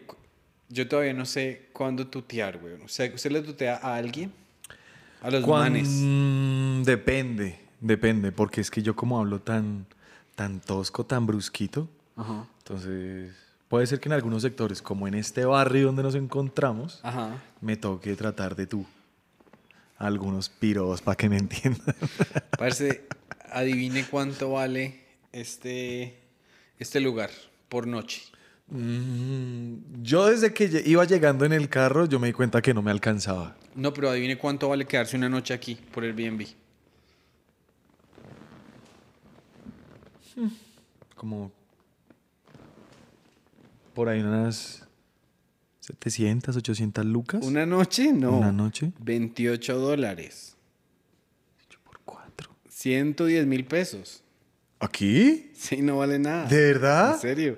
[0.69, 2.75] Yo todavía no sé cuándo tutear, güey.
[2.83, 4.31] O sea, ¿usted le tutea a alguien?
[5.21, 5.89] A los manes.
[5.91, 9.85] Mm, Depende, depende, porque es que yo como hablo tan,
[10.41, 12.47] tan tosco, tan brusquito, Ajá.
[12.57, 13.31] entonces
[13.67, 17.39] puede ser que en algunos sectores, como en este barrio donde nos encontramos, Ajá.
[17.61, 18.83] me toque tratar de tú.
[19.99, 21.95] Algunos piros para que me entiendan.
[22.57, 23.05] Parce,
[23.51, 26.17] adivine cuánto vale este,
[26.79, 27.29] este lugar
[27.69, 28.23] por noche.
[28.69, 32.81] Mm, Yo desde que iba llegando en el carro, yo me di cuenta que no
[32.81, 33.55] me alcanzaba.
[33.75, 36.13] No, pero adivine cuánto vale quedarse una noche aquí por el
[41.15, 41.51] Como
[43.93, 44.87] por ahí unas
[45.81, 47.45] 700, 800 lucas.
[47.45, 48.13] ¿Una noche?
[48.13, 48.37] No.
[48.37, 48.91] Una noche.
[48.99, 50.55] 28 dólares.
[51.83, 52.55] Por cuatro.
[52.69, 54.23] 110 mil pesos.
[54.79, 55.51] ¿Aquí?
[55.53, 56.47] Sí, no vale nada.
[56.47, 57.13] ¿De verdad?
[57.15, 57.57] En serio.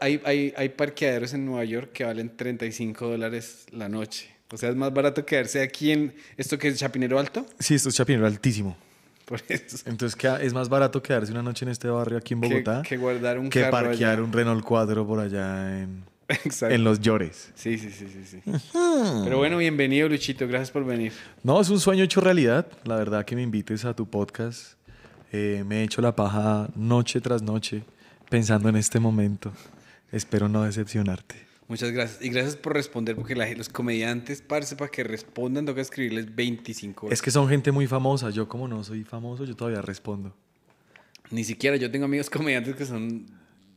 [0.00, 4.28] Hay, hay, hay parqueaderos en Nueva York que valen 35 dólares la noche.
[4.52, 7.46] O sea, es más barato quedarse aquí en esto que es Chapinero Alto.
[7.58, 8.76] Sí, esto es Chapinero altísimo.
[9.30, 9.78] Por eso.
[9.86, 12.96] Entonces queda- es más barato quedarse una noche en este barrio aquí en Bogotá que
[12.98, 14.22] guardar un que carro parquear allá.
[14.22, 16.74] un Renault 4 por allá en, Exacto.
[16.74, 17.50] en los Llores.
[17.54, 18.52] Sí, sí, sí, sí, sí.
[19.24, 20.46] Pero bueno, bienvenido, Luchito.
[20.48, 21.12] Gracias por venir.
[21.44, 22.66] No, es un sueño hecho realidad.
[22.84, 24.74] La verdad que me invites a tu podcast.
[25.32, 27.84] Eh, me he hecho la paja noche tras noche
[28.28, 29.52] pensando en este momento.
[30.12, 31.36] Espero no decepcionarte.
[31.70, 32.20] Muchas gracias.
[32.20, 37.06] Y gracias por responder, porque la- los comediantes, parce, para que respondan, toca escribirles 25
[37.06, 37.16] horas.
[37.18, 38.28] Es que son gente muy famosa.
[38.30, 40.34] Yo como no soy famoso, yo todavía respondo.
[41.30, 43.24] Ni siquiera, yo tengo amigos comediantes que son...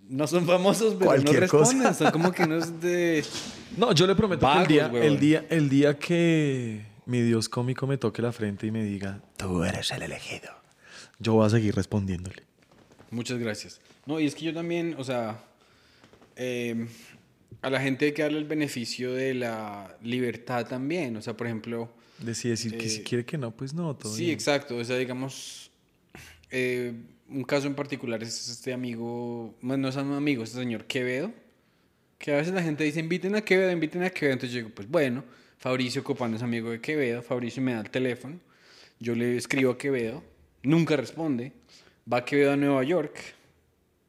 [0.10, 1.78] No son famosos, pero Cualquier no responden.
[1.78, 1.94] cosa.
[1.94, 3.24] Son como que unos de...
[3.78, 7.48] No, yo le prometo Vagos, que el día, el, día, el día que mi Dios
[7.48, 10.50] cómico me toque la frente y me diga, tú eres el elegido,
[11.20, 12.44] yo voy a seguir respondiéndole.
[13.12, 13.80] Muchas gracias.
[14.08, 15.44] No, y es que yo también, o sea,
[16.36, 16.88] eh,
[17.62, 21.16] a la gente hay que darle el beneficio de la libertad también.
[21.18, 23.96] O sea, por ejemplo, Decir, decir que si Eh, quiere que no, pues no.
[23.96, 24.34] Todo sí, bien.
[24.34, 24.78] exacto.
[24.78, 25.72] O sea, digamos,
[26.52, 26.94] eh,
[27.28, 31.32] un caso en particular es este amigo, bueno, no es un amigo, este señor Quevedo,
[32.20, 34.34] que a veces la gente dice, inviten a Quevedo, inviten a Quevedo.
[34.34, 35.24] Entonces yo digo, pues bueno,
[35.58, 38.40] Fabricio Copano es amigo de Quevedo, Fabricio me da el teléfono,
[39.00, 40.24] yo le escribo a Quevedo,
[40.62, 41.52] nunca responde,
[42.12, 43.18] va Quevedo a Nueva York,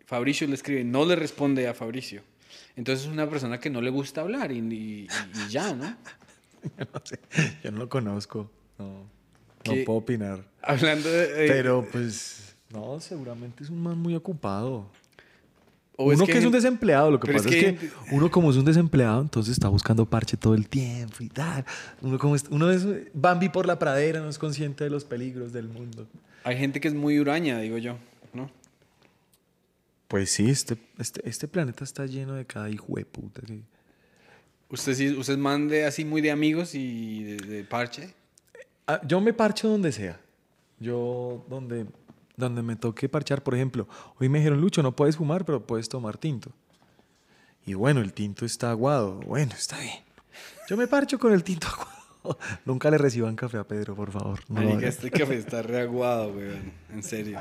[0.06, 2.22] Fabricio le escribe, no le responde a Fabricio.
[2.76, 5.84] Entonces es una persona que no le gusta hablar y, y- y ya, ¿no?
[6.78, 7.18] Yo no sé,
[7.62, 9.02] yo no lo conozco, no,
[9.66, 10.44] no puedo opinar.
[10.62, 11.44] Hablando de...
[11.44, 14.86] eh, Pero pues, no, seguramente es un man muy ocupado.
[15.96, 18.50] o es uno que, es un desempleado, lo que pasa es es que uno como
[18.50, 21.66] es un desempleado, entonces está buscando parche todo el tiempo y tal.
[22.00, 25.52] Uno, como es, uno es Bambi por la pradera, no es consciente de los peligros
[25.52, 26.06] del mundo.
[26.44, 27.96] Hay gente que es muy huraña, digo yo.
[30.08, 33.40] Pues sí, este, este, este planeta está lleno de cada hijo de puta.
[33.42, 33.62] que-
[34.70, 38.14] ¿Usted sí, usted es man de así muy de amigos y de, de parche?
[38.86, 40.20] Ah, yo me parcho donde sea.
[40.80, 41.86] Yo, donde,
[42.36, 43.88] donde me toque parchar, por ejemplo,
[44.18, 46.50] hoy me dijeron, Lucho, no puedes fumar, pero puedes tomar tinto.
[47.66, 49.20] Y bueno, el tinto está aguado.
[49.20, 50.02] Bueno, está bien.
[50.68, 52.03] Yo me parcho con el tinto aguado.
[52.64, 54.40] Nunca le reciban café a Pedro, por favor.
[54.48, 56.72] No Marica, este café está reaguado, weón.
[56.92, 57.40] En serio.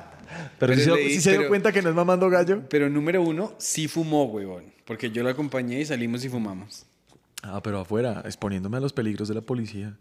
[0.59, 2.63] Pero, si, se, dio cuenta que no es mamando gallo.
[2.69, 4.65] Pero número uno, sí fumó, weón.
[4.85, 6.85] Porque yo lo acompañé y salimos y fumamos.
[7.41, 9.97] Ah, pero afuera, exponiéndome a los peligros de la policía.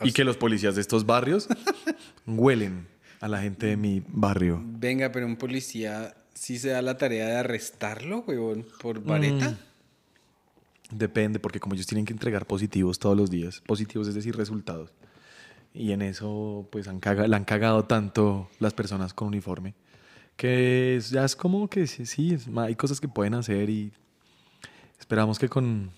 [0.00, 1.48] Y que los policías de estos barrios
[2.26, 2.88] huelen
[3.20, 4.60] a la gente de mi barrio.
[4.64, 9.50] Venga, pero un policía sí se da la tarea de arrestarlo, weón, por vareta.
[9.50, 9.71] Mm.
[10.92, 14.90] Depende, porque como ellos tienen que entregar positivos todos los días, positivos es decir, resultados.
[15.74, 19.74] Y en eso, pues, han caga- la han cagado tanto las personas con uniforme,
[20.36, 23.90] que es- ya es como que sí, sí, es- hay cosas que pueden hacer y
[25.00, 25.90] esperamos que con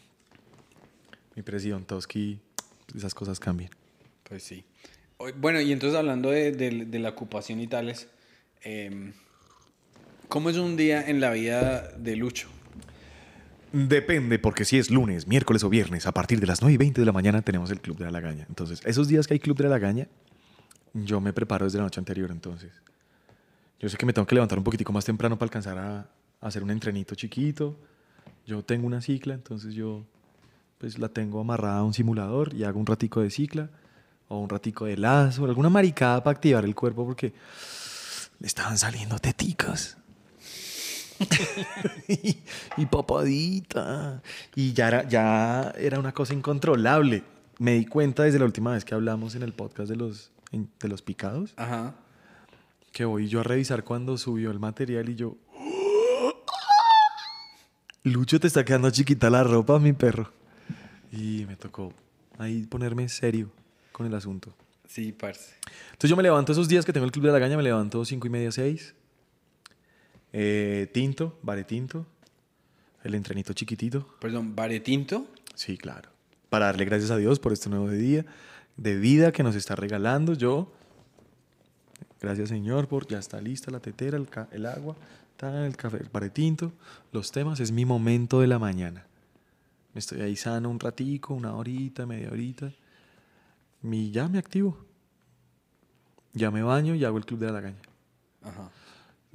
[1.35, 2.39] mi presidente Toski
[2.95, 3.71] esas cosas cambien.
[4.23, 4.65] Pues sí.
[5.41, 8.07] Bueno, y entonces hablando de, de- de la ocupación y tales,
[8.63, 9.13] em,
[10.29, 12.49] ¿cómo es un día en la vida de Lucho?
[13.75, 17.01] Depende, porque si es lunes, miércoles o viernes, a partir de las 9 y 20
[17.01, 18.47] de la mañana tenemos el Club de la Lagaña.
[18.49, 20.07] Entonces, esos días que hay Club de la Lagaña,
[20.93, 22.31] yo me preparo desde la noche anterior.
[22.31, 22.71] Entonces,
[23.81, 26.07] yo sé que me tengo que levantar un poquitico más temprano para alcanzar a,
[26.41, 27.77] hacer un entrenito chiquito.
[28.47, 30.05] Yo tengo una cicla, entonces yo
[30.79, 33.71] pues la tengo amarrada a un simulador y hago un ratico de cicla
[34.29, 37.35] o un ratico de lazo, alguna maricada para activar el cuerpo porque
[38.39, 39.97] me estaban saliendo teticas.
[42.09, 42.39] y,
[42.77, 44.23] y papadita.
[44.55, 47.23] Y ya era, ya era una cosa incontrolable.
[47.59, 50.69] Me di cuenta desde la última vez que hablamos en el podcast de los, en-
[50.81, 51.95] de los picados Ajá.
[52.93, 55.37] que voy yo a revisar cuando subió el material y yo.
[58.03, 60.31] Lucho, te está quedando chiquita la ropa, mi perro.
[61.11, 61.93] Y me tocó
[62.39, 63.51] ahí ponerme serio
[63.93, 64.53] con el asunto.
[64.87, 65.55] Sí, parce.
[65.93, 68.05] Entonces yo me levanto esos días que tengo el Club de la Gaña, me levanto
[68.05, 68.95] cinco y media, seis.
[70.37, 71.39] Eh, tinto,
[71.69, 72.07] tinto.
[73.05, 74.17] El entrenito chiquitito.
[74.21, 75.29] Perdón, ¿Baretinto?
[75.55, 76.11] Sí, claro.
[76.51, 78.27] Para darle gracias a Dios por este nuevo día
[78.77, 80.35] de vida que nos está regalando.
[80.35, 80.73] Yo,
[82.21, 84.97] gracias Señor, por ya está lista la tetera, el, ca- el agua,
[85.41, 86.73] el café, el paretinto,
[87.13, 87.61] los temas.
[87.61, 89.07] Es mi momento de la mañana.
[89.93, 92.73] Me estoy ahí sano un ratico, una horita, media horita.
[93.85, 94.85] Y ya me activo.
[96.33, 97.83] Ya me baño y hago el club de la lagaña.
[98.43, 98.71] Ajá.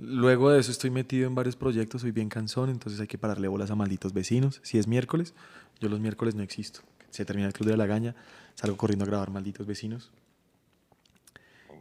[0.01, 3.49] Luego de eso estoy metido en varios proyectos, soy bien cansón, entonces hay que pararle
[3.49, 4.61] bolas a malditos vecinos.
[4.63, 5.33] Si es miércoles,
[5.81, 6.79] yo los miércoles no existo.
[7.09, 8.15] Se termina el Club de la Lagaña,
[8.55, 10.09] salgo corriendo a grabar malditos vecinos.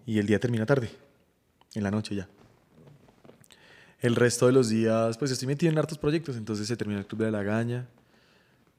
[0.04, 0.90] Y el día termina tarde,
[1.74, 2.28] en la noche ya.
[4.00, 7.06] El resto de los días, pues estoy metido en hartos proyectos, entonces se termina el
[7.06, 7.86] Club de la Lagaña,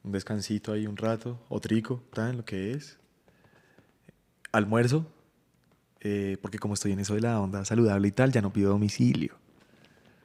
[0.03, 2.97] un descansito ahí un rato, otrico, tan lo que es.
[4.51, 5.05] Almuerzo,
[6.01, 8.69] eh, porque como estoy en eso de la onda saludable y tal, ya no pido
[8.69, 9.35] domicilio.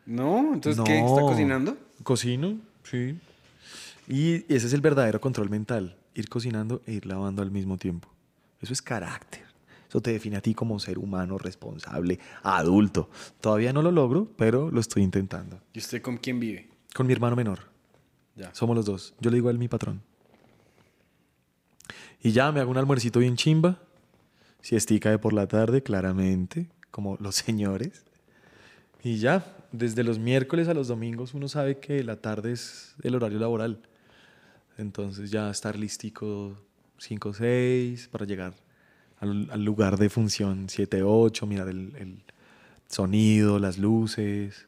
[0.06, 0.54] ¿No?
[0.54, 0.98] Entonces, ¿qué?
[0.98, 1.76] ¿Está cocinando?
[2.02, 3.18] Cocino, sí.
[4.06, 8.08] Y ese es el verdadero control mental, ir cocinando e ir lavando al mismo tiempo.
[8.60, 9.42] Eso es carácter.
[9.88, 13.08] Eso te define a ti como ser humano responsable, adulto.
[13.40, 15.60] Todavía no lo logro, pero lo estoy intentando.
[15.72, 16.68] ¿Y usted con quién vive?
[16.94, 17.60] Con mi hermano menor.
[18.34, 18.52] Ya.
[18.54, 19.14] Somos los dos.
[19.20, 20.02] Yo le digo a él mi patrón.
[22.22, 23.78] Y ya me hago un almuercito bien chimba.
[24.64, 28.02] Siestica de por la tarde, claramente, como los señores.
[29.02, 33.14] Y ya, desde los miércoles a los domingos uno sabe que la tarde es el
[33.14, 33.78] horario laboral.
[34.78, 36.56] Entonces ya estar listico
[36.96, 38.54] 5 o 6 para llegar
[39.20, 42.22] al, al lugar de función 7 8, mirar el, el
[42.88, 44.66] sonido, las luces,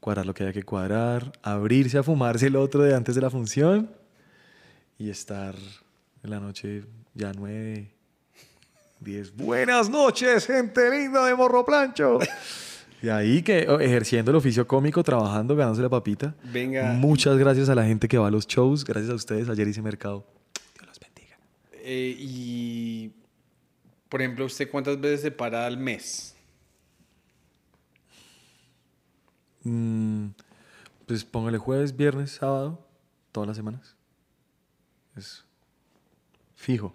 [0.00, 3.30] cuadrar lo que haya que cuadrar, abrirse a fumarse el otro de antes de la
[3.30, 3.90] función
[4.98, 5.54] y estar
[6.22, 6.84] en la noche
[7.14, 7.93] ya 9,
[9.04, 9.36] 10.
[9.36, 12.18] Buenas noches, gente linda de Morro Plancho.
[13.02, 16.34] Y ahí que oh, ejerciendo el oficio cómico, trabajando, ganándose la papita.
[16.42, 16.94] Venga.
[16.94, 18.82] Muchas gracias a la gente que va a los shows.
[18.82, 19.46] Gracias a ustedes.
[19.50, 20.24] Ayer hice mercado.
[20.74, 21.36] Dios los bendiga.
[21.82, 23.12] Eh, y,
[24.08, 26.34] por ejemplo, ¿usted cuántas veces se para al mes?
[29.64, 30.28] Mm,
[31.06, 32.88] pues póngale jueves, viernes, sábado,
[33.32, 33.96] todas las semanas.
[35.14, 35.44] Es
[36.54, 36.94] fijo.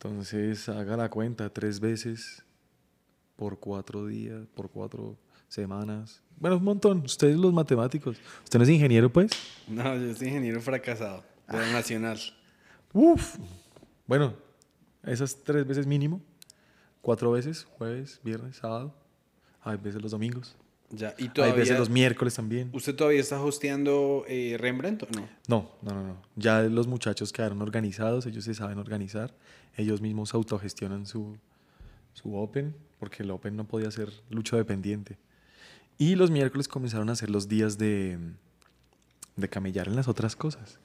[0.00, 2.44] Entonces haga la cuenta tres veces
[3.34, 5.18] por cuatro días, por cuatro
[5.48, 6.22] semanas.
[6.38, 7.02] Bueno, un montón.
[7.04, 8.16] Ustedes los matemáticos.
[8.44, 9.32] ¿Usted no es ingeniero, pues?
[9.66, 12.20] No, yo soy ingeniero fracasado de la Nacional.
[12.92, 13.38] Uf.
[14.06, 14.34] Bueno,
[15.02, 16.22] esas tres veces mínimo.
[17.02, 18.94] Cuatro veces, jueves, viernes, sábado.
[19.62, 20.54] Hay veces los domingos.
[20.90, 22.70] Ya, y Hay todavía, veces los miércoles también.
[22.72, 25.28] ¿Usted todavía está hosteando eh, Rembrandt o no?
[25.46, 26.22] No, no, no, no.
[26.36, 29.34] Ya los muchachos quedaron organizados, ellos se saben organizar,
[29.76, 31.36] ellos mismos autogestionan su,
[32.14, 35.18] su Open, porque el Open no podía ser lucho dependiente.
[35.98, 38.18] Y los miércoles comenzaron a ser los días de,
[39.36, 40.78] de camellar en las otras cosas.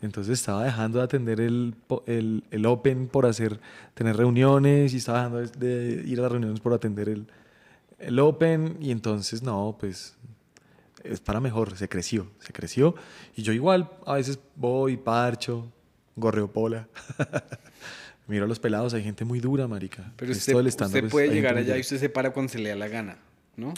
[0.00, 1.74] Entonces estaba dejando de atender el,
[2.06, 3.60] el, el Open por hacer,
[3.94, 7.26] tener reuniones y estaba dejando de, de ir a las reuniones por atender el,
[8.02, 10.16] el Open y entonces no, pues
[11.04, 12.94] es para mejor, se creció, se creció.
[13.36, 15.72] Y yo igual a veces voy, parcho,
[16.16, 16.88] gorreo pola.
[18.28, 20.12] Miro a los pelados, hay gente muy dura, marica.
[20.16, 22.88] Pero usted, usted puede llegar allá y usted se para cuando se le da la
[22.88, 23.18] gana,
[23.56, 23.74] ¿no?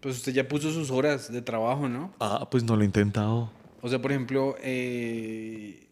[0.00, 2.14] Pues usted ya puso sus horas de trabajo, ¿no?
[2.18, 3.50] Ah, pues no lo he intentado.
[3.82, 5.86] O sea, por ejemplo, eh,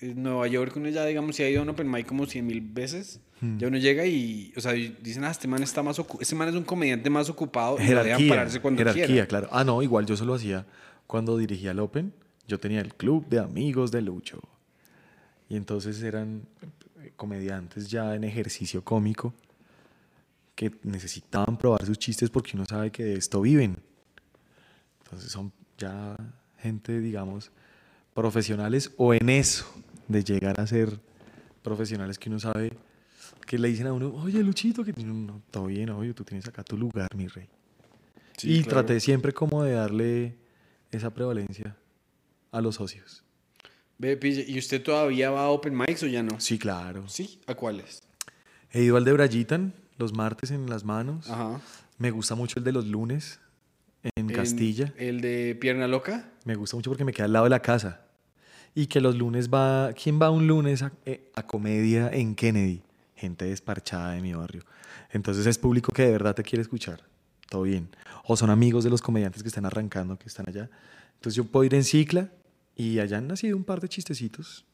[0.00, 2.46] en Nueva York uno ya, digamos, si ha ido a un open mic como 100
[2.46, 3.58] mil veces, Hmm.
[3.58, 6.48] ya uno llega y, o sea, y dicen, ah, este man está más este man
[6.48, 9.26] es un comediante más ocupado y Jerarquía, pararse cuando jerarquía, quiera.
[9.26, 9.48] claro.
[9.50, 10.66] Ah, no, igual yo solo hacía
[11.06, 12.12] cuando dirigía el Open.
[12.46, 14.40] Yo tenía el club de amigos de Lucho.
[15.48, 16.42] Y entonces eran
[17.02, 19.34] eh, comediantes ya en ejercicio cómico
[20.54, 23.78] que necesitaban probar sus chistes porque uno sabe que de esto viven.
[25.04, 26.16] Entonces son ya
[26.58, 27.50] gente, digamos,
[28.14, 29.66] profesionales o en eso
[30.08, 31.00] de llegar a ser
[31.62, 32.72] profesionales que uno sabe
[33.46, 36.46] que le dicen a uno, oye Luchito, que no, no, todo bien, oye, tú tienes
[36.48, 37.48] acá tu lugar, mi rey.
[38.36, 38.84] Sí, y claro.
[38.86, 40.36] traté siempre como de darle
[40.90, 41.76] esa prevalencia
[42.52, 43.22] a los socios.
[43.98, 46.40] Ve, ¿y usted todavía va a Open Mics o ya no?
[46.40, 47.06] Sí, claro.
[47.08, 47.38] ¿Sí?
[47.46, 48.02] ¿A cuáles?
[48.72, 51.28] He ido al de Brayitan los martes en las manos.
[51.28, 51.60] Ajá.
[51.98, 53.40] Me gusta mucho el de los lunes
[54.02, 54.94] en En- Castilla.
[54.96, 56.30] ¿El de Pierna Loca?
[56.46, 58.06] Me gusta mucho porque me queda al lado de la casa.
[58.74, 59.92] Y que los lunes va.
[59.92, 62.82] ¿Quién va un lunes a, eh, a comedia en Kennedy?
[63.20, 64.64] Gente desparchada de mi barrio.
[65.10, 67.02] Entonces es público que de verdad te quiere escuchar.
[67.50, 67.90] Todo bien.
[68.24, 70.70] O son amigos de los comediantes que están arrancando, que están allá.
[71.16, 72.32] Entonces yo puedo ir en cicla
[72.74, 74.64] y allá han nacido un par de chistecitos.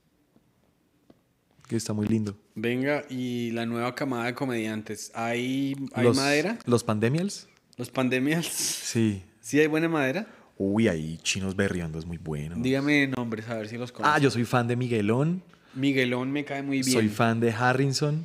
[1.67, 2.39] Que está muy lindo.
[2.55, 5.11] Venga, y la nueva camada de comediantes.
[5.17, 6.57] ¿Hay, hay los, madera?
[6.67, 7.49] Los pandemials.
[7.77, 8.47] ¿Los pandemias?
[8.47, 9.25] Sí.
[9.41, 10.29] ¿Sí hay buena madera?
[10.57, 12.55] Uy, ahí chinos berriondo es muy bueno.
[12.59, 14.15] Dígame nombres, a ver si los conozco.
[14.15, 15.43] Ah, yo soy fan de Miguelón.
[15.75, 16.93] Miguelón me cae muy bien.
[16.93, 18.25] Soy fan de Harrison.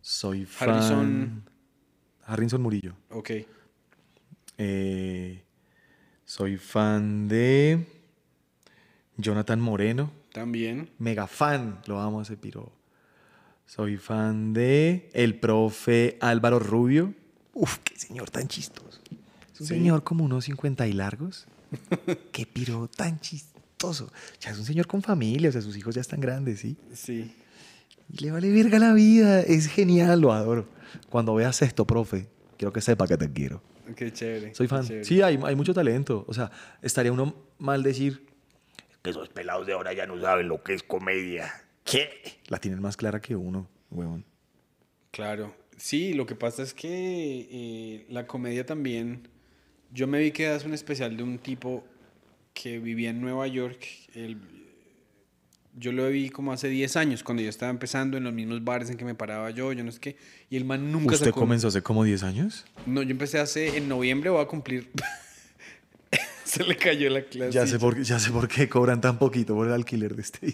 [0.00, 0.70] Soy fan.
[0.70, 1.42] Harrison.
[2.24, 2.94] Harrison Murillo.
[3.10, 3.30] Ok.
[4.58, 5.42] Eh,
[6.24, 7.86] soy fan de
[9.16, 10.10] Jonathan Moreno.
[10.32, 10.90] También.
[10.98, 12.72] Mega fan, lo amo a ese piro.
[13.66, 17.14] Soy fan de el profe Álvaro Rubio.
[17.54, 19.00] Uf, qué señor tan chistoso.
[19.54, 19.74] Es un Sí.
[19.74, 21.46] señor como unos 50 y largos.
[22.32, 24.10] qué piro tan chistoso.
[24.40, 26.76] Ya es un señor con familia, o sea, sus hijos ya están grandes, ¿sí?
[26.94, 27.34] Sí.
[28.20, 29.40] Le vale verga la vida.
[29.40, 30.66] Es genial, lo adoro.
[31.10, 33.62] Cuando veas esto, profe, quiero que sepa que te quiero.
[33.96, 34.54] Qué chévere.
[34.54, 34.84] Soy fan.
[34.86, 35.04] chévere.
[35.04, 36.24] Sí, hay, hay mucho talento.
[36.28, 36.50] O sea,
[36.82, 38.26] estaría uno mal decir
[39.02, 41.50] Que esos pelados de ahora ya no saben lo que es comedia.
[41.84, 42.08] ¿Qué?
[42.48, 44.24] la tienen más clara que uno, huevón.
[45.10, 45.54] Claro.
[45.76, 49.28] Sí, lo que pasa es que eh, la comedia también.
[49.92, 51.84] Yo me vi que hace un especial de un tipo
[52.52, 53.86] que vivía en Nueva York.
[54.14, 54.38] Él-
[55.78, 58.90] yo lo vi como hace 10 años, cuando yo estaba empezando en los mismos bares
[58.90, 60.16] en que me paraba yo, yo no sé qué.
[60.50, 62.64] Y el man nunca ¿Usted sacó- comenzó hace como 10 años?
[62.86, 63.76] No, yo empecé hace.
[63.76, 64.90] En noviembre voy a cumplir.
[66.44, 67.52] Se le cayó la clase.
[67.52, 70.22] Ya sé, por, qué- ya sé por qué cobran tan poquito por el alquiler de
[70.22, 70.46] este.
[70.46, 70.52] En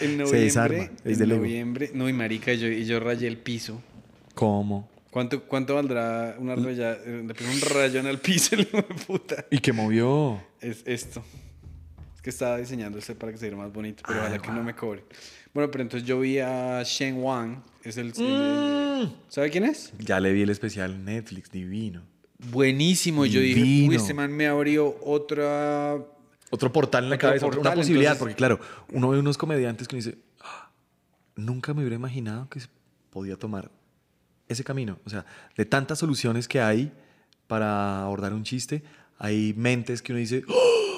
[0.00, 0.40] Se noviembre.
[0.40, 0.90] desarma.
[1.04, 1.90] En noviembre.
[1.94, 3.80] No, y marica, yo, y yo rayé el piso.
[4.34, 4.90] ¿Cómo?
[5.12, 6.92] ¿Cuánto, cuánto valdrá una raya?
[6.94, 9.46] eh, Le puse un rayón al piso, el hijo de puta.
[9.50, 10.42] ¿Y qué movió?
[10.60, 11.24] Es esto.
[12.26, 14.74] Que estaba diseñándose para que se viera más bonito, pero Ay, ojalá que no me
[14.74, 15.04] cobre.
[15.54, 17.62] Bueno, pero entonces yo vi a Shen Wang.
[17.84, 18.12] Es el.
[18.18, 19.12] el- Mm.
[19.28, 19.92] ¿Sabe quién es?
[20.00, 22.02] Ya le vi el especial Netflix, divino.
[22.50, 23.26] Buenísimo.
[23.26, 23.90] Yo dije, Divino.
[23.90, 25.98] uy, este man me abrió otra.
[26.50, 28.58] Otro portal en la Otro cabeza, otra- portal, una posibilidad, entonces- porque claro,
[28.92, 30.72] uno ve unos comediantes que uno dice, "Ah,
[31.36, 32.66] nunca me hubiera imaginado que se
[33.10, 33.70] podía tomar
[34.48, 34.98] ese camino.
[35.06, 35.24] O sea,
[35.56, 36.92] de tantas soluciones que hay
[37.46, 38.82] para abordar un chiste,
[39.16, 40.95] hay mentes que uno dice, "Oh,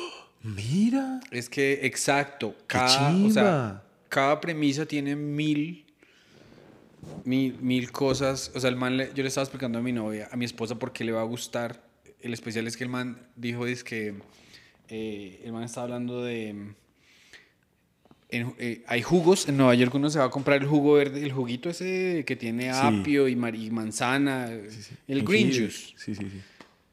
[0.54, 2.54] mira, Es que, exacto.
[2.66, 5.84] Cada, o sea, cada premisa tiene mil,
[7.24, 8.50] mil, mil cosas.
[8.54, 10.78] O sea, el man, le- yo le estaba explicando a mi novia, a mi esposa,
[10.78, 11.82] por qué le va a gustar.
[12.20, 14.14] El especial es que el man dijo, es que
[14.88, 16.48] eh, el man estaba hablando de...
[18.30, 21.22] en- eh, hay jugos en Nueva York uno se va a comprar el jugo verde
[21.22, 22.78] el juguito ese que tiene Sí.
[22.82, 26.40] apio y, mar- y manzana el green juice Sí, sí, sí.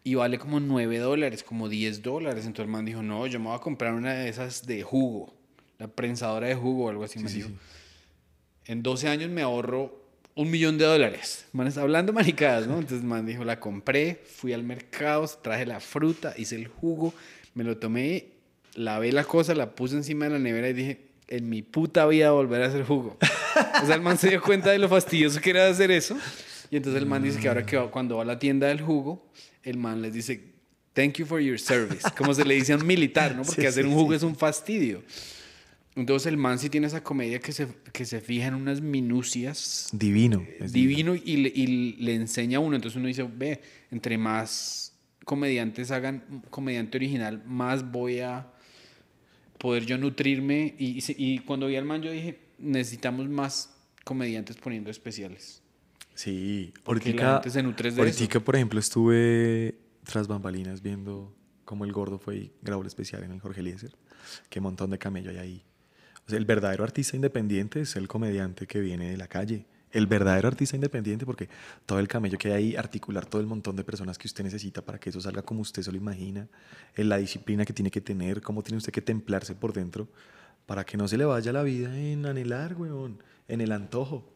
[0.06, 2.46] Y vale como 9 dólares, como 10 dólares.
[2.46, 5.34] Entonces el man dijo, no, yo me voy a comprar una de esas de jugo,
[5.80, 7.20] la prensadora de jugo o algo así.
[7.20, 7.50] me sí, dijo.
[7.50, 7.56] sí.
[8.66, 10.00] En 12 años me ahorro
[10.36, 11.46] un millón de dólares.
[11.54, 12.76] Man está hablando maricadas, ¿no?
[12.76, 17.14] Entonces el man dijo, la compré, fui al mercado, traje la fruta, hice el jugo,
[17.54, 18.28] me lo tomé,
[18.76, 22.32] lavé la cosa, la puse encima de la nevera y dije, en mi puta vida
[22.32, 23.18] volver a hacer jugo.
[23.82, 26.16] o sea, el man se dio cuenta de lo fastidioso que era hacer eso.
[26.70, 28.82] Y entonces el man dice que ahora que va- cuando va a la tienda del
[28.82, 29.26] jugo,
[29.66, 30.42] el man les dice,
[30.94, 32.08] thank you for your service.
[32.18, 33.44] Como se le dice a un militar, ¿no?
[33.46, 34.16] Porque Sí, hacer sí, un jugo sí.
[34.18, 35.04] es un fastidio.
[35.96, 39.88] Entonces el man sí tiene esa comedia que se, que se fija en unas minucias
[39.94, 40.46] Divino.
[40.60, 42.76] es divino y le, y le enseña a uno.
[42.76, 44.94] Entonces uno dice, ve, entre más
[45.24, 48.52] comediantes hagan comediante original, más voy a
[49.58, 50.76] poder yo nutrirme.
[50.78, 53.70] Y, y y cuando vi al man yo dije, necesitamos más
[54.04, 55.62] comediantes poniendo especiales.
[56.16, 62.18] Sí, ahorita, se nutre de ahoritica, por ejemplo, estuve tras bambalinas viendo cómo el gordo
[62.18, 63.96] fue y grabó el especial en el Jorge Eliezer.
[64.50, 65.64] Qué montón de camello hay ahí.
[66.26, 69.68] O sea, el verdadero artista independiente es el comediante que viene de la calle.
[69.92, 71.50] El verdadero artista independiente, porque
[71.86, 74.84] todo el camello que hay ahí, articular todo el montón de personas que usted necesita
[74.84, 76.48] para que eso salga como usted se lo imagina,
[76.96, 80.08] en la disciplina que tiene que tener, cómo tiene usted que templarse por dentro,
[80.66, 84.35] para que no se le vaya la vida en anhelar, weón, en el antojo.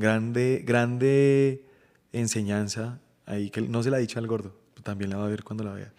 [0.00, 1.62] Grande, grande
[2.10, 5.44] enseñanza ahí que no se la ha dicho al gordo, también la va a ver
[5.44, 5.92] cuando la vea.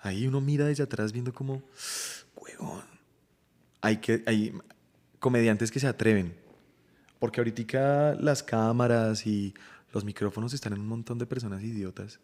[0.00, 1.62] Ahí uno mira desde atrás viendo como,
[2.36, 2.84] huevón.
[3.82, 4.54] Hay, que, hay
[5.18, 6.34] comediantes que se atreven.
[7.18, 9.52] Porque ahorita las cámaras y
[9.92, 12.20] los micrófonos están en un montón de personas idiotas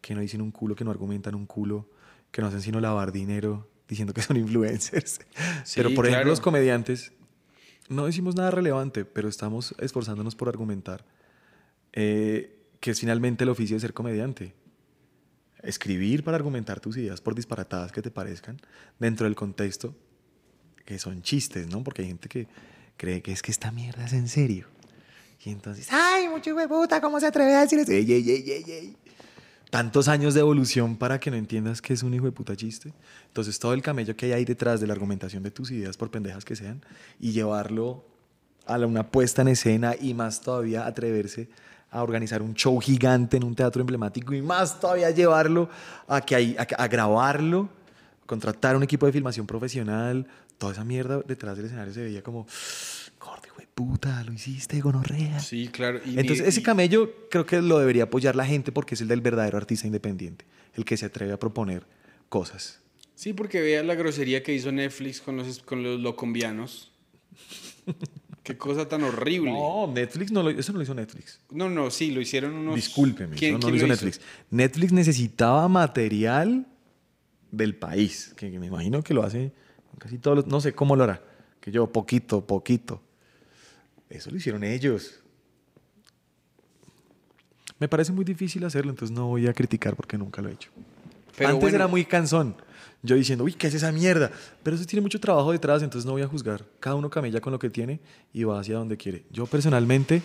[0.00, 1.90] que no dicen un culo, que no argumentan un culo,
[2.30, 5.18] que no hacen sino lavar dinero diciendo que son influencers.
[5.64, 6.28] Sí, pero por ejemplo claro.
[6.28, 7.12] los comediantes
[7.88, 11.04] no decimos nada relevante, pero estamos esforzándonos por argumentar
[11.92, 14.54] eh, que es finalmente el oficio de ser comediante.
[15.62, 18.60] Escribir para argumentar tus ideas por disparatadas que te parezcan
[18.98, 19.94] dentro del contexto
[20.84, 21.82] que son chistes, ¿no?
[21.82, 22.46] Porque hay gente que
[22.96, 24.66] cree que es que esta mierda es en serio.
[25.44, 27.00] Y entonces, ¡ay, mucho de puta!
[27.00, 27.92] ¿Cómo se atreve a decir eso?
[27.92, 28.96] ¡Ey, ey, ey, ey, ey!
[29.70, 32.92] Tantos años de evolución para que no entiendas que es un hijo de puta chiste.
[33.26, 36.10] Entonces, todo el camello que hay ahí detrás de la argumentación de tus ideas, por
[36.10, 36.84] pendejas que sean,
[37.18, 38.04] y llevarlo
[38.66, 41.48] a una puesta en escena y más todavía atreverse
[41.90, 45.68] a organizar un show gigante en un teatro emblemático y más todavía llevarlo
[46.08, 47.68] a, que a, a grabarlo,
[48.26, 50.26] contratar un equipo de filmación profesional,
[50.58, 52.46] toda esa mierda detrás del escenario se veía como,
[53.80, 55.38] puta, lo hiciste, gonorrea.
[55.38, 56.00] Sí, claro.
[56.04, 59.08] y Entonces, ese y- camello creo que lo debería apoyar la gente porque es el
[59.08, 61.86] del verdadero artista independiente, el que se atreve a proponer
[62.30, 62.80] cosas.
[63.14, 66.90] Sí, porque vea la grosería que hizo Netflix con los, con los locombianos.
[68.42, 69.50] Qué cosa tan horrible.
[69.52, 71.40] No, Netflix no lo, eso no lo hizo Netflix.
[71.50, 72.76] No, no, sí, lo hicieron unos...
[72.76, 74.20] Discúlpeme, ¿Quién, no quién lo hizo lo Netflix.
[74.50, 76.66] Netflix necesitaba material
[77.50, 79.52] del país, que me imagino que lo hace
[79.98, 81.22] casi todos los, no sé cómo lo hará,
[81.60, 83.02] que yo poquito, poquito.
[84.08, 85.20] Eso lo hicieron ellos.
[87.78, 90.70] Me parece muy difícil hacerlo, entonces no voy a criticar porque nunca lo he hecho.
[91.36, 91.76] Pero Antes bueno.
[91.76, 92.56] era muy cansón.
[93.02, 94.30] Yo diciendo, uy, ¿qué es esa mierda?
[94.62, 96.64] Pero eso tiene mucho trabajo detrás, entonces no voy a juzgar.
[96.80, 98.00] Cada uno camella con lo que tiene
[98.32, 99.24] y va hacia donde quiere.
[99.30, 100.22] Yo personalmente,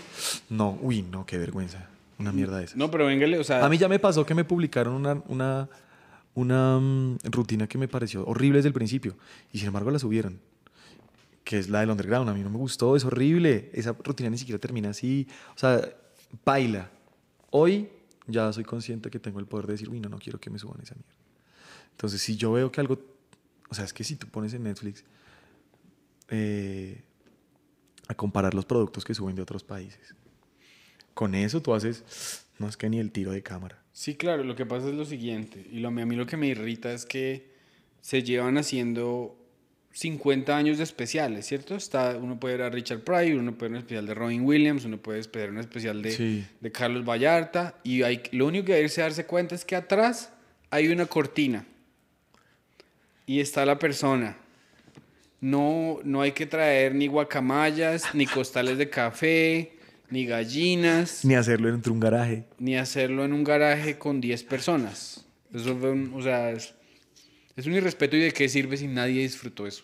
[0.49, 1.89] no, uy, no, qué vergüenza.
[2.17, 2.77] Una mierda esa.
[2.77, 3.65] No, pero véngale, o sea...
[3.65, 5.69] A mí ya me pasó que me publicaron una, una,
[6.33, 9.15] una mm, rutina que me pareció horrible desde el principio
[9.51, 10.39] y sin embargo la subieron.
[11.43, 12.29] Que es la del underground.
[12.29, 13.69] A mí no me gustó, es horrible.
[13.73, 15.27] Esa rutina ni siquiera termina así.
[15.55, 15.81] O sea,
[16.45, 16.89] baila.
[17.49, 17.89] Hoy
[18.27, 20.59] ya soy consciente que tengo el poder de decir, uy, no, no quiero que me
[20.59, 21.15] suban esa mierda.
[21.91, 22.99] Entonces, si yo veo que algo.
[23.69, 25.03] O sea, es que si tú pones en Netflix
[26.29, 27.01] eh,
[28.07, 30.15] a comparar los productos que suben de otros países,
[31.13, 32.45] con eso tú haces.
[32.59, 33.81] No es que ni el tiro de cámara.
[33.91, 36.47] Sí, claro, lo que pasa es lo siguiente, y lo, a mí lo que me
[36.47, 37.51] irrita es que
[38.01, 39.37] se llevan haciendo
[39.93, 41.75] 50 años de especiales, ¿cierto?
[41.75, 44.85] Está, uno puede ver a Richard Pryor, uno puede ver un especial de Robin Williams,
[44.85, 46.45] uno puede ver un especial de, Sí.
[46.61, 50.31] de Carlos Vallarta, y hay, lo único que hay que darse cuenta es que atrás
[50.69, 51.65] hay una cortina,
[53.25, 54.37] y está la persona.
[55.39, 59.73] No, no hay que traer ni guacamayas, ni costales de café,
[60.09, 62.43] ni gallinas Ni hacerlo entre un garaje.
[62.59, 65.25] ni hacerlo en un garaje con 10 personas.
[65.53, 66.73] Eso fue un, o sea, es,
[67.55, 69.83] es un irrespeto y de qué sirve si nadie disfrutó eso.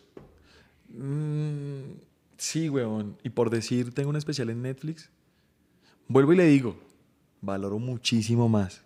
[0.90, 1.98] Mm,
[2.38, 3.18] sí, weón.
[3.24, 5.10] Y por decir, tengo un especial en Netflix.
[6.08, 6.80] Vuelvo y le digo,
[7.42, 8.82] valoro muchísimo más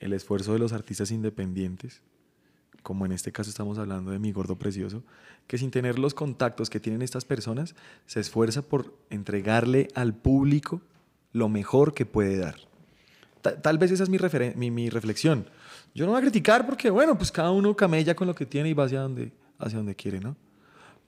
[0.00, 2.02] el esfuerzo de los artistas independientes,
[2.82, 5.04] como en este caso estamos hablando de mi gordo precioso,
[5.46, 10.82] que sin tener los contactos que tienen estas personas, se esfuerza por entregarle al público
[11.32, 12.56] lo mejor que puede dar.
[13.42, 15.46] Ta- Tal vez esa es mi, mi reflexión.
[15.94, 18.70] Yo no voy a criticar porque, bueno, pues cada uno camella con lo que tiene
[18.70, 20.36] y va hacia donde, hacia donde quiere, ¿no?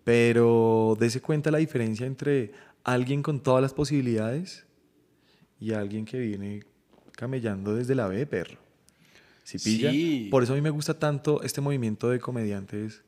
[0.04, 2.52] Pero dése cuenta la diferencia entre
[2.84, 4.66] alguien con todas las posibilidades
[5.58, 6.64] y alguien que viene
[7.12, 8.58] camellando desde la B, perro.
[9.44, 9.90] ¿Sí pilla?
[9.90, 10.28] Sí.
[10.30, 13.02] Por eso a mí me gusta tanto este movimiento de comediantes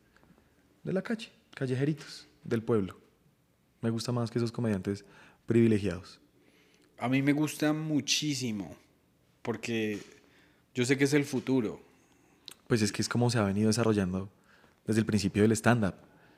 [0.83, 2.99] de la calle, callejeritos, del pueblo.
[3.83, 5.05] Me gusta más que esos comediantes
[5.45, 6.21] privilegiados.
[6.99, 8.75] A mí me gusta muchísimo
[9.43, 10.01] porque
[10.77, 11.81] yo sé que es el futuro.
[12.69, 14.29] Pues es que es como se ha venido desarrollando
[14.87, 15.95] desde el principio del stand-up.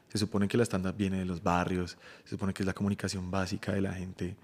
[0.08, 3.30] Se supone que la stand-up viene de los barrios, se supone que es la comunicación
[3.30, 4.36] básica de la gente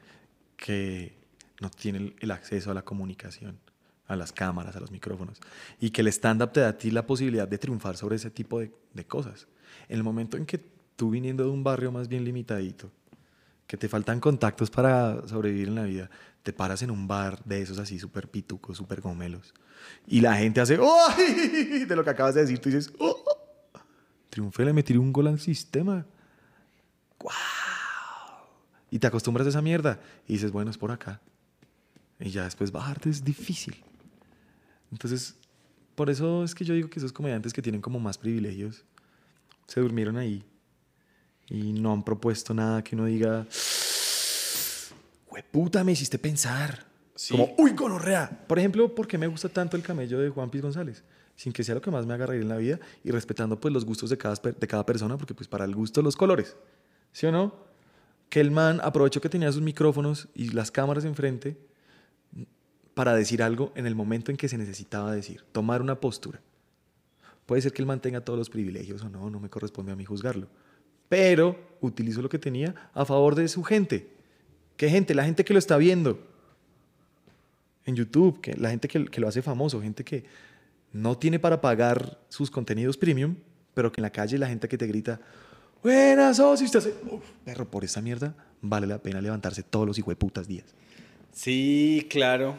[0.57, 1.15] que
[1.61, 3.59] no tiene el- acceso a la comunicación,
[4.07, 5.39] a las cámaras, a los micrófonos.
[5.81, 8.61] Y que el stand-up te da a ti la posibilidad de triunfar sobre ese tipo
[8.61, 9.47] de, de cosas.
[9.89, 10.59] En el momento en que
[10.97, 12.91] tú viniendo de un barrio más bien limitadito,
[13.67, 16.11] que te faltan contactos para sobrevivir en la vida,
[16.43, 19.55] te paras en un bar de esos así súper pitucos, súper gomelos,
[20.07, 21.85] y la gente hace ¡ay!
[21.89, 23.25] de lo que acabas de decir, tú dices ¡oh!
[24.31, 26.05] Triunfé, le metí un gol al sistema.
[27.21, 27.35] ¡Guau!
[28.91, 31.21] Y te acostumbras a esa mierda y dices, bueno, es por acá.
[32.19, 33.77] Y ya después bajarte es difícil.
[34.91, 35.37] Entonces,
[35.95, 38.85] por eso es que yo digo que esos comediantes que tienen como más privilegios
[39.69, 40.45] se durmieron ahí
[41.49, 43.47] y no han propuesto nada que uno diga,
[45.51, 46.87] puta, me hiciste pensar.
[47.15, 47.33] Sí.
[47.33, 48.45] Como, uy, gonorrea.
[48.47, 51.05] Por ejemplo, ¿por qué me gusta tanto el camello de Juan Piz González?
[51.37, 53.73] sin que sea lo que más me haga reír en la vida y respetando pues
[53.73, 56.57] los gustos de cada, de cada persona, porque pues para el gusto los colores,
[57.13, 57.55] ¿sí o no?
[58.29, 61.57] Que el man aprovechó que tenía sus micrófonos y las cámaras enfrente
[62.95, 66.41] para decir algo en el momento en que se necesitaba decir, tomar una postura.
[67.47, 70.05] Puede ser que él mantenga todos los privilegios o no, no me corresponde a mí
[70.05, 70.49] juzgarlo.
[71.15, 74.09] Pero utilizó lo que tenía a favor de su gente.
[74.77, 75.15] ¿Qué gente?
[75.15, 76.19] La gente que lo está viendo
[77.85, 80.25] en YouTube, que, la gente que, que lo hace famoso, gente que
[80.93, 83.37] no tiene para pagar sus contenidos premium,
[83.75, 85.21] pero que en la calle la gente que te grita,
[85.85, 89.87] buenas, oh, si usted hace, Uf, perro, por esa mierda vale la pena levantarse todos
[89.87, 90.75] los hijueputas días.
[91.31, 92.57] Sí, claro.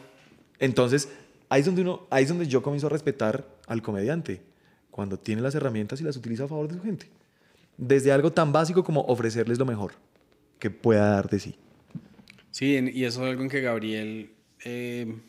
[0.58, 1.10] Entonces,
[1.50, 4.40] ahí es donde uno, ahí es donde yo comienzo a respetar al comediante,
[4.90, 7.10] cuando tiene las herramientas y las utiliza a favor de su gente.
[7.78, 9.92] Desde algo tan básico como ofrecerles lo mejor
[10.58, 11.58] que pueda dar de sí.
[12.50, 14.32] Sí, y eso es algo en que Gabriel
[14.64, 15.20] eh,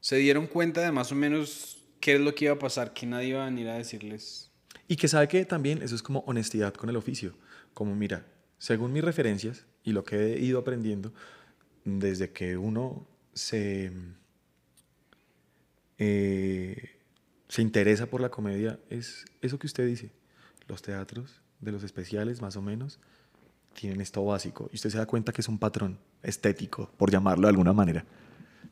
[0.00, 3.06] se dieron cuenta de más o menos qué es lo que iba a pasar, que
[3.06, 4.50] nadie iba a venir a decirles.
[4.86, 7.34] Y que sabe que también eso es como honestidad con el oficio.
[7.72, 8.26] Como mira,
[8.58, 11.12] según mis referencias y lo que he ido aprendiendo,
[11.84, 13.90] desde que uno se,
[15.98, 16.98] eh,
[17.48, 20.10] se interesa por la comedia, es eso que usted dice.
[20.68, 22.98] Los teatros de los especiales, más o menos,
[23.74, 24.68] tienen esto básico.
[24.72, 28.04] Y usted se da cuenta que es un patrón estético, por llamarlo de alguna manera.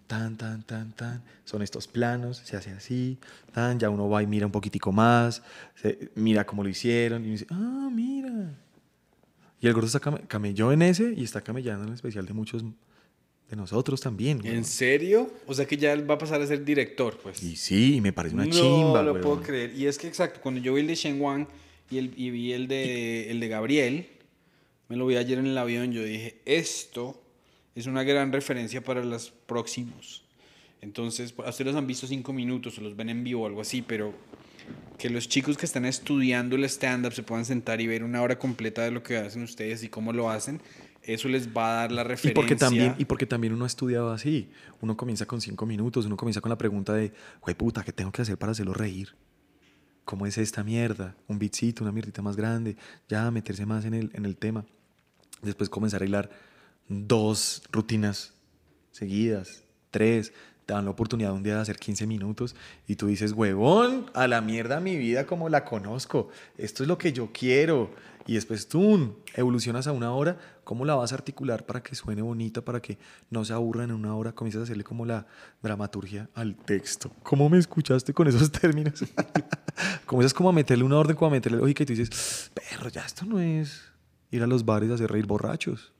[0.06, 1.22] Tan, tan, tan, tan.
[1.44, 3.18] Son estos planos, se hace así.
[3.52, 5.42] Tan, ya uno va y mira un poquitico más.
[5.76, 7.24] se- mira cómo lo hicieron.
[7.24, 8.54] Y dice, ah, mira.
[9.60, 12.34] Y el gordo está came- camelló en ese y está camellando en el especial de
[12.34, 14.40] muchos de nosotros también.
[14.44, 15.30] ¿En serio?
[15.46, 17.42] O sea que ya él va a pasar a ser director, pues.
[17.42, 19.22] Y sí, me parece una no chimba, lo weón.
[19.24, 19.74] puedo creer.
[19.74, 21.46] Y es que exacto, cuando yo vi el de Shen Wang
[21.94, 24.06] y, el, y vi el de, el de Gabriel,
[24.88, 27.20] me lo vi ayer en el avión, yo dije, esto
[27.74, 30.24] es una gran referencia para los próximos.
[30.80, 33.62] Entonces, a ustedes los han visto cinco minutos o los ven en vivo o algo
[33.62, 34.12] así, pero
[34.98, 38.38] que los chicos que están estudiando el stand-up se puedan sentar y ver una hora
[38.38, 40.60] completa de lo que hacen ustedes y cómo lo hacen,
[41.02, 42.34] eso les va a dar la Y referencia.
[42.34, 44.48] porque, también, y porque también uno ha estudiado así.
[44.80, 48.12] Uno comienza con cinco minutos, uno comienza con la pregunta de, güey puta, ¿qué tengo
[48.12, 49.14] que hacer para hacerlo reír?
[50.04, 51.14] ¿Cómo es esta mierda?
[51.28, 52.76] Un beatcito, una mierdita más grande,
[53.08, 54.64] ya meterse más en el, en el tema.
[55.42, 56.30] Después comenzar a hilar
[56.88, 58.32] dos rutinas
[58.92, 60.32] seguidas, tres,
[60.66, 64.26] te dan la oportunidad un día de hacer 15 minutos y tú dices, huevón, a
[64.26, 67.90] la mierda mi vida como la conozco, esto es lo que yo quiero.
[68.26, 72.22] Y después tú evolucionas a una hora, ¿cómo la vas a articular para que suene
[72.22, 72.98] bonita, para que
[73.30, 74.32] no se aburran en una hora?
[74.32, 75.26] Comienzas a hacerle como la
[75.62, 77.10] dramaturgia al texto.
[77.22, 79.04] ¿Cómo me escuchaste con esos términos?
[80.06, 83.04] Comienzas como a meterle una orden, como a meterle lógica y tú dices, perro, ya
[83.04, 83.82] esto no es
[84.30, 85.94] ir a los bares a hacer reír borrachos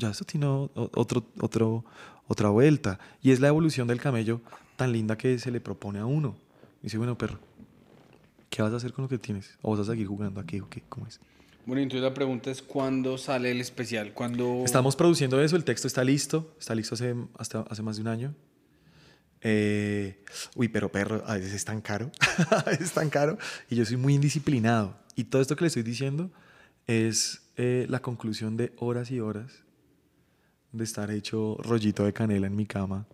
[0.00, 1.84] ya esto tiene otro, otro,
[2.26, 2.98] otra vuelta.
[3.22, 4.40] Y es la evolución del camello
[4.76, 6.36] tan linda que se le propone a uno.
[6.82, 7.38] Dice, bueno, perro,
[8.50, 9.58] ¿qué vas a hacer con lo que tienes?
[9.62, 10.82] ¿O vas a seguir jugando aquí o qué?
[10.88, 11.20] ¿Cómo es?
[11.64, 14.12] Bueno, entonces la pregunta es, ¿cuándo sale el especial?
[14.12, 14.62] ¿Cuándo...
[14.64, 18.08] Estamos produciendo eso, el texto está listo, está listo hace, hasta, hace más de un
[18.08, 18.34] año.
[19.42, 20.22] Eh,
[20.54, 22.10] uy, pero perro, a veces es tan caro,
[22.80, 23.38] es tan caro,
[23.70, 24.96] y yo soy muy indisciplinado.
[25.16, 26.30] Y todo esto que le estoy diciendo
[26.86, 29.64] es eh, la conclusión de horas y horas
[30.72, 33.06] de estar hecho rollito de canela en mi cama,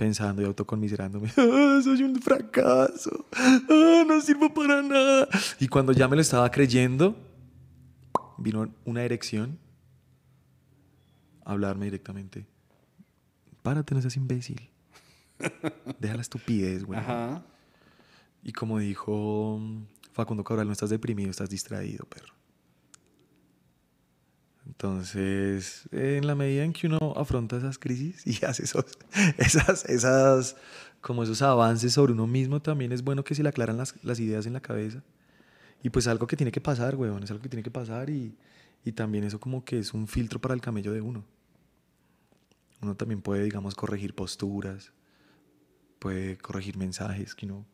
[0.00, 5.28] pensando y autoconmiserándome, "Ah, soy un fracaso, Ah, no sirvo para nada.
[5.60, 7.14] Y cuando ya me lo estaba creyendo,
[8.38, 9.58] vino una erección
[11.44, 12.46] a hablarme directamente.
[13.62, 14.70] Párate, no seas imbécil.
[15.98, 16.98] Deja la estupidez, güey.
[16.98, 17.42] Ajá.
[18.42, 19.60] Y como dijo
[20.12, 22.32] Facundo Cabral, no estás deprimido, estás distraído, perro.
[24.82, 28.86] Entonces, en la medida en que uno afronta esas crisis y hace esos,
[29.36, 30.56] esas, esas,
[31.02, 34.18] como esos avances sobre uno mismo, también es bueno que se le aclaran las, las
[34.20, 35.02] ideas en la cabeza.
[35.82, 38.34] Y pues algo que tiene que pasar, weón, es algo que tiene que pasar y,
[38.82, 41.26] y también eso como que es un filtro para el camello de uno.
[42.80, 44.94] Uno también puede, digamos, corregir posturas,
[45.98, 47.66] puede corregir mensajes que uno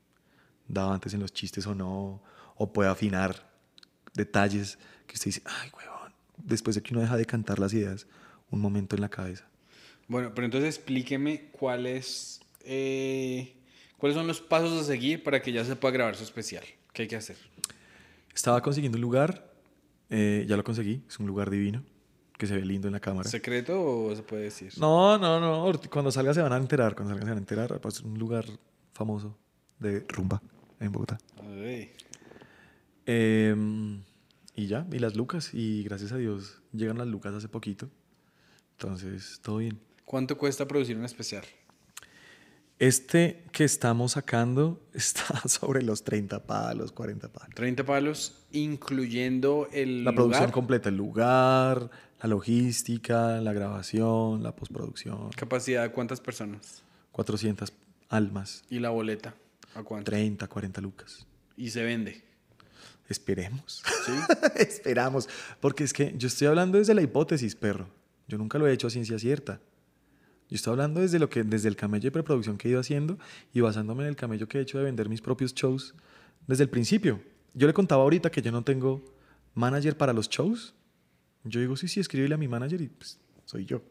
[0.67, 2.21] daba antes en los chistes o no,
[2.57, 3.49] o puede afinar
[4.13, 5.96] detalles que usted dice, ay, huevón,
[6.39, 8.07] después de que uno deja de cantar las ideas,
[8.51, 9.47] un momento en la cabeza.
[10.09, 13.55] Bueno, pero entonces explíqueme cuáles, eh,
[13.99, 16.65] cuáles son los pasos a seguir para que ya se pueda grabar su especial.
[16.93, 17.37] ¿Qué hay que hacer?
[18.35, 19.51] Estaba consiguiendo un lugar,
[20.11, 21.83] eh, ya lo conseguí, es un lugar divino,
[22.39, 23.29] que se ve lindo en la cámara.
[23.29, 24.73] ¿Secreto o se puede decir?
[24.79, 27.81] No, no, no, cuando salga se van a enterar, cuando salga se van a enterar,
[27.81, 28.45] pues es un lugar
[28.93, 29.37] famoso
[29.79, 30.41] de rumba
[30.81, 31.19] en Bogotá.
[31.43, 31.93] Ay.
[34.57, 37.91] Y ya, y las lucas, y gracias a Dios llegan las lucas hace poquito,
[38.73, 39.79] entonces todo bien.
[40.07, 41.45] ¿Cuánto cuesta producir un especial?
[42.79, 47.55] Este que estamos sacando está sobre los 30 palos, 40 palos.
[47.55, 51.91] 30 palos, incluyendo el La producción lugar, completa, el lugar,
[52.23, 55.31] la logística, la grabación, la postproducción.
[55.37, 57.75] capacidad de cuántas personas 400
[58.09, 59.35] almas, y la boleta,
[59.75, 60.11] ¿a cuánto?
[60.11, 61.27] 30, 40 lucas.
[61.59, 62.26] Y se vende.
[63.09, 63.83] Esperemos.
[64.05, 64.13] ¿Sí?
[64.57, 65.29] Esperamos.
[65.61, 67.89] Porque es que yo estoy hablando desde la hipótesis, perro.
[68.29, 69.61] Yo nunca lo he hecho a ciencia cierta.
[70.49, 73.19] Yo estoy hablando desde, lo que, desde el camello de preproducción que he ido haciendo
[73.53, 75.95] y basándome en el camello que he hecho de vender mis propios shows
[76.47, 77.21] desde el principio.
[77.55, 79.05] Yo le contaba ahorita que yo no tengo
[79.55, 80.75] manager para los shows.
[81.45, 83.83] Yo digo, sí, sí, escríbele a mi manager y pues soy yo.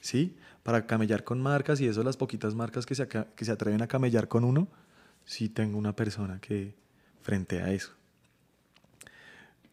[0.00, 0.36] ¿Sí?
[0.62, 3.86] Para camellar con marcas y eso, las poquitas marcas que se, que se atreven a
[3.86, 4.68] camellar con uno,
[5.24, 6.74] sí tengo una persona que
[7.22, 7.95] frente a eso.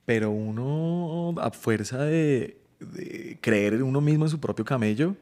[0.06, 2.58] Pero uno, a fuerza de,
[3.42, 5.16] creer en uno mismo, en su propio camello,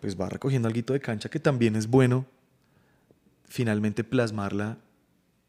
[0.00, 2.26] pues va recogiendo algo de cancha que también es bueno
[3.46, 4.76] finalmente plasmarla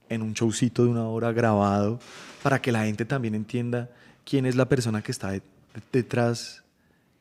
[0.10, 1.99] en un showcito de una hora grabado
[2.43, 3.89] para que la gente también entienda
[4.25, 5.43] quién es la persona que está de-
[5.91, 6.63] detrás,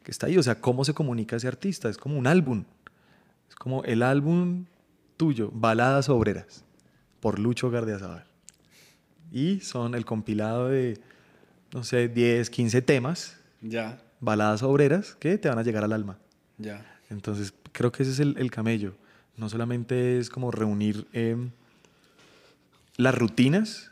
[0.02, 0.38] que está ahí.
[0.38, 1.88] O sea, cómo se comunica ese artista.
[1.88, 2.64] Es como un álbum.
[3.48, 4.64] Es como el álbum
[5.16, 6.64] tuyo, Baladas Obreras,
[7.20, 8.24] por Lucho Gardiazabal.
[9.30, 10.98] Y son el compilado de,
[11.72, 16.18] no sé, 10, 15 temas, Ya, baladas obreras, que te van a llegar al alma.
[16.58, 16.86] ya.
[17.10, 18.94] Entonces, creo que ese es el, el camello.
[19.36, 21.50] No solamente es como reunir em,
[22.96, 23.90] las rutinas,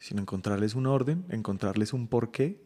[0.00, 2.60] sino encontrarles un orden, encontrarles un porqué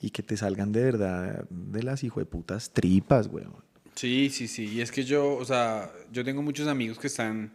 [0.00, 3.54] y que te salgan de verdad de las hijo de putas tripas, weón.
[3.94, 4.64] Sí, sí, sí.
[4.66, 7.52] Y es que yo, o sea, yo tengo muchos amigos que están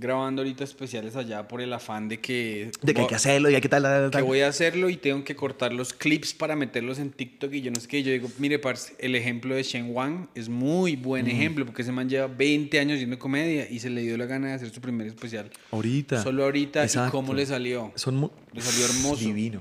[0.00, 2.70] grabando ahorita especiales allá por el afán de que...
[2.82, 4.24] De que hay que hacerlo y hay que tal, tal, que tal.
[4.24, 7.70] voy a hacerlo y tengo que cortar los clips para meterlos en TikTok y yo
[7.70, 8.02] no sé qué.
[8.02, 11.92] Yo digo, mire, parce, el ejemplo de Shen Wang es muy buen ejemplo porque ese
[11.92, 14.80] man lleva 20 años haciendo comedia y se le dio la gana de hacer su
[14.80, 15.50] primer especial.
[15.70, 16.22] Ahorita.
[16.22, 16.84] Solo ahorita.
[16.86, 17.92] ¿Y cómo le salió?
[17.94, 19.24] Son Le salió hermoso.
[19.24, 19.60] Divino.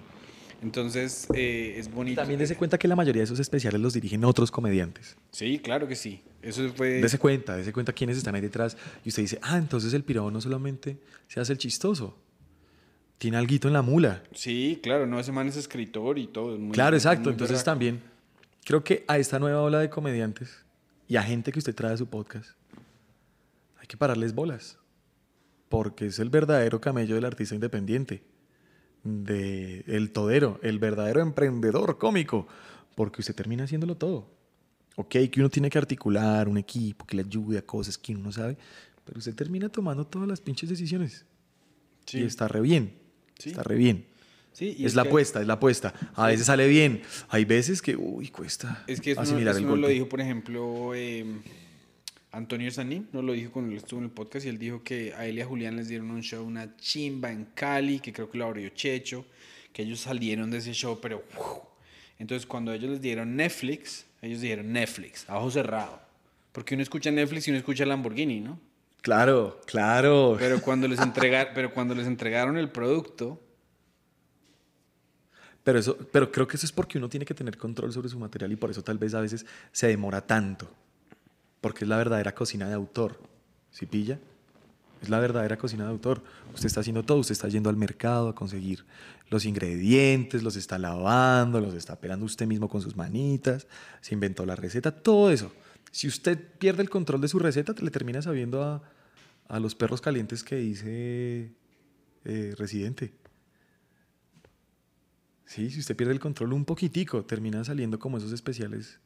[0.62, 2.20] Entonces, eh, es bonito.
[2.22, 5.16] También dése cuenta que la mayoría de esos especiales los dirigen otros comediantes.
[5.32, 6.22] Sí, claro que sí.
[6.42, 7.02] Eso fue...
[7.02, 8.76] Dese cuenta, dese cuenta quiénes están ahí detrás.
[9.06, 12.18] Y usted dice, ah, entonces el pirado no solamente se hace el chistoso,
[13.18, 14.24] tiene alguito en la mula.
[14.34, 16.54] Sí, claro, no, ese man es escritor y todo.
[16.54, 17.24] es muy- claro, exacto.
[17.26, 18.02] muy Entonces también
[18.66, 20.64] creo que a esta nueva ola de comediantes
[21.08, 22.52] y a gente que usted trae a su podcast,
[23.80, 24.78] hay que pararles bolas.
[25.70, 28.24] Porque es el verdadero camello del artista independiente.
[29.04, 32.48] De el todero, el verdadero emprendedor cómico.
[32.96, 34.28] Porque usted termina haciéndolo todo.
[34.96, 38.24] Ok, que uno tiene que articular un equipo que le ayude a cosas que uno
[38.26, 38.58] no sabe.
[39.06, 41.26] Pero usted termina tomando todas las pinches decisiones.
[42.06, 42.20] Sí.
[42.20, 42.94] Y está re bien.
[43.38, 43.52] Sí.
[43.52, 44.06] Está re bien.
[44.52, 45.94] Sí, y es, la que- apuesta, es la apuesta.
[46.16, 47.02] A veces sale bien.
[47.30, 49.94] Hay veces que, uy, cuesta Es que no, asimilar eso el nos lo golpe.
[49.94, 51.26] dijo, por ejemplo, eh,
[52.32, 55.14] Antonio Sanín, nos lo dijo cuando él estuvo en el podcast y él dijo que
[55.16, 58.30] a él y a Julián les dieron un show, una chimba en Cali, que creo
[58.30, 59.26] que lo abrió Checho,
[59.74, 61.24] que ellos salieron de ese show, pero...
[62.20, 66.00] Entonces cuando ellos les dieron Netflix, ellos dijeron Netflix, a ojo cerrado.
[66.52, 68.60] Porque uno escucha Netflix y uno escucha Lamborghini, ¿no?
[69.02, 70.36] Claro, claro.
[70.38, 73.42] Pero cuando les, entregar, pero cuando les entregaron el producto,
[75.64, 78.20] Pero, eso, pero creo que eso es porque uno tiene que tener control sobre su
[78.20, 80.70] material y por eso tal vez a veces se demora tanto.
[81.62, 83.20] Porque es la verdadera cocina de autor.
[83.72, 84.20] ¿Sí pilla?
[85.02, 86.24] Es la verdadera cocina de autor.
[86.54, 88.86] Usted está haciendo todo, usted está yendo al mercado a conseguir
[89.30, 93.68] los ingredientes, los está lavando, los está pelando usted mismo con sus manitas,
[94.02, 95.52] se inventó la receta, todo eso.
[95.92, 98.82] Si usted pierde el control de su receta, le termina sabiendo a,
[99.48, 101.54] a los perros calientes que dice
[102.26, 103.14] eh, Residente.
[105.46, 109.00] Sí, si usted pierde el control un poquitico, terminan saliendo como esos especiales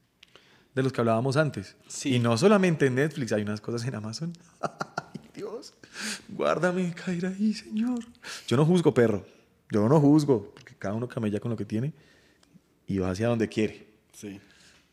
[0.76, 1.76] de los que hablábamos antes.
[1.88, 2.16] Sí.
[2.16, 4.34] Y no solamente en Netflix, hay unas cosas en Amazon.
[4.62, 5.74] Ay, Dios,
[6.30, 8.00] guárdame caer ahí, Señor.
[8.48, 9.26] Yo no juzgo, perro.
[9.72, 11.94] Yo no juzgo, porque cada uno camella con lo que tiene
[12.88, 13.88] y va hacia donde quiere.
[14.14, 14.40] sí.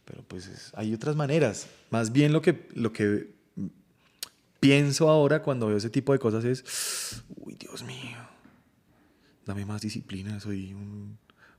[0.06, 1.68] Pero pues es- hay otras maneras.
[1.90, 3.32] Más bien lo que, lo que
[4.58, 8.18] pienso ahora cuando veo ese tipo de cosas es, uy, Dios mío,
[9.46, 11.16] dame más disciplina, soy un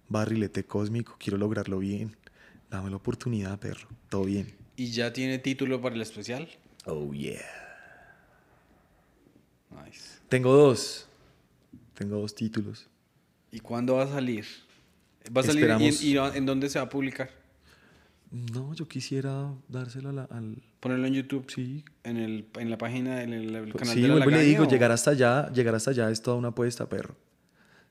[0.10, 2.17] barrilete cósmico, quiero lograrlo bien.
[2.71, 3.88] Dame la oportunidad, perro.
[4.10, 4.47] Todo bien.
[4.77, 6.47] ¿Y ya tiene título para el especial?
[6.86, 7.41] Oh, yeah.
[9.86, 10.19] Nice.
[10.29, 11.05] Tengo dos.
[11.93, 12.88] Tengo dos títulos.
[13.51, 14.45] ¿Y cuándo va a salir?
[15.36, 15.69] ¿Va a salir
[16.01, 17.29] y, en dónde se va a publicar?
[18.31, 20.63] No, yo quisiera dárselo a la- al...
[20.79, 21.45] Ponerlo en YouTube.
[21.53, 24.43] Sí, En, el, en la página, en el, el canal sí, de la y le
[24.43, 27.17] digo, o- llegar hasta allá, llegar hasta allá es toda una apuesta, perro.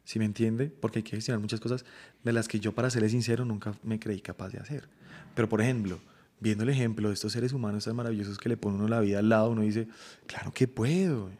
[0.04, 0.66] ¿Sí me entiende?
[0.68, 1.84] Porque hay que gestionar muchas cosas
[2.24, 4.88] de las que yo, para serle sincero, nunca me creí capaz de hacer.
[5.34, 6.00] Pero, por ejemplo,
[6.40, 9.18] viendo el ejemplo de estos seres humanos tan maravillosos que le ponen uno la vida
[9.18, 9.88] al lado, uno dice,
[10.26, 11.24] claro que puedo.
[11.24, 11.38] güey".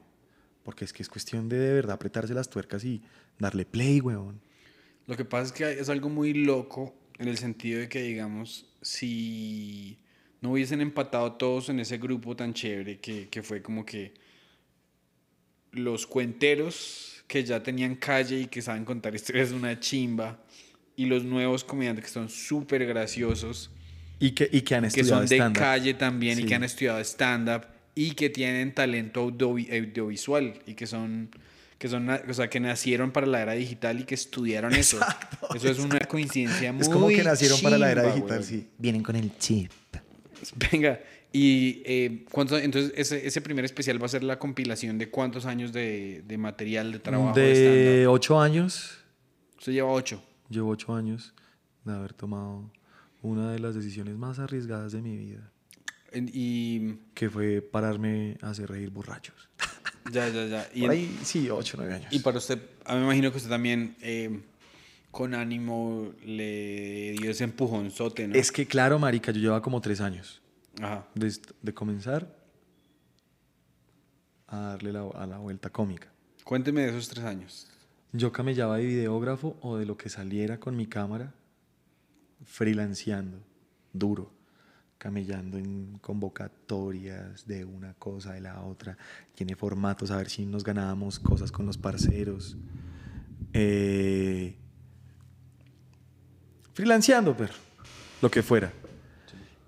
[0.62, 3.03] Porque es que es cuestión de de verdad apretarse las tuercas y
[3.38, 4.40] darle play, weón.
[5.07, 8.66] Lo que pasa es que es algo muy loco en el sentido de que, digamos,
[8.83, 9.99] si
[10.40, 14.14] no hubiesen empatado todos en ese grupo tan chévere que, que fue como que
[15.73, 20.37] los cuenteros que ya tenían calle y que saben contar historias de una chimba
[20.97, 23.71] y los nuevos comediantes que son súper graciosos,
[24.19, 26.99] Y que, y que han que estudiado son de calle también y que han estudiado
[26.99, 31.31] stand-up y que tienen talento audiovi- audiovisual y que son,
[31.79, 34.99] que son, o sea, que nacieron para la era digital y que estudiaron eso.
[35.55, 38.66] Eso es una coincidencia muy Es como que nacieron para la era chimba, digital, sí.
[38.77, 39.71] Vienen con el chip.
[40.73, 40.99] Venga,
[41.33, 45.47] y eh, ¿cuántos- entonces ese, ese primer especial va a ser la compilación de cuántos
[45.47, 48.99] años de, de material de trabajo de, ocho años,
[49.59, 50.23] Usted lleva ocho.
[50.49, 51.33] llevo ocho años
[51.85, 52.71] de haber tomado
[53.23, 55.51] una de las decisiones más arriesgadas de mi vida,
[56.12, 59.49] Y que fue pararme a hacer reír borrachos.
[60.12, 60.69] ya, ya, ya.
[60.75, 62.12] Y, Por en- ahí, sí, ocho, nueve años.
[62.12, 64.40] y para usted, a mí me imagino que usted también eh,
[65.11, 68.35] con ánimo le dio ese empujonzote, ¿no?
[68.35, 70.39] Es que, claro, marica, yo llevaba como tres años
[70.81, 71.07] Ajá.
[71.14, 72.35] de, est- de comenzar
[74.49, 76.09] a darle la, a la vuelta cómica.
[76.45, 77.71] Cuénteme de esos tres años.
[78.12, 81.33] Yo camellaba de videógrafo o de lo que saliera con mi cámara,
[82.45, 83.38] freelanceando,
[83.93, 84.33] duro,
[84.99, 88.99] camellando en convocatorias de una cosa, de la otra,
[89.35, 92.57] tiene formatos, a ver si nos ganábamos cosas con los parceros.
[93.53, 94.57] Eh,
[96.75, 97.53] freelanceando, pero
[98.23, 98.73] lo que fuera.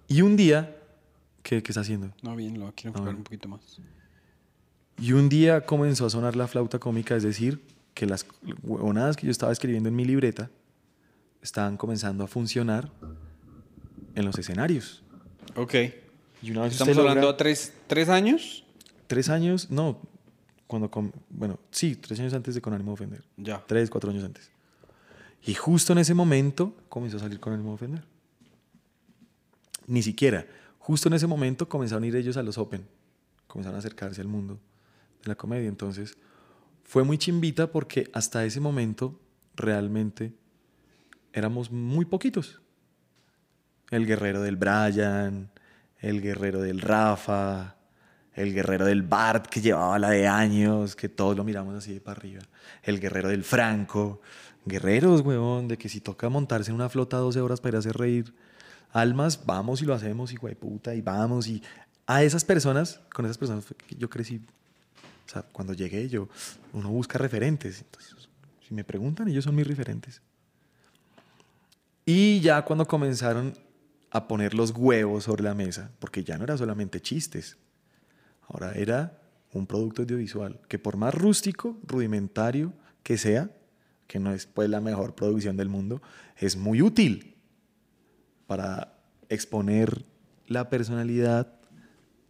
[0.08, 0.76] Y un día,
[1.42, 2.12] ¿qué, qué está haciendo?
[2.22, 3.60] No, bien, lo quiero enfocar un poquito más.
[5.00, 7.62] Y un día comenzó a sonar la flauta cómica, es decir,
[7.94, 8.26] que las
[8.62, 10.50] huevonadas que yo estaba escribiendo en mi libreta
[11.42, 12.90] estaban comenzando a funcionar
[14.14, 15.02] en los escenarios.
[15.56, 15.74] Ok.
[16.42, 18.64] Y una vez Estamos logra- hablando de tres, tres años.
[19.06, 19.98] Tres años, no,
[20.66, 23.24] cuando, com- bueno, sí, tres años antes de Con ánimo de ofender.
[23.36, 23.62] Ya.
[23.66, 24.50] Tres, cuatro años antes.
[25.44, 28.04] Y justo en ese momento comenzó a salir Con ánimo de ofender.
[29.86, 30.46] Ni siquiera.
[30.82, 32.84] Justo en ese momento comenzaron a ir ellos a los Open.
[33.46, 34.58] Comenzaron a acercarse al mundo
[35.22, 35.68] de la comedia.
[35.68, 36.18] Entonces,
[36.82, 39.20] fue muy chimbita porque hasta ese momento
[39.54, 40.34] realmente
[41.32, 42.60] éramos muy poquitos.
[43.90, 45.52] El guerrero del Brian,
[46.00, 47.76] el guerrero del Rafa,
[48.34, 52.00] el guerrero del Bart que llevaba la de años, que todos lo miramos así de
[52.00, 52.42] para arriba.
[52.82, 54.20] El guerrero del Franco.
[54.64, 57.78] Guerreros, huevón, de que si toca montarse en una flota 12 horas para ir a
[57.78, 58.34] hacer reír
[58.92, 61.46] almas, vamos y lo hacemos, hijo de puta, y vamos.
[61.48, 61.62] Y
[62.06, 63.64] a esas personas, con esas personas
[63.98, 64.40] yo crecí.
[65.26, 66.28] O sea, cuando llegué, yo,
[66.72, 67.80] uno busca referentes.
[67.80, 68.28] Entonces,
[68.66, 70.20] si me preguntan, ellos son mis referentes.
[72.04, 73.54] Y ya cuando comenzaron
[74.10, 77.56] a poner los huevos sobre la mesa, porque ya no era solamente chistes,
[78.48, 79.18] ahora era
[79.52, 83.50] un producto audiovisual que por más rústico, rudimentario que sea,
[84.06, 86.02] que no es pues la mejor producción del mundo,
[86.36, 87.31] es muy útil
[88.52, 88.98] para
[89.30, 90.04] exponer
[90.46, 91.54] la personalidad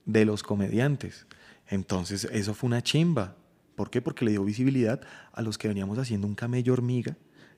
[0.04, 1.26] de los comediantes.
[1.66, 3.34] Entonces, eso fue una chimba.
[3.74, 4.00] ¿Por qué?
[4.00, 5.00] Porque le dio visibilidad
[5.32, 7.16] a los que veníamos haciendo un camello hormiga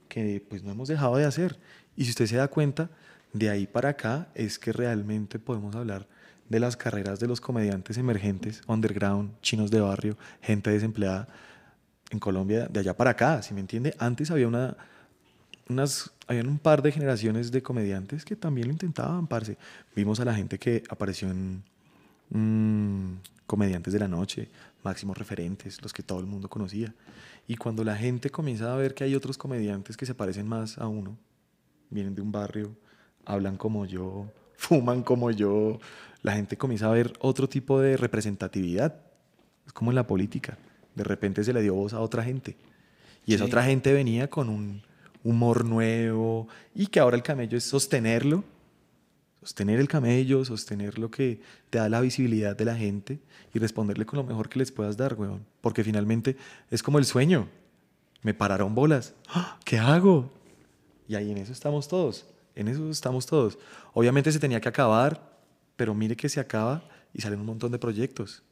[0.09, 1.61] que pues no hemos dejado de hacer.
[1.95, 2.89] Y si usted se da cuenta,
[3.35, 6.09] de ahí para acá es que realmente podemos hablar
[6.49, 11.29] de las carreras de los comediantes emergentes, underground, chinos de barrio, gente desempleada
[12.09, 13.95] en Colombia, de allá para acá, si me entiende?
[13.99, 14.75] Antes había una,
[15.69, 19.57] unas, habían un par de generaciones de comediantes que también lo intentaban, parce.
[19.97, 21.63] Vimos a la gente que apareció en
[22.31, 24.49] mm, Comediantes de la Noche,
[24.83, 26.95] máximos referentes, los que todo el mundo conocía.
[27.47, 30.79] Y cuando la gente comienza a ver que hay otros comediantes que se parecen más
[30.79, 31.17] a uno,
[31.91, 32.75] vienen de un barrio,
[33.25, 35.79] hablan como yo, fuman como yo,
[36.23, 39.01] la gente comienza a ver otro tipo de representatividad.
[39.67, 40.57] Es como en la política.
[40.95, 42.57] De repente se le dio voz a otra gente.
[43.27, 43.51] Y esa Sí.
[43.51, 44.83] otra gente venía con un
[45.25, 48.45] humor nuevo y que ahora el camello es sostenerlo,
[49.43, 53.19] sostener el camello, sostener lo que te da la visibilidad de la gente
[53.53, 55.45] y responderle con lo mejor que les puedas dar, weón.
[55.61, 56.37] Porque finalmente
[56.71, 57.49] es como el sueño.
[58.23, 59.15] Me pararon bolas.
[59.29, 59.59] ¡Ah!
[59.65, 60.31] ¿Qué hago?
[61.09, 62.27] Y ahí en eso estamos todos.
[62.55, 63.59] En eso estamos todos.
[63.93, 65.39] Obviamente se tenía que acabar,
[65.77, 68.43] pero mire que se acaba y salen un montón de proyectos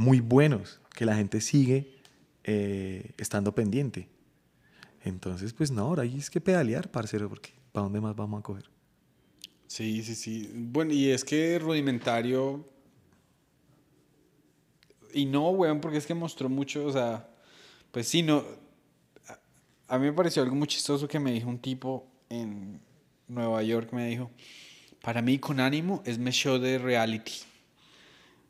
[0.00, 1.94] muy buenos que la gente sigue
[2.44, 4.08] eh, estando pendiente.
[5.02, 8.42] Entonces, pues no, ahora hay es que pedalear, parcero, porque ¿para dónde más vamos a
[8.42, 8.70] coger?
[9.66, 10.50] Sí, sí, sí.
[10.52, 12.68] Bueno, y es que rudimentario.
[15.14, 17.28] Y no, weón, porque es que mostró mucho, o sea,
[17.90, 18.44] pues sí, no.
[19.88, 22.80] A, mí me pareció algo muy chistoso que me dijo un tipo en
[23.26, 24.30] Nueva York, me dijo,
[25.02, 27.32] para mí con ánimo es mi show de reality.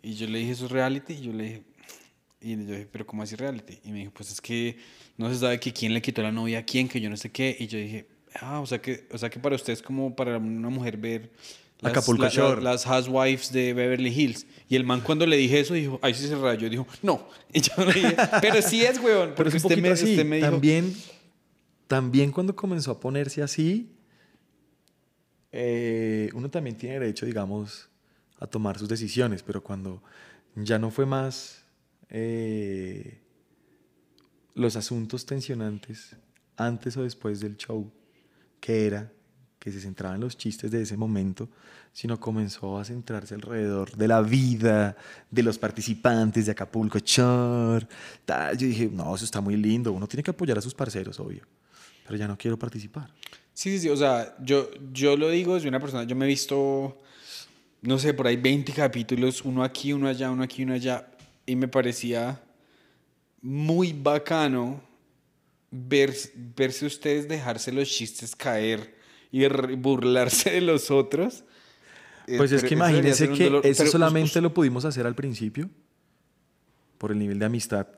[0.02, 1.14] Y yo le dije, ¿eso es reality?
[1.14, 1.62] Y yo le dije,
[2.40, 3.78] y yo dije, ¿pero cómo así reality?
[3.84, 4.78] Y me dijo, pues es que
[5.16, 7.30] no se sabe que quién le quitó la novia a quién, que yo no sé
[7.30, 7.54] qué.
[7.58, 8.06] Y yo dije,
[8.40, 11.30] ah, o sea que, o sea que para usted es como para una mujer ver
[11.80, 12.62] las, Acapulco la- la- Shore.
[12.62, 14.46] las housewives de Beverly Hills.
[14.68, 16.68] Y el man cuando le dije eso dijo, ahí sí se rayó.
[16.70, 17.26] Dijo, no.
[17.52, 19.30] Y yo le dije, pero sí es, weón.
[19.30, 20.10] Pero Porque es un usted me, así.
[20.10, 20.94] usted me dijo, También,
[21.88, 23.90] también cuando comenzó a ponerse así,
[25.52, 27.88] eh, uno también tiene derecho, digamos,
[28.38, 30.02] a tomar sus decisiones, pero cuando
[30.54, 31.59] ya no fue más
[32.10, 33.20] eh,
[34.54, 36.16] los asuntos tensionantes
[36.56, 37.90] antes o después del show,
[38.60, 39.10] que era
[39.58, 41.48] que se centraba en los chistes de ese momento,
[41.92, 44.96] sino comenzó a centrarse alrededor de la vida,
[45.30, 47.86] de los participantes de Acapulco Shore.
[48.24, 48.56] tal.
[48.56, 51.42] Yo dije, no, eso está muy lindo, uno tiene que apoyar a sus parceros, obvio,
[52.04, 53.12] pero ya no quiero participar.
[53.52, 53.88] Sí, sí, sí.
[53.90, 56.04] O sea, yo, yo lo digo desde una persona.
[56.04, 56.98] Yo me he visto,
[57.82, 61.06] no sé, por ahí 20 capítulos, uno aquí, uno allá, uno aquí, uno allá.
[61.50, 62.40] Y me parecía
[63.42, 64.80] muy bacano
[65.72, 66.14] ver,
[66.56, 68.94] verse ustedes dejarse los chistes caer
[69.32, 69.46] y
[69.76, 71.42] burlarse de los otros.
[72.28, 73.66] Eh, Pues es que imagínense que dolor.
[73.66, 75.68] eso us- solamente us- lo pudimos hacer al principio
[76.98, 77.88] por el nivel de amistad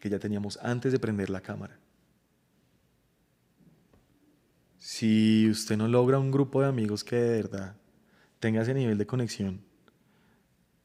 [0.00, 1.78] que ya teníamos antes de prender la cámara.
[4.78, 7.76] Si usted no logra un grupo de amigos que de verdad
[8.40, 9.60] tenga ese nivel de conexión,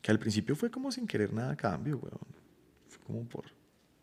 [0.03, 2.19] que al principio fue como sin querer nada a cambio, weón.
[2.87, 3.45] Fue como por,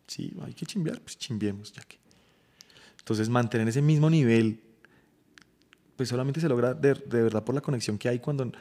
[0.07, 1.97] sí, hay que chimbear, pues chimbiemos, ya que.
[2.99, 4.59] Entonces mantener ese mismo nivel
[5.95, 8.51] pues solamente se logra de, de verdad por la conexión que hay cuando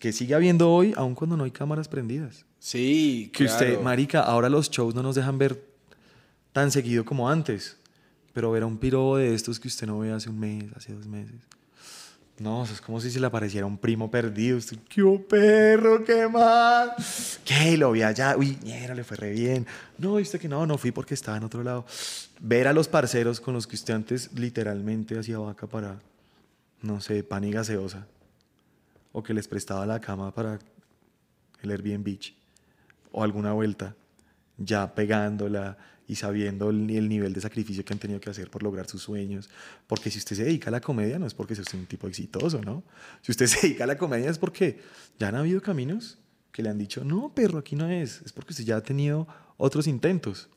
[0.00, 2.46] que sigue habiendo hoy, aun cuando no hay cámaras prendidas.
[2.58, 3.82] Sí, Que usted, claro.
[3.82, 5.62] marica, ahora los shows no nos dejan ver
[6.52, 7.76] tan seguido como antes,
[8.32, 10.94] pero ver a un piro de estos que usted no ve hace un mes, hace
[10.94, 11.36] dos meses.
[12.38, 14.58] No, es como si se le apareciera un primo perdido.
[14.58, 16.04] Usted, ¿Qué oh, perro?
[16.04, 17.40] ¿Qué más?
[17.44, 17.78] ¿Qué?
[17.78, 18.36] Lo vi allá.
[18.36, 19.66] Uy, mierda, le fue re bien.
[19.96, 21.86] No, viste que no, no fui porque estaba en otro lado.
[22.40, 25.98] Ver a los parceros con los que usted antes literalmente hacía vaca para,
[26.82, 28.06] no sé, pan y gaseosa.
[29.12, 30.58] O que les prestaba la cama para
[31.62, 32.18] el Airbnb.
[33.12, 33.94] O alguna vuelta.
[34.58, 35.78] Ya pegándola
[36.08, 39.02] y sabiendo el, el nivel de sacrificio que han tenido que hacer por lograr sus
[39.02, 39.48] sueños.
[39.86, 42.60] Porque si usted se dedica a la comedia, no es porque sea un tipo exitoso,
[42.62, 42.84] ¿no?
[43.22, 44.80] Si usted se dedica a la comedia es porque
[45.18, 46.18] ya han habido caminos
[46.52, 48.22] que le han dicho, no, perro, aquí no es.
[48.22, 49.26] Es porque usted ya ha tenido
[49.56, 50.48] otros intentos.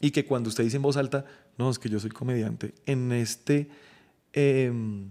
[0.00, 1.24] Y que cuando usted dice en voz alta,
[1.56, 3.70] no, es que yo soy comediante, en este,
[4.34, 5.10] em,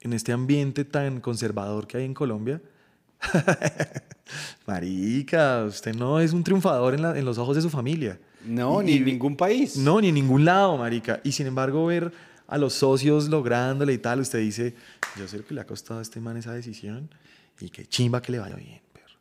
[0.00, 2.60] en este ambiente tan conservador que hay en Colombia,
[4.66, 8.20] marica, usted no es un triunfador en los ojos de su familia.
[8.44, 9.76] No, ni en ningún país.
[9.76, 11.20] No, ni en ningún lado, marica.
[11.24, 12.12] Y sin embargo, ver
[12.46, 14.74] a los socios lográndole y tal, usted dice,
[15.16, 17.10] yo sé lo que le ha costado a este man esa decisión
[17.60, 19.18] y que chimba que le vaya bien, perro.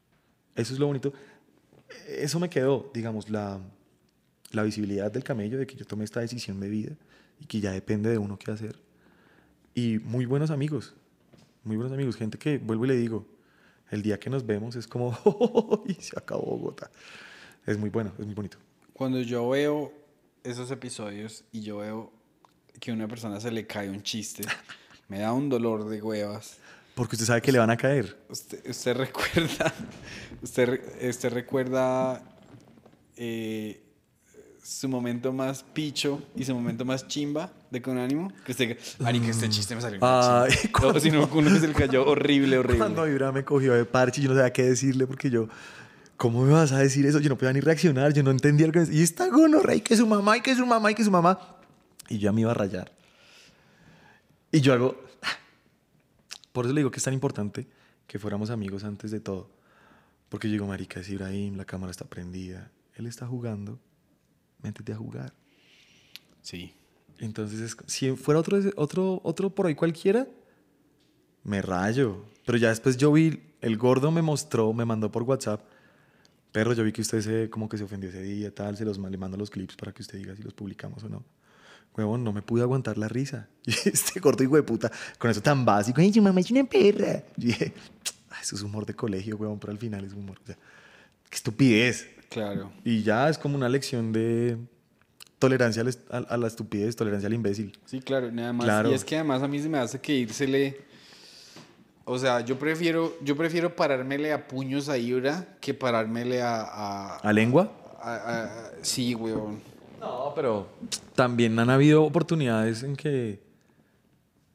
[0.55, 1.13] Eso es lo bonito.
[2.07, 3.59] Eso me quedó, digamos, la,
[4.51, 6.95] la visibilidad del camello de que yo tomé esta decisión de vida
[7.39, 8.80] y que ya depende de uno qué hacer.
[9.74, 10.95] Y muy buenos amigos,
[11.63, 13.28] muy buenos amigos, gente que, vuelvo y le digo,
[13.91, 15.18] el día que nos vemos es como,
[15.88, 16.89] y se acabó Bogotá.
[17.65, 18.57] Es muy bueno, es muy bonito.
[18.98, 19.93] Cuando yo veo
[20.43, 22.12] esos episodios y yo veo
[22.80, 24.41] que a una persona se le cae un chiste,
[25.08, 26.58] me da un dolor de huevas.
[26.95, 28.18] Porque usted sabe que le van a caer.
[28.28, 29.72] Usted, usted recuerda,
[30.41, 32.24] usted, usted recuerda
[33.16, 33.84] eh,
[34.64, 38.34] su momento más picho y su momento más chimba de con ánimo.
[38.48, 40.93] Que usted, marica, este chiste me salió Ay, chimba.
[40.93, 42.80] No, si no, uno que se le cayó horrible, horrible.
[42.80, 45.48] Cuando Vibra me cogió de parche, yo no sabía qué decirle porque yo,
[46.18, 47.20] ¿cómo me vas a decir eso?
[47.20, 49.95] Yo no podía ni reaccionar, yo no entendía lo que me Y está gonorrea, que
[49.95, 51.39] su mamá, y que su mamá, y que su mamá.
[52.09, 52.91] Y yo ya me iba a rayar.
[54.51, 54.97] Y yo hago.
[56.51, 57.68] Por eso le digo que es tan importante
[58.07, 59.49] que fuéramos amigos antes de todo.
[60.30, 63.80] Porque yo digo, marica, es Ibrahim, la cámara está prendida, él está jugando,
[64.61, 65.34] métete a jugar.
[66.41, 66.74] Sí.
[67.20, 70.28] Entonces, es- si fuera otro, otro, otro por ahí cualquiera,
[71.43, 72.26] me rayo.
[72.45, 75.61] Pero ya después yo vi, el gordo me mostró, me mandó por WhatsApp.
[76.52, 78.98] Perro, yo vi que usted se, como que se ofendió ese día, tal, se los
[78.98, 81.24] le mando los clips para que usted diga si los publicamos o no.
[81.95, 83.48] Huevón, no me pude aguantar la risa.
[83.66, 86.64] Y este gordo hijo de puta, con eso tan básico, ay, su mamá es una
[86.64, 87.24] perra.
[87.38, 87.74] Y dije,
[88.30, 90.39] "Ah, eso es humor de colegio, huevón, pero al final es humor.
[90.43, 90.56] O sea,
[91.30, 92.08] qué estupidez.
[92.30, 92.72] Claro.
[92.84, 94.58] Y ya es como una lección de
[95.39, 97.78] tolerancia a la estupidez, tolerancia al imbécil.
[97.86, 98.66] Sí, claro, nada más.
[98.66, 98.91] Claro.
[98.91, 100.82] Y es que además a mí se me hace que írsele.
[102.10, 106.62] O sea, yo prefiero, yo prefiero parármele a puños a Ibra que parármele a.
[106.62, 107.70] a, ¿A lengua?
[108.01, 109.60] a- a- sí, weón.
[109.99, 110.70] No, pero
[111.16, 113.41] también han habido oportunidades en que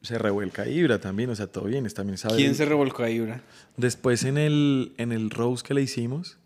[0.01, 2.37] se revuelca Ibra también, o sea, todo bien, es también sabe.
[2.37, 3.41] ¿Quién se revolcó a Ibra?
[3.77, 6.39] Después en el, en el Rose que le hicimos,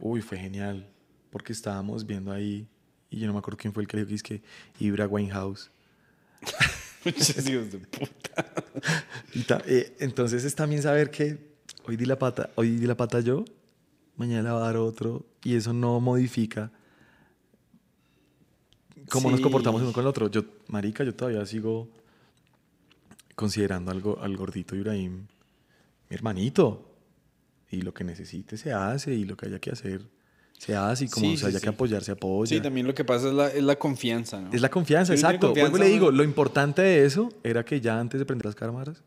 [0.00, 0.88] uy, fue genial,
[1.30, 2.66] porque estábamos viendo ahí,
[3.10, 4.42] y yo no me acuerdo quién fue el que dijo que es que
[4.80, 5.70] Ibra Winehouse.
[7.06, 9.62] Hijos de puta.
[9.66, 13.44] Eh, entonces es también saber que hoy di la pata, hoy di la pata yo,
[14.16, 16.70] mañana la va a dar otro, y eso no modifica
[19.08, 20.28] cómo nos comportamos uno con el otro.
[20.28, 21.88] Yo, marica, yo todavía sigo
[23.34, 25.26] considerando algo al gordito Ibrahim
[26.08, 26.92] mi hermanito.
[27.70, 30.02] Y lo que necesite se hace, y lo que haya que hacer
[30.58, 31.62] se hace, y como Sí, se sí, haya sí.
[31.64, 32.48] que apoyar se apoya.
[32.48, 34.52] Sí, también lo que pasa es la, es la confianza, ¿no?
[34.52, 35.48] Es la confianza, exacto.
[35.48, 38.54] confianza, y le digo, lo importante de eso era que ya antes de prender las
[38.54, 39.02] cámaras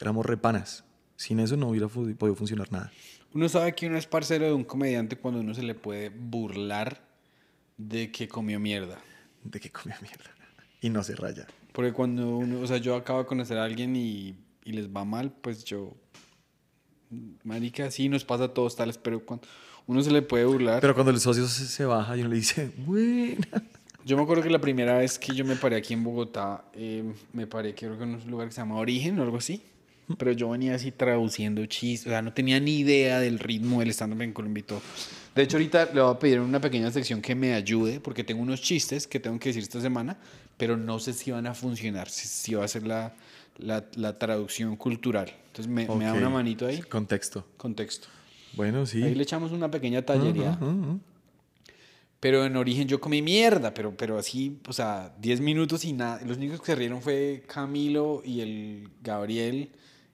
[0.00, 0.84] éramos repanas.
[1.16, 2.92] Sin eso no hubiera podido funcionar nada.
[3.32, 7.02] Uno sabe que uno es parcero de un comediante cuando uno se le puede burlar
[7.76, 8.98] de que comió mierda.
[9.44, 10.30] De que comía mierda.
[10.80, 11.46] Y no se raya.
[11.72, 14.34] Porque cuando uno, o sea, yo acabo de conocer a alguien y,
[14.64, 15.94] y les va mal, pues yo,
[17.44, 19.46] marica, sí nos pasa a todos tales, pero cuando
[19.86, 20.80] uno se le puede burlar.
[20.80, 23.62] Pero cuando el socio se, se baja y uno le dice, buena.
[24.04, 27.02] Yo me acuerdo que la primera vez que yo me paré aquí en Bogotá, eh,
[27.32, 29.62] me paré creo que en un lugar que se llama Origen o algo así.
[30.16, 33.90] Pero yo venía así traduciendo chistes, o sea, no tenía ni idea del ritmo del
[33.90, 34.80] stand-up en Colombia y todo.
[35.34, 38.22] De hecho, ahorita le voy a pedir en una pequeña sección que me ayude, porque
[38.22, 40.16] tengo unos chistes que tengo que decir esta semana,
[40.56, 43.14] pero no sé si van a funcionar, si, si va a ser la,
[43.58, 45.32] la, la traducción cultural.
[45.48, 47.44] Entonces, me, me da una manito ahí, Contexto.
[47.56, 48.06] contexto.
[48.56, 49.02] Bueno, sí.
[49.02, 50.58] Ahí le echamos una pequeña tallería.
[52.18, 56.20] Pero en origen yo comí mierda, pero, pero así, o sea, 10 minutos y nada.
[56.24, 59.70] Los únicos que se rieron fue Camilo y el Gabriel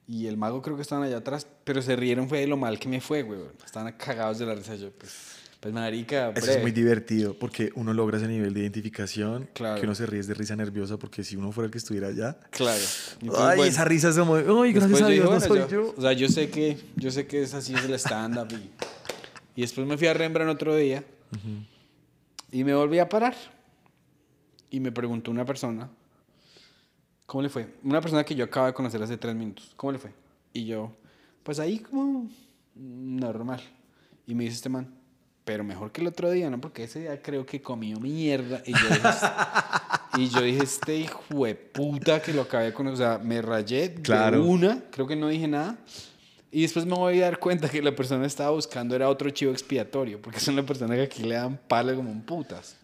[0.07, 2.77] y el mago creo que estaban allá atrás, pero se rieron fue de lo mal
[2.77, 3.39] que me fue, güey.
[3.65, 7.93] Estaban cagados de la risa yo, pues, pues marica, Eso es muy divertido porque uno
[7.93, 9.47] logra ese nivel de identificación.
[9.53, 9.79] Claro.
[9.79, 12.37] Que uno se ríe de risa nerviosa porque si uno fuera el que estuviera allá.
[12.49, 12.81] Claro.
[13.21, 15.93] Pues, Ay, bueno, esa risa es como, ay, gracias a Dios, dije, no soy yo.
[15.95, 18.71] O sea, yo sé que, yo sé que es así es el stand-up y,
[19.55, 21.01] y después me fui a Rembrandt otro día
[22.51, 23.33] y me volví a parar
[24.69, 25.89] y me preguntó una persona,
[27.25, 27.73] ¿cómo le fue?
[27.83, 30.11] Una persona que yo acabo de conocer hace tres minutos, ¿cómo le fue?
[30.51, 30.91] Y yo,
[31.41, 32.29] pues ahí como
[32.75, 33.61] normal.
[34.27, 34.93] Y me dice este man,
[35.45, 36.59] pero mejor que el otro día, ¿no?
[36.61, 38.61] Porque ese día creo que comió mierda.
[38.65, 39.01] Y yo dije,
[40.17, 42.93] y yo dije este hijo de puta que lo acabé de conocer.
[42.93, 44.43] O sea, me rayé de Claro.
[44.45, 45.77] una, creo que no dije nada.
[46.51, 49.29] Y después me voy a dar cuenta que la persona que estaba buscando era otro
[49.31, 52.75] chivo expiatorio, porque son las personas que aquí le dan palo como un putas.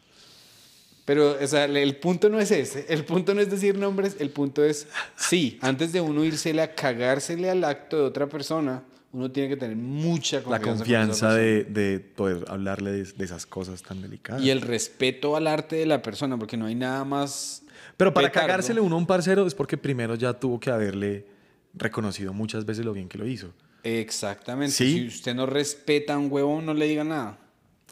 [1.06, 2.86] Pero, o sea, el punto no es ese.
[2.90, 4.18] El punto no es decir nombres.
[4.20, 8.84] El punto es, sí, antes de uno irsele a cagársele al acto de otra persona,
[9.12, 10.62] uno tiene que tener mucha La confianza.
[10.62, 14.42] con esa confianza de, de poder hablarle de, de esas cosas tan delicadas.
[14.44, 17.64] Y el respeto al arte de la persona, porque no hay nada más.
[17.98, 18.48] Pero para petardo.
[18.48, 21.26] cagársele uno a un parcero es porque primero ya tuvo que haberle
[21.74, 23.52] reconocido muchas veces lo bien que lo hizo.
[23.84, 24.74] Exactamente.
[24.74, 25.00] Sí.
[25.00, 27.38] Si usted no respeta a un huevón, no le diga nada.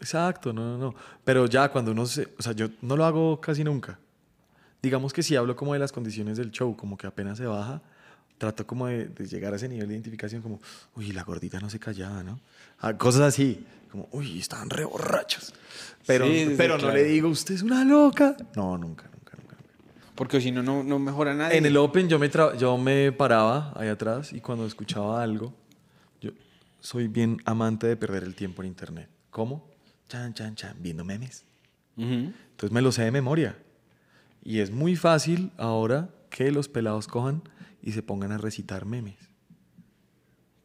[0.00, 0.94] Exacto, no, no, no.
[1.24, 2.28] Pero ya cuando uno se...
[2.38, 3.98] O sea, yo no lo hago casi nunca.
[4.80, 7.82] Digamos que si hablo como de las condiciones del show, como que apenas se baja,
[8.38, 10.60] trato como de, de llegar a ese nivel de identificación como,
[10.96, 12.40] uy, la gordita no se callaba, ¿no?
[12.80, 15.52] Ah, cosas así, como, uy, estaban re borrachos.
[16.06, 16.94] Pero, Sí, pero no claro.
[16.96, 18.36] le digo, usted es una loca.
[18.56, 19.56] No, nunca, nunca, nunca.
[19.56, 19.56] nunca.
[20.14, 21.58] Porque si no, no, mejora nadie.
[21.58, 25.52] En el Open yo me, tra- yo me paraba ahí atrás y cuando escuchaba algo,
[26.20, 26.30] yo
[26.80, 29.08] soy bien amante de perder el tiempo en internet.
[29.30, 29.68] ¿Cómo?
[30.08, 31.44] Chan, chan, chan, viendo memes.
[31.96, 32.32] Ujú.
[32.52, 33.56] Entonces me lo sé de memoria.
[34.44, 37.42] Y es muy fácil ahora que los pelados cojan
[37.82, 39.16] y se pongan a recitar memes.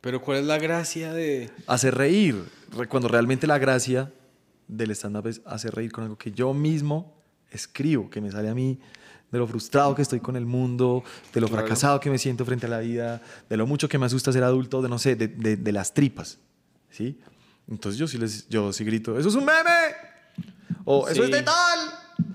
[0.01, 1.49] Pero ¿cuál es la gracia de...?
[1.67, 2.43] Hacer reír.
[2.71, 4.11] Re- Cuando realmente la gracia
[4.67, 8.53] del stand-up es hacer reír con algo que yo mismo escribo, que me sale a
[8.55, 8.79] mí
[9.31, 11.03] de lo frustrado que estoy con el mundo,
[11.33, 11.63] de lo Claro.
[11.63, 14.43] fracasado que me siento frente a la vida, de lo mucho que me asusta ser
[14.43, 16.39] adulto, de no sé, de, de- de las tripas.
[16.89, 17.19] ¿Sí?
[17.67, 19.95] Entonces yo sí, les, yo sí grito, ¡eso es un meme!
[20.85, 21.33] O ¡eso es Sí.
[21.33, 21.79] de tal!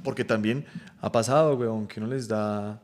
[0.03, 0.65] Porque también
[1.01, 2.83] ha pasado, weón, que uno les da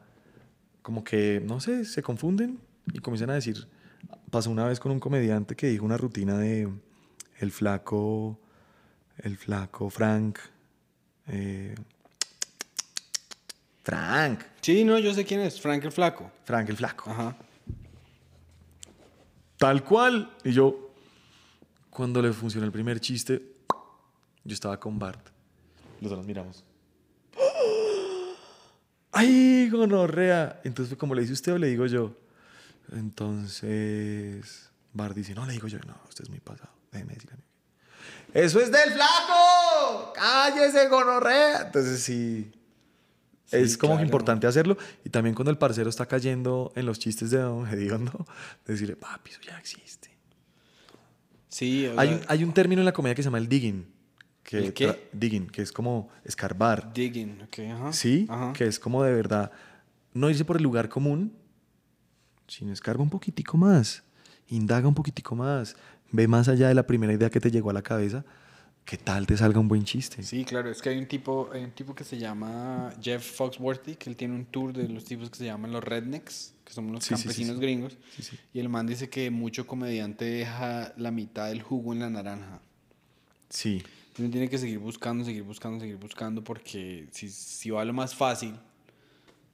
[0.85, 2.61] como que, no sé, se confunden
[2.93, 3.66] y comienzan a decir.
[4.30, 6.68] Pasó una vez con un comediante que dijo una rutina de
[7.39, 8.39] el flaco,
[9.16, 10.39] el flaco Frank.
[11.28, 11.74] eh,
[13.82, 15.59] Frank, Sí, no, yo sé quién es.
[15.59, 16.30] Frank el Flaco.
[16.45, 17.11] Frank el flaco.
[17.11, 17.35] Ajá.
[19.57, 20.35] Tal cual.
[20.45, 20.91] Y yo,
[21.89, 23.43] cuando le funcionó el primer chiste,
[24.45, 25.28] yo estaba con Bart.
[26.03, 26.62] Los dos nos miramos.
[29.14, 30.60] ¡Ay, gonorrea!
[30.64, 32.16] Entonces como le dice usted o le digo yo.
[32.92, 36.70] Entonces, Bart dice, no, le digo yo, no, usted es muy pasado.
[36.92, 37.42] Déjeme decir a mí.
[38.34, 40.12] ¡Eso es del flaco!
[40.14, 41.62] ¡Cállese, gonorrea!
[41.66, 42.50] Entonces sí.
[43.50, 44.04] es como claro.
[44.04, 44.76] importante hacerlo.
[45.04, 48.26] Y también cuando el parcero está cayendo en los chistes de Don Hediondo,
[48.66, 50.10] decirle, papi, eso ya existe.
[51.48, 53.93] Sí, o Hay, sea, hay un término en la comedia que se llama el digging.
[54.45, 54.88] Que ¿El qué?
[54.88, 56.92] tra- Digging, que es como escarbar.
[56.92, 57.92] digging, ok, ajá.
[57.92, 58.53] Sí, Ajá.
[58.53, 59.51] que es como de verdad
[60.12, 61.32] no irse por el lugar común,
[62.47, 64.05] sino escarba un poquitico más,
[64.49, 65.76] indaga un poquitico más,
[66.12, 68.24] ve más allá de la primera idea que te llegó a la cabeza,
[68.84, 70.22] ¿qué tal te salga un buen chiste?
[70.22, 73.97] Sí, claro, es que hay un tipo, hay un tipo que se llama Jeff Foxworthy,
[73.97, 76.92] que él tiene un tour de los tipos que se llaman los rednecks, que son
[76.92, 77.61] los Sí, sí, sí, campesinos sí.
[77.62, 77.97] gringos.
[78.53, 82.61] Y el man dice que mucho comediante deja la mitad del jugo en la naranja.
[83.49, 83.82] Sí,
[84.18, 88.14] Uno tiene que seguir buscando, seguir buscando, seguir buscando, porque si, si va lo más
[88.14, 88.54] fácil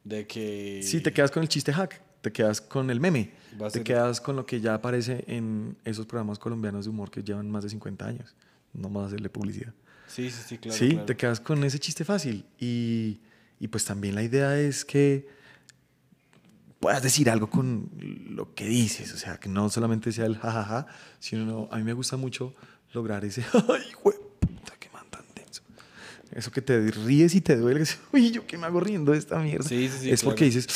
[0.05, 0.81] de que...
[0.83, 4.21] sí, te quedas con el chiste hack, te quedas con el meme, te ser- quedas
[4.21, 7.71] con lo que ya aparece en esos programas colombianos de humor que llevan más de
[7.71, 8.35] 50 años,
[8.75, 9.73] no más hacerle publicidad.
[10.09, 10.77] Sí, sí, sí, claro.
[10.79, 11.07] sí, claro.
[11.07, 12.45] te quedas con ese chiste fácil.
[12.59, 13.21] Y,
[13.61, 15.27] y pues también la idea es que
[16.81, 17.91] puedas decir algo con
[18.31, 19.13] lo que dices.
[19.13, 20.87] O sea, que no solamente sea el jajaja,
[21.19, 22.55] sino no- a mí me gusta mucho
[22.93, 25.63] lograr ese, ay, güey, puta, qué man tan denso.
[26.33, 29.39] Eso que te ríes y te duele, uy, yo qué me hago riendo de esta
[29.41, 29.69] mierda.
[29.69, 30.67] Sí, sí, sí, es porque dices,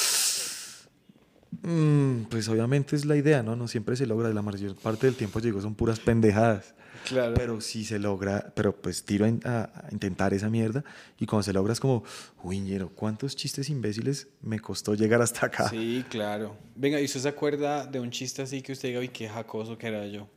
[1.63, 3.55] "Mm, pues obviamente es la idea, ¿no?
[3.57, 6.75] No siempre se logra, la mayor parte del tiempo, digo, son puras pendejadas.
[7.09, 7.35] Claro.
[7.35, 10.85] Pero sí se logra, pero pues tiro a, in- a- a intentar esa mierda
[11.19, 12.03] y cuando se logra es como,
[12.43, 15.69] uy, ñero, ¿cuántos chistes imbéciles me costó llegar hasta acá?
[15.69, 16.57] Sí, claro.
[16.75, 19.77] Venga, ¿y usted se acuerda de un chiste así que usted diga, uy, qué jacoso
[19.77, 20.29] que era yo?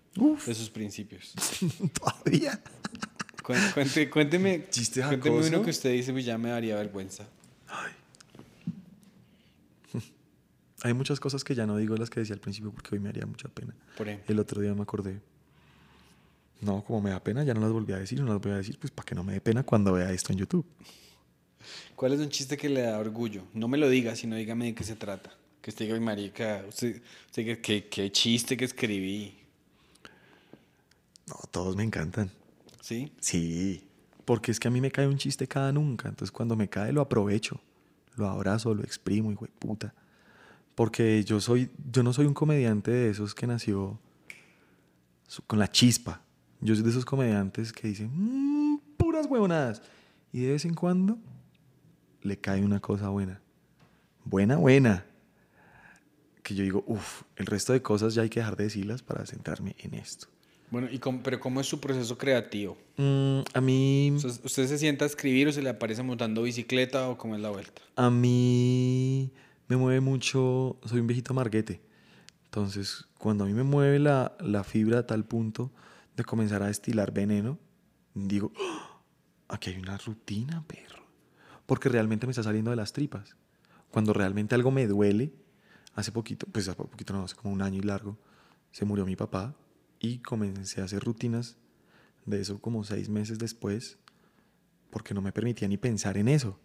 [0.45, 1.34] De sus principios.
[1.99, 2.59] Todavía.
[3.47, 7.25] Cuénteme, Chiste cuénteme uno que usted dice, pues ya me daría vergüenza.
[10.83, 13.07] Hay muchas cosas que ya no digo las que decía al principio porque hoy me
[13.07, 13.73] haría mucha pena.
[13.95, 14.33] Por ejemplo.
[14.33, 15.21] El otro día me acordé.
[16.59, 18.57] No, como me da pena, ya no las volví a decir, no las voy a
[18.57, 20.65] decir, pues para que no me dé pena cuando vea esto en YouTube.
[21.95, 23.43] ¿Cuál es un chiste que le da orgullo?
[23.53, 25.31] No me lo diga, sino dígame de qué se trata.
[25.61, 29.37] Que usted diga, "Ay, marica, usted, usted ¿qué, qué chiste que escribí.
[31.27, 32.29] No, todos me encantan.
[32.88, 33.11] ¿Sí?
[33.19, 33.85] Sí,
[34.23, 36.93] porque es que a mí me cae un chiste cada nunca, entonces cuando me cae
[36.93, 37.59] lo aprovecho,
[38.15, 39.93] lo abrazo, lo exprimo, hijo de puta.
[40.73, 43.99] Porque yo soy, yo no soy un comediante de esos que nació
[45.47, 46.21] con la chispa.
[46.61, 49.81] Yo soy de esos comediantes que dicen "Mm, puras huevonadas
[50.31, 51.19] y de vez en cuando
[52.21, 53.41] le cae una cosa buena,
[54.23, 55.05] buena, buena.
[56.41, 59.25] Que yo digo, uff, el resto de cosas ya hay que dejar de decirlas para
[59.25, 60.29] centrarme en esto.
[60.70, 62.78] Bueno, y cómo- pero ¿cómo es su proceso creativo?
[62.97, 67.18] Mm, a mí ¿Usted se sienta a escribir o se le aparece montando bicicleta o
[67.18, 67.82] cómo es la vuelta?
[67.95, 69.32] A mí
[69.68, 71.82] me mueve mucho, soy un viejito marguete.
[72.45, 75.72] Entonces, cuando a mí me mueve la, la fibra a tal punto
[76.15, 77.57] de comenzar a destilar veneno,
[78.13, 78.99] digo, "Ah,
[79.49, 81.05] aquí hay una rutina, perro.
[81.65, 83.36] Porque realmente me está saliendo de las tripas.
[83.91, 85.32] Cuando realmente algo me duele,
[85.95, 88.18] hace poquito, pues hace poquito no, hace como un año y largo,
[88.72, 89.55] se murió mi papá
[89.99, 91.57] y comencé a hacer rutinas
[92.25, 93.97] de eso como seis meses después,
[94.89, 96.59] porque no me permitía ni pensar en eso.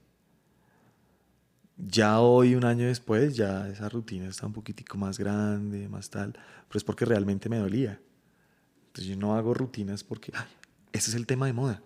[1.77, 6.33] Ya hoy, un año después, ya esa rutina está un poquitico más grande, más tal,
[6.33, 8.01] pero es porque realmente me dolía.
[8.89, 10.47] Entonces yo no hago rutinas porque, "Ay,
[10.93, 11.83] ese es el tema de moda.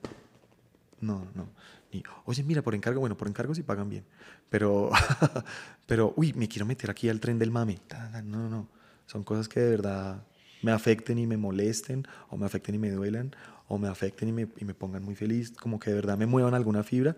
[1.00, 1.48] No, no.
[1.92, 4.04] Ni, oye, mira, por encargo, bueno, por encargo sí pagan bien.
[4.50, 4.90] Pero,
[5.86, 7.78] pero, uy, me quiero meter aquí al tren del mame.
[8.24, 8.68] No, no, no.
[9.06, 10.24] Son cosas que de verdad
[10.62, 13.34] me afecten y me molesten, o me afecten y me duelan,
[13.68, 16.26] o me afecten y me, y me pongan muy feliz, como que de verdad me
[16.26, 17.16] muevan alguna fibra.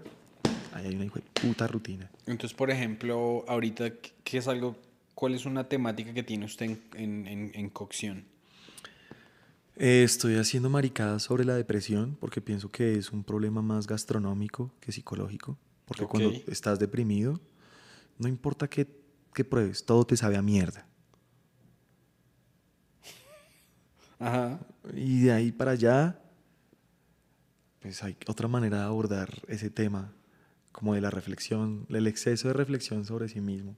[0.74, 2.10] Ahí hay una hijo de puta rutina.
[2.26, 4.76] Entonces, por ejemplo, ahorita, ¿qué- ¿qué es algo,
[5.14, 8.24] cuál es una temática que tiene usted en, en, en- en cocción?
[9.76, 14.72] Eh, estoy haciendo maricadas sobre la depresión porque pienso que es un problema más gastronómico
[14.80, 15.56] que psicológico.
[15.86, 17.40] Porque cuando estás deprimido,
[18.18, 18.86] no importa qué,
[19.32, 20.86] qué pruebes, todo te sabe a mierda.
[24.18, 24.58] Ajá.
[24.94, 26.18] Y de ahí para allá,
[27.80, 30.12] pues hay otra manera de abordar ese tema,
[30.72, 33.76] como de la reflexión, el exceso de reflexión sobre sí mismo,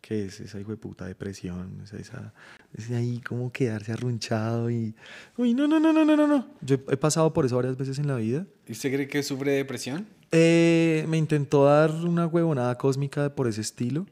[0.00, 2.34] que es esa hijo de puta depresión, es esa,
[2.74, 4.94] es ahí como quedarse arrunchado y,
[5.36, 6.48] uy, no, no, no, no, no, no, no.
[6.60, 8.46] Yo he pasado por eso varias veces en la vida.
[8.66, 10.06] ¿Y usted cree que sufre de depresión?
[10.30, 14.06] Eh, me intentó dar una huevonada cósmica por ese estilo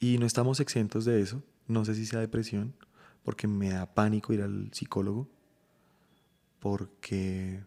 [0.00, 1.42] y no estamos exentos de eso.
[1.68, 2.74] No sé si sea depresión,
[3.28, 5.28] porque me da pánico ir al psicólogo,
[6.60, 7.62] porque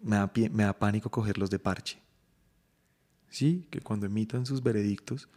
[0.00, 1.98] me da, me da pánico cogerlos de parche.
[3.28, 5.28] Sí, que cuando emitan sus veredictos,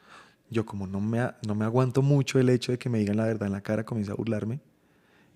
[0.50, 3.26] yo como no me, no me aguanto mucho el hecho de que me digan la
[3.26, 4.62] verdad en la cara, comienzo a burlarme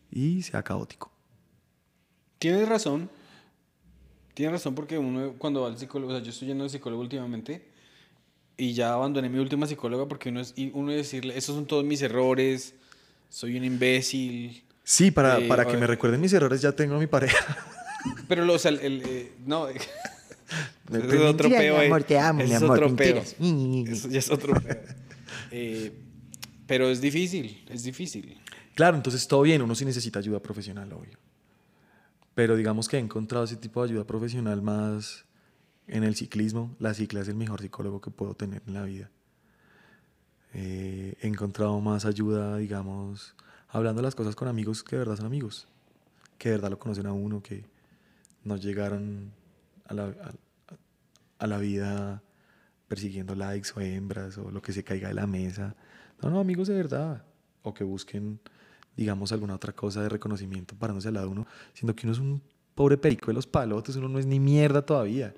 [0.09, 1.11] y sea caótico.
[2.39, 3.09] Tienes razón.
[4.33, 7.01] Tiene razón porque uno cuando va al psicólogo, o sea, yo estoy yendo al psicólogo
[7.01, 7.72] últimamente
[8.57, 11.83] y ya abandoné mi última psicóloga porque uno es y uno decirle, esos son todos
[11.83, 12.75] mis errores,
[13.29, 14.63] soy un imbécil.
[14.83, 17.57] Sí, para, Eh, para que me recuerden mis errores ya tengo a mi pareja.
[18.27, 19.87] Pero lo, o sea, el, el, eh, no, es
[20.91, 21.77] otro peo.
[21.77, 21.85] mi eh.
[21.87, 23.23] amor, te amo, es amor, otro peo.
[24.11, 24.79] es otro peo.
[25.55, 25.91] Eh,
[26.65, 28.39] pero es difícil, es difícil.
[28.73, 31.19] Claro, entonces todo bien, uno sí necesita ayuda profesional, obvio.
[32.33, 35.25] Pero digamos que he encontrado ese tipo de ayuda profesional más
[35.87, 36.75] en el ciclismo.
[36.79, 39.09] La cicla es el mejor psicólogo que puedo tener en la vida.
[40.53, 43.35] Eh, he encontrado más ayuda, digamos,
[43.69, 45.67] hablando las cosas con amigos que de verdad son amigos,
[46.37, 47.65] que de verdad lo conocen a uno, que
[48.43, 49.31] no llegaron
[49.85, 50.05] a la,
[51.39, 52.23] a- la vida
[52.87, 55.75] persiguiendo likes o hembras o lo que se caiga de la mesa.
[56.21, 57.25] No, no, amigos de verdad.
[57.63, 58.39] O que busquen,
[58.95, 62.19] digamos, alguna otra cosa de reconocimiento parándose al lado de uno, siendo que uno es
[62.19, 62.41] un
[62.75, 65.33] pobre perico de los palotes, uno no es ni mierda todavía.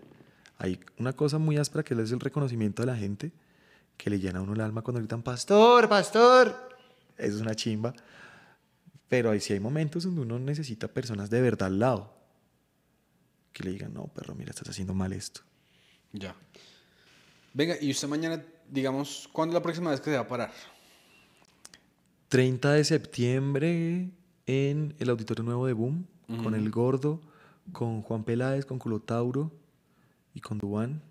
[0.58, 3.32] Hay una cosa muy áspera que es el reconocimiento de la gente,
[3.98, 6.78] que le llena a uno el alma cuando gritan, pastor, pastor.
[7.18, 7.94] Eso es una chimba.
[9.08, 12.14] Pero ahí sí hay momentos donde uno necesita personas de verdad al lado.
[13.54, 15.42] Que le digan, no, perro, mira, estás haciendo mal esto.
[16.12, 16.36] Ya.
[17.54, 20.52] Venga, y usted mañana, digamos, ¿cuándo es la próxima vez que se va a parar?
[22.30, 24.10] 30 de septiembre
[24.46, 27.22] en el Auditorio Nuevo de Boom, con El Gordo,
[27.72, 29.52] con Juan Peláez, con Culotauro
[30.36, 31.02] y con Dubán.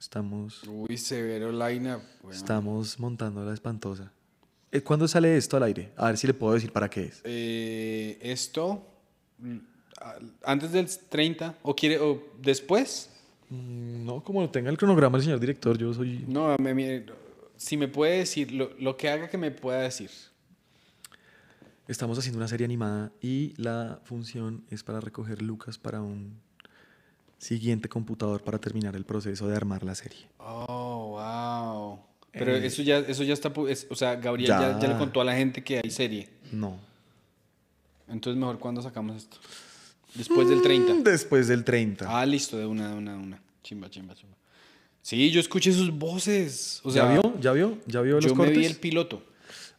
[0.00, 1.96] Estamos, Uy, severo line
[2.32, 4.12] estamos montando la espantosa.
[4.70, 5.92] Eh, ¿Cuándo sale esto al aire?
[5.96, 7.20] A ver si le puedo decir para qué es.
[7.24, 8.86] Eh, esto,
[9.38, 9.56] mm,
[10.44, 13.10] antes del 30, o quiere, o después.
[13.50, 16.24] Mm, No, como lo tenga el cronograma el señor director, yo soy...
[16.28, 17.06] No, me- me-
[17.56, 20.10] si me puede decir, lo, lo que haga que me pueda decir.
[21.88, 26.38] Estamos haciendo una serie animada y la función es para recoger lucas para un
[27.38, 30.26] siguiente computador para terminar el proceso de armar la serie.
[30.38, 32.00] Oh, wow.
[32.32, 34.60] Pero Eh, eso ya, eso ya está, es- o sea, Gabriel ya.
[34.72, 34.78] Ya.
[34.80, 36.28] ya le contó a la gente que hay serie.
[36.52, 36.76] No.
[38.08, 39.36] Entonces mejor cuando sacamos esto.
[40.14, 40.94] Después del 30.
[40.94, 42.06] Mm, Después del 30.
[42.08, 43.40] Ah, listo, de una, de una, de una.
[43.62, 44.34] Chimba, chimba, chimba.
[45.02, 46.80] Sí, yo escuché sus voces.
[46.84, 47.34] O sea, ¿Ya vio?
[47.40, 47.78] ¿Ya vio?
[47.86, 48.58] ¿Ya vio los yo me cortes?
[48.58, 49.22] vi el piloto.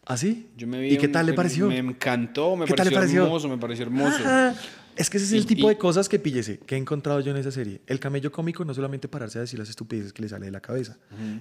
[0.06, 0.48] ¿Ah, sí?
[0.58, 1.68] Yo me vi ¿Y qué un- tal le me- pareció?
[1.68, 3.24] Me encantó, me ¿Qué tal le pareció, pareció?
[3.24, 4.18] hermoso, me pareció hermoso.
[4.18, 4.56] Ajá.
[5.00, 7.20] Es que ese es el Y- tipo y- de cosas que píllese, que he encontrado
[7.22, 7.82] yo en esa serie.
[7.88, 10.60] El camello cómico no solamente pararse a decir las estupideces que le sale de la
[10.60, 10.98] cabeza,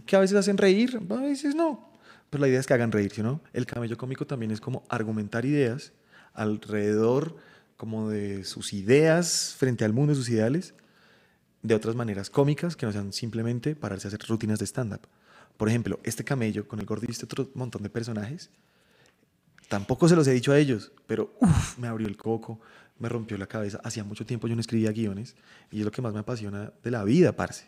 [0.07, 1.93] que a veces hacen reír, a veces no.
[2.31, 3.41] Pero la idea es que hagan reír, ¿sí o no?
[3.53, 5.93] El camello cómico también es como argumentar ideas
[6.35, 7.37] alrededor
[7.77, 10.75] como de sus ideas frente al mundo, sus ideales,
[11.63, 15.01] de otras maneras cómicas que no sean simplemente pararse a hacer rutinas de stand-up.
[15.57, 18.51] Por ejemplo, este camello con el gordo y este otro montón de personajes,
[19.69, 22.59] Tampoco se los he dicho a ellos, pero uf, me abrió el coco,
[22.99, 23.81] me rompió la cabeza.
[23.85, 25.37] Hacía mucho tiempo yo no escribía guiones
[25.71, 27.67] y es lo que más me apasiona de la vida, parce.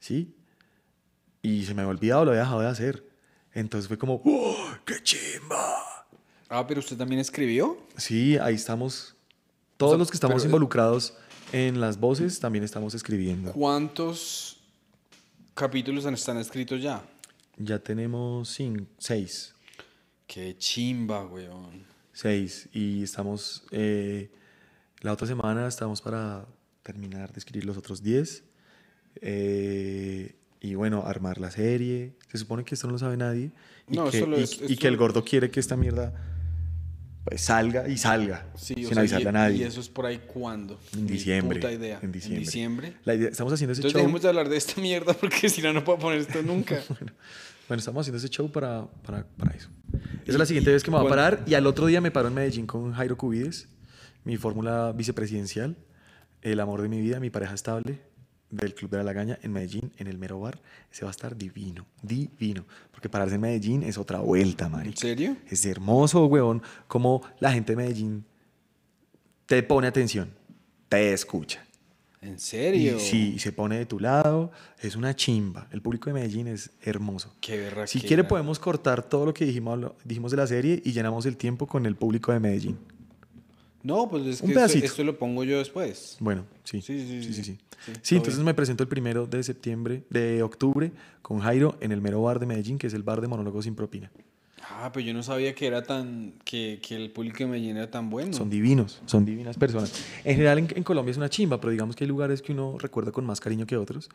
[0.00, 0.34] ¿Sí?
[1.42, 3.04] Y se me había olvidado, lo había dejado de hacer.
[3.52, 6.06] Entonces fue como, ¡oh, qué chimba!
[6.48, 7.78] Ah, pero usted también escribió.
[7.96, 9.14] Sí, ahí estamos.
[9.76, 11.16] Todos sea, los que estamos pero- involucrados
[11.52, 13.52] en las voces también estamos escribiendo.
[13.52, 14.58] ¿Cuántos
[15.54, 17.02] capítulos están escritos ya?
[17.56, 19.54] Ya tenemos cin- seis.
[20.26, 21.84] Qué chimba, weón.
[22.12, 22.68] Seis.
[22.72, 23.62] Y estamos.
[23.70, 24.30] eh,
[25.00, 26.46] la otra semana estamos para
[26.82, 28.44] terminar de escribir los otros diez.
[29.22, 32.14] eh, y bueno, armar la serie.
[32.30, 33.52] Se supone que esto no lo sabe nadie.
[33.88, 36.12] Y, No, que, y- es- y que el gordo quiere que esta mierda
[37.24, 38.46] pues, salga y salga.
[38.56, 39.56] Sí, sin sea, avisarle y, a nadie.
[39.58, 40.78] ¿Y eso es por ahí cuándo?
[40.94, 41.58] En diciembre.
[41.60, 41.98] puta idea.
[42.02, 42.38] En diciembre.
[42.38, 42.92] En diciembre.
[43.04, 44.00] La idea- estamos haciendo ese Entonces show.
[44.02, 46.80] dejemos de hablar de esta mierda porque si no, no puedo poner esto nunca.
[47.68, 49.68] Bueno, estamos haciendo ese show para, para, para eso.
[50.22, 51.42] Esa es la siguiente vez que me voy a parar.
[51.48, 53.66] Y al otro día me paro en Medellín con Jairo Cubides,
[54.26, 55.76] mi fórmula vicepresidencial,
[56.42, 58.00] el amor de mi vida, mi pareja estable
[58.50, 60.60] del Club de la Lagaña en Medellín, en el mero bar.
[60.92, 62.64] Ese va a estar divino, divino.
[62.90, 65.00] Porque pararse en Medellín es otra vuelta, ¿En marica.
[65.00, 65.36] serio?
[65.48, 68.24] Es hermoso, weón, como la gente de Medellín
[69.46, 70.30] te pone atención,
[70.88, 71.64] te escucha.
[72.20, 72.98] ¿En Y serio?
[72.98, 74.50] sí, y se pone de tu lado,
[74.80, 75.68] es una chimba.
[75.70, 77.32] El público de Medellín es hermoso.
[77.40, 77.86] Qué berraquera.
[77.86, 81.36] Si quiere podemos cortar todo lo que dijimos, dijimos de la serie y llenamos el
[81.36, 82.78] tiempo con el público de Medellín.
[83.86, 84.52] No, pues es que
[84.84, 86.16] esto, lo pongo yo después.
[86.20, 86.80] Bueno, sí.
[86.82, 87.58] Sí, sí, sí, sí.
[88.02, 88.14] sí.
[88.16, 88.46] entonces bien.
[88.46, 90.90] me presento el primero de septiembre, de octubre,
[91.22, 93.74] con Jairo en el mero bar de Medellín, que es el bar de monólogos sin
[93.76, 94.10] propina.
[94.68, 96.34] Ah, pero yo no sabía que era tan.
[96.44, 98.32] que, que el público de Medellín era tan bueno.
[98.32, 99.92] Son divinos, son divinas personas.
[100.24, 102.76] En general en, en Colombia es una chimba, pero digamos que hay lugares que uno
[102.78, 104.08] recuerda con más cariño que otros.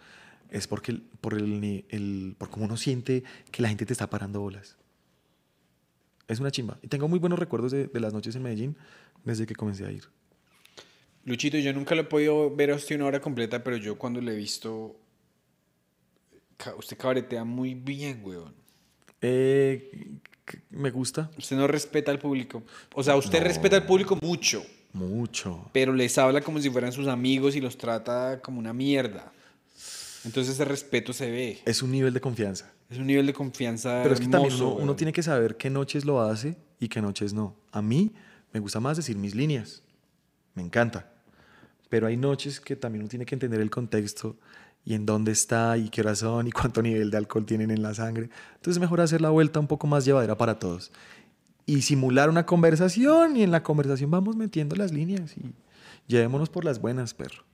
[0.49, 4.09] Es porque el- por el, el por cómo uno siente que la gente te está
[4.09, 4.76] parando bolas.
[6.32, 6.78] Es una chimba.
[6.82, 8.78] Y tengo muy buenos recuerdos de, de las noches en Medellín
[9.26, 10.06] desde que comencé a ir.
[11.26, 14.22] Luchito, yo nunca lo he podido ver a usted una hora completa, pero yo cuando
[14.22, 14.96] le he visto.
[16.78, 18.54] Usted cabaretea muy bien, weón.
[19.22, 20.10] Eh,
[20.70, 22.64] me gusta Usted no respeta al público.
[22.94, 25.70] O sea, usted respeta al público mucho, mucho.
[25.72, 29.32] pero les habla como si fueran sus amigos y los trata como una mierda.
[30.24, 31.60] Entonces ese respeto se ve.
[31.66, 32.72] Es un nivel de confianza.
[32.92, 34.02] Es un nivel de confianza.
[34.04, 37.34] Pero es que también uno, tiene que saber qué noches lo hace y qué noches
[37.34, 37.56] no.
[37.72, 38.12] A mí
[38.52, 39.82] me gusta más decir mis líneas.
[40.56, 41.10] Me encanta.
[41.88, 44.36] Pero hay noches que también uno tiene que entender el contexto
[44.84, 47.82] y en dónde está y qué hora son y cuánto nivel de alcohol tienen en
[47.82, 48.30] la sangre.
[48.56, 50.92] Entonces es mejor hacer la vuelta un poco más llevadera para todos.
[51.66, 55.54] Y simular una conversación y en la conversación vamos metiendo las líneas y
[56.08, 57.46] llevémonos por las buenas, perro.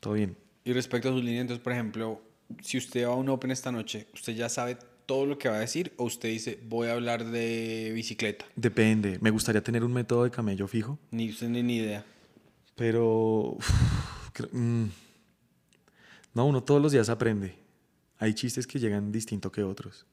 [0.00, 0.36] Todo bien.
[0.64, 2.20] Y respecto a sus líneas, entonces, por ejemplo,
[2.62, 4.76] si usted va a un Open esta noche, ¿usted ya sabe
[5.06, 8.44] todo lo que va a decir o usted dice, voy a hablar de bicicleta?
[8.56, 9.18] Depende.
[9.20, 10.98] Me gustaría tener un método de camello fijo.
[11.10, 12.04] Ni usted ni, ni idea.
[12.76, 13.52] Pero.
[13.56, 13.70] uf,
[14.32, 14.86] creo- mm,
[16.34, 17.56] no, uno todos los días aprende.
[18.18, 20.06] Hay chistes que llegan distinto que otros.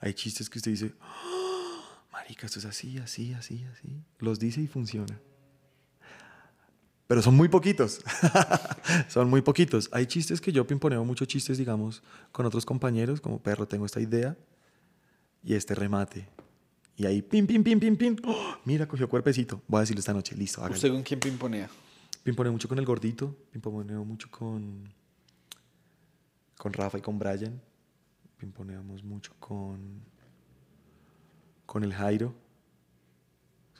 [0.00, 3.88] Hay chistes que usted dice, "Ah, Marica, esto es así, así, así, así.
[4.18, 5.20] Los dice y funciona.
[7.10, 8.00] Pero son muy poquitos.
[9.08, 9.88] son muy poquitos.
[9.90, 14.00] Hay chistes que yo pimponeo muchos chistes, digamos, con otros compañeros, como perro, tengo esta
[14.00, 14.36] idea
[15.42, 16.28] y este remate.
[16.94, 18.16] Y ahí, pim, pim, pim, pim, pim.
[18.22, 18.54] ¡Oh!
[18.64, 19.60] mira, cogió cuerpecito.
[19.66, 20.36] Voy a decirlo esta noche.
[20.36, 20.76] Listo, hágale.
[20.76, 21.68] ¿Usted con quién pimponea?
[22.22, 24.88] Pimponeo mucho con el gordito, pimponeo mucho con,
[26.56, 27.60] con Rafa y con Brian,
[28.36, 30.00] pimponeamos mucho con,
[31.66, 32.32] con el Jairo,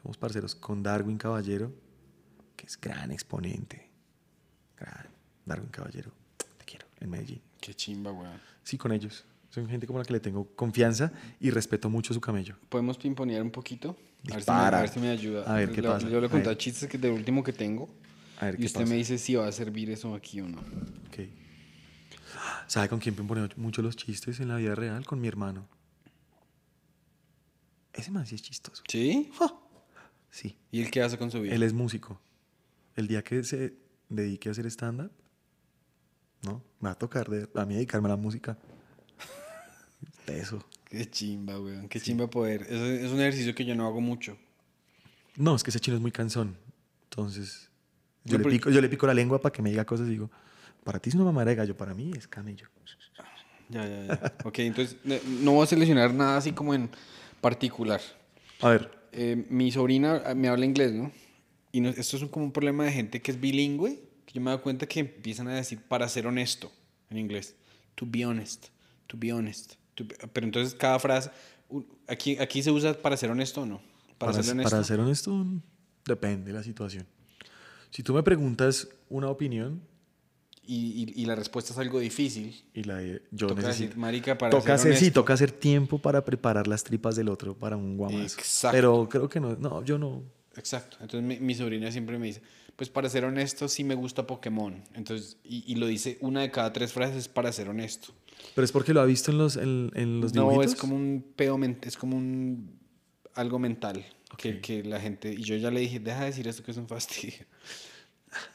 [0.02, 1.70] somos parceros con Darwin Caballero,
[2.60, 3.88] que es gran exponente,
[4.78, 5.06] gran
[5.46, 6.12] Darwin Caballero,
[6.58, 7.40] te quiero, en Medellín.
[7.58, 8.38] Qué chimba, weón.
[8.62, 12.20] Sí, con ellos, son gente como la que le tengo confianza y respeto mucho su
[12.20, 12.56] camello.
[12.68, 13.96] ¿Podemos pimponear un poquito?
[14.30, 15.50] A ver, si me, a ver si me ayuda.
[15.50, 16.06] A ver, ¿qué pasa?
[16.06, 16.58] Yo le A conté ver.
[16.58, 17.88] chistes que del último que tengo.
[18.38, 18.90] A ver y qué usted pasa.
[18.90, 20.58] me dice si va a servir eso aquí o no.
[20.58, 21.20] Ok.
[22.66, 25.06] ¿Sabe con quién pimponeo mucho los chistes en la vida real?
[25.06, 25.66] Con mi hermano.
[27.94, 28.82] Ese man sí es chistoso.
[28.86, 29.30] ¿Sí?
[30.30, 30.56] Sí.
[30.70, 31.54] ¿Y él qué hace con su vida?
[31.54, 32.20] Él es músico.
[32.96, 33.74] El día que se
[34.08, 35.12] dedique a hacer stand-up,
[36.42, 36.62] ¿no?
[36.80, 38.58] Me va a tocar de, a mí dedicarme a la música.
[40.26, 40.64] Eso.
[40.88, 41.88] Qué chimba, weón.
[41.88, 42.62] Qué chimba poder.
[42.62, 44.36] Es, es un ejercicio que yo no hago mucho.
[45.36, 46.56] No, es que ese chino es muy cansón.
[47.04, 47.70] Entonces,
[48.24, 50.30] yo, le, pico, yo le pico la lengua para que me diga cosas y digo,
[50.84, 52.66] para ti es una mamada de gallo, para mí es camello.
[53.68, 54.34] Ya, ya, ya.
[54.44, 56.90] ok, entonces no voy a seleccionar nada así como en
[57.40, 58.00] particular.
[58.60, 61.10] A ver, Eh, mi sobrina ah, me habla inglés, ¿no?
[61.72, 64.40] Y no- esto es un- como un problema de gente que es bilingüe, que yo
[64.40, 66.70] me he dado cuenta que empiezan a decir para ser honesto
[67.10, 67.54] en inglés.
[67.94, 68.66] To be honest,
[69.06, 69.74] to be honest.
[69.94, 71.30] to be- Pero entonces cada frase,
[72.08, 73.80] aquí, aquí se usa para ser honesto o no.
[74.18, 74.70] Para, para, ser honesto.
[74.70, 75.60] para ser honesto, mm,
[76.06, 77.06] depende de la situación.
[77.90, 79.82] Si tú me preguntas una opinión
[80.66, 82.64] Y, y- y la respuesta es algo difícil.
[82.74, 83.02] y la
[83.32, 83.86] yo toca necesito...
[83.88, 85.20] decir, marica, para toca ser hacer, sí, honesto".
[85.20, 88.38] toca hacer tiempo para preparar las tripas del otro para un guamazo.
[88.38, 88.76] Exacto.
[88.76, 90.22] Pero creo que no, no, yo no.
[90.56, 90.96] Exacto.
[91.00, 92.42] Entonces mi, mi sobrina siempre me dice,
[92.76, 94.82] pues para ser honesto sí me gusta Pokémon.
[94.94, 98.12] Entonces, y, y lo dice una de cada tres frases para ser honesto.
[98.54, 100.74] Pero es porque lo ha visto en los, en, en los no, dibujitos.
[100.74, 102.78] es como un pedo, men- es como un
[103.34, 104.04] algo mental.
[104.38, 106.76] Que, que la gente, y yo ya le dije, deja de decir esto que es
[106.76, 107.44] un fastidio.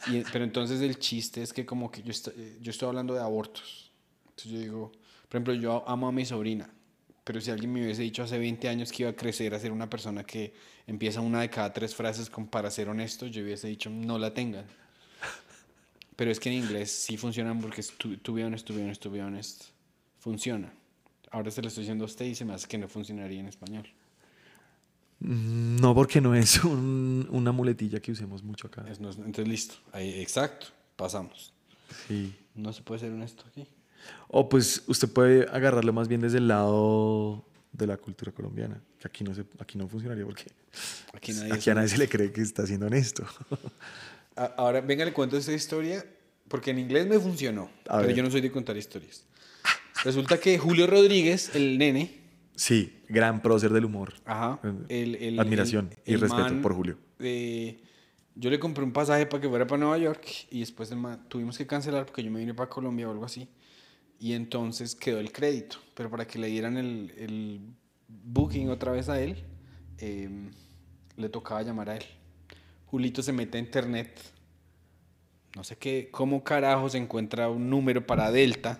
[0.08, 3.20] Y- pero entonces el chiste es que como que yo, estoy- yo estoy hablando de
[3.22, 3.92] abortos.
[4.30, 4.92] Entonces yo digo,
[5.28, 6.70] por ejemplo, yo amo a mi sobrina,
[7.24, 9.72] pero si alguien me hubiese dicho hace 20 años que iba a crecer a ser
[9.72, 10.54] una persona que
[10.88, 14.34] empieza una de cada tres frases con para ser honesto, yo hubiese dicho, no la
[14.34, 14.66] tengan.
[16.16, 18.82] Pero es que en inglés sí funcionan porque es to, to be honest, to be
[18.84, 19.66] honest, to be honest.
[20.20, 20.72] Funciona.
[21.32, 23.48] Ahora se lo estoy diciendo a usted y se me hace que no funcionaría en
[23.48, 23.88] español.
[25.20, 28.86] No, porque no es un- una muletilla que usemos mucho acá.
[28.90, 29.76] Es- no es- entonces, listo.
[29.92, 30.68] Ahí, exacto.
[30.96, 31.54] Pasamos.
[32.08, 32.34] Sí.
[32.54, 33.68] No se puede ser honesto aquí.
[34.28, 37.44] O pues usted puede agarrarlo más bien desde el lado
[37.78, 38.80] de la cultura colombiana.
[39.00, 40.46] Que aquí no, se, aquí no funcionaría porque
[41.14, 43.26] Aquí nadie aquí a nadie se le cree que está siendo honesto.
[44.58, 46.06] Ahora, venga, le cuento esta historia
[46.48, 48.16] porque en inglés me funcionó, A pero ver.
[48.18, 49.26] yo no soy de contar historias.
[50.04, 52.20] Resulta que Julio Rodríguez, el nene,
[52.56, 54.14] sí, gran prócer del humor.
[54.26, 56.98] ajá, Eh, el, el- Admiración el- y respeto man, por Julio.
[57.20, 57.80] eh,
[58.36, 61.58] yo le compré un pasaje para que fuera para Nueva York y después man- tuvimos
[61.58, 63.48] que cancelar porque yo me vine para Colombia o algo así.
[64.26, 67.60] Y entonces quedó el crédito, pero para que le dieran el, el
[68.08, 69.36] booking otra vez a él,
[70.00, 70.28] eh,
[71.16, 72.04] le tocaba llamar a él.
[72.88, 74.20] Julito se mete a internet,
[75.56, 78.80] no sé qué, cómo carajo se encuentra un número para Delta,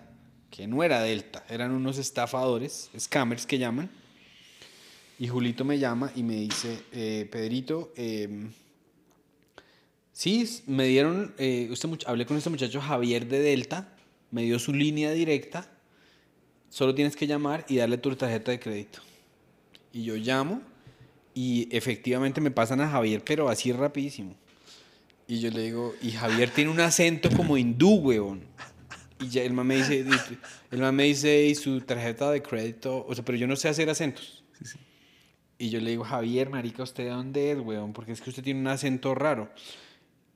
[0.50, 3.88] que no era Delta, eran unos estafadores, scammers que llaman.
[5.16, 8.48] Y Julito me llama y me dice, eh, Pedrito, eh,
[10.12, 13.95] Sí, me dieron, eh, este much- hablé con este muchacho Javier de Delta,
[14.30, 15.70] me dio su línea directa,
[16.68, 19.00] solo tienes que llamar y darle tu tarjeta de crédito.
[19.92, 20.62] Y yo llamo
[21.34, 24.34] y efectivamente me pasan a Javier, pero así rapidísimo.
[25.28, 28.42] Y yo le digo, y Javier tiene un acento como hindú, weón.
[29.18, 30.04] Y ya el man me dice,
[30.70, 33.68] el man me dice, y su tarjeta de crédito, o sea, pero yo no sé
[33.68, 34.44] hacer acentos.
[35.58, 37.94] Y yo le digo, Javier, marica, ¿usted de dónde es, weón?
[37.94, 39.50] Porque es que usted tiene un acento raro.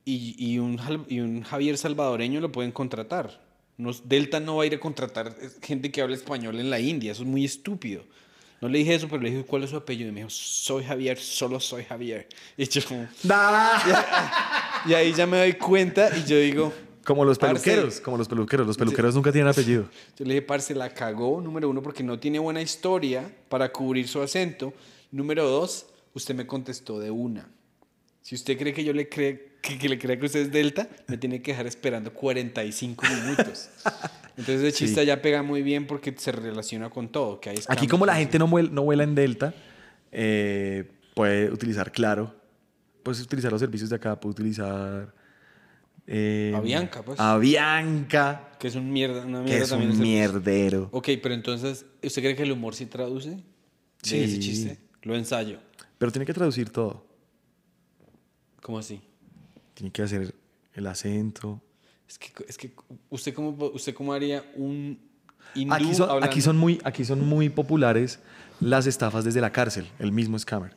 [0.03, 3.39] Y, y un, jal- y un Javier salvadoreño lo pueden contratar.
[3.81, 6.79] Nos, Delta no va a ir a contratar eh, gente que habla español en la
[6.79, 7.11] India.
[7.11, 8.03] Eso es muy estúpido.
[8.61, 10.09] No le dije eso, pero le dije, ¿cuál es su apellido?
[10.09, 12.27] Y me dijo, soy Javier, solo soy Javier.
[12.55, 13.07] Y yo, como-
[14.85, 16.71] y ahí ya me doy cuenta y yo digo,
[17.03, 17.59] Como los Parce.
[17.63, 18.67] peluqueros, como los peluqueros.
[18.67, 19.89] Los peluqueros nunca tienen apellido.
[20.17, 24.07] Yo le dije, parce, la cagó, número uno, porque no tiene buena historia para cubrir
[24.07, 24.73] su acento.
[25.11, 27.49] Número dos, usted me contestó de una.
[28.21, 30.87] Si usted cree que yo le cree que, que le crea que usted es Delta,
[31.07, 33.69] me tiene que dejar esperando 45 minutos.
[34.37, 35.07] Entonces el chiste Sí.
[35.07, 37.39] ya pega muy bien porque se relaciona con todo.
[37.39, 39.53] Que hay Aquí como la que gente no, vuel- no vuela en Delta,
[40.11, 42.33] eh, puede utilizar Claro,
[43.03, 45.13] puedes utilizar los servicios de acá, puede utilizar...
[46.07, 47.19] eh, Avianca, pues.
[47.19, 49.91] Avianca, Que es un mierda, una que mierda es también.
[49.91, 50.89] un mierdero.
[50.91, 53.29] Ok, pero entonces, ¿usted cree que el humor sí traduce?
[53.31, 53.43] De
[54.03, 54.17] Sí.
[54.17, 54.77] ese chiste.
[55.03, 55.59] Lo ensayo.
[55.97, 57.05] Pero tiene que traducir todo.
[58.61, 59.01] ¿Cómo así?
[59.73, 60.33] Tiene que hacer
[60.73, 61.61] el acento.
[62.07, 62.73] Es que, es que
[63.09, 64.99] usted cómo, usted cómo haría un
[65.55, 68.19] hindú Aquí son, hablando- aquí, son muy, aquí son muy populares
[68.59, 70.75] las estafas desde la cárcel, el mismo scammer.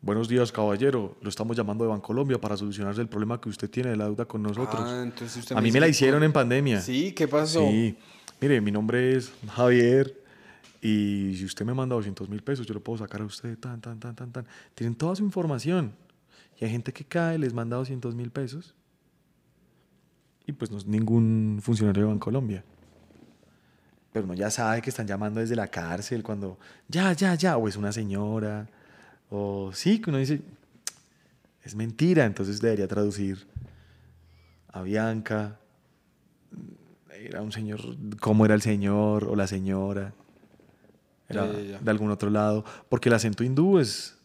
[0.00, 1.16] Buenos días, caballero.
[1.20, 4.24] Lo estamos llamando de Bancolombia para solucionar el problema que usted tiene de la deuda
[4.24, 4.80] con nosotros.
[4.84, 6.80] Ah, entonces usted A mí dice me la hicieron en pandemia.
[6.80, 7.60] Sí, ¿qué pasó?
[7.60, 7.96] Sí.
[8.40, 10.22] Mire, mi nombre es Javier
[10.80, 13.80] y si usted me manda 200 mil pesos, yo lo puedo sacar a usted, tan,
[13.80, 14.46] tan, tan, tan, tan.
[14.74, 15.92] Tienen toda su información.
[16.58, 18.74] Y hay gente que cae, les manda 200 mil pesos
[20.46, 22.64] y pues no es ningún funcionario de Bancolombia.
[24.12, 27.68] Pero uno ya sabe que están llamando desde la cárcel cuando ya, ya, ya, o
[27.68, 28.68] es una señora,
[29.28, 30.40] o sí, que uno dice,
[31.62, 33.46] es mentira, entonces debería traducir
[34.68, 35.58] a Bianca,
[37.10, 37.80] era un señor,
[38.20, 40.14] cómo era el señor o la señora,
[41.28, 41.78] era Ya, ya, ya.
[41.80, 44.15] de algún otro lado, porque el acento hindú es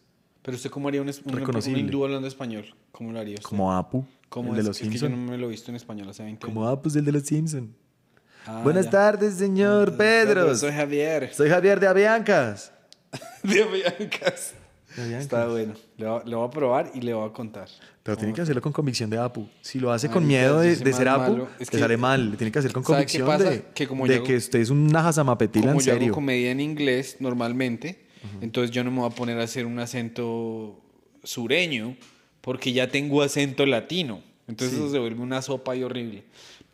[0.42, 1.78] Pero usted cómo haría un, un, un Reconocible.
[1.80, 2.74] hindú hablando español?
[2.90, 3.48] ¿Cómo lo haría usted?
[3.48, 4.66] como Apu, ¿Cómo el de es?
[4.68, 5.24] los es que yo Simpsons.
[5.26, 6.78] no me lo he visto en español hace 20 Como años.
[6.78, 7.70] Apu es el de los Simpsons.
[8.46, 8.90] Ah, Buenas ya.
[8.90, 10.54] tardes, señor Pedro.
[10.56, 11.32] Soy Javier.
[11.32, 12.72] Soy Javier de Aviancas.
[13.44, 13.54] De.
[13.54, 14.54] De Aviancas.
[14.96, 15.74] Está bueno.
[16.00, 17.68] A- le voy a probar y le voy a contar.
[18.02, 19.48] Pero tiene que hacerlo con convicción de Apu.
[19.60, 21.48] Si lo hace Marica, con miedo de, de ser Apu, malo.
[21.60, 22.34] Es le que- sale mal.
[22.36, 24.70] Tiene que hacer con ¿Sabe qué convicción de, Que como de yo que usted es
[24.70, 26.12] un najazamapetila Como en yo hago serio.
[26.14, 28.04] comedia en inglés normalmente,
[28.40, 30.78] entonces yo no me voy a poner a hacer un acento
[31.24, 31.96] sureño
[32.40, 34.20] porque ya tengo acento latino.
[34.48, 36.24] Entonces eso se vuelve una sopa y horrible.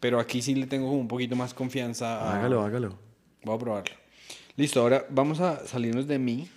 [0.00, 2.18] Pero aquí sí le tengo como un poquito más confianza.
[2.20, 2.98] a- Hágalo, hágalo.
[3.44, 3.94] Voy a probarlo.
[4.56, 6.48] Listo, ahora vamos a salirnos de mí.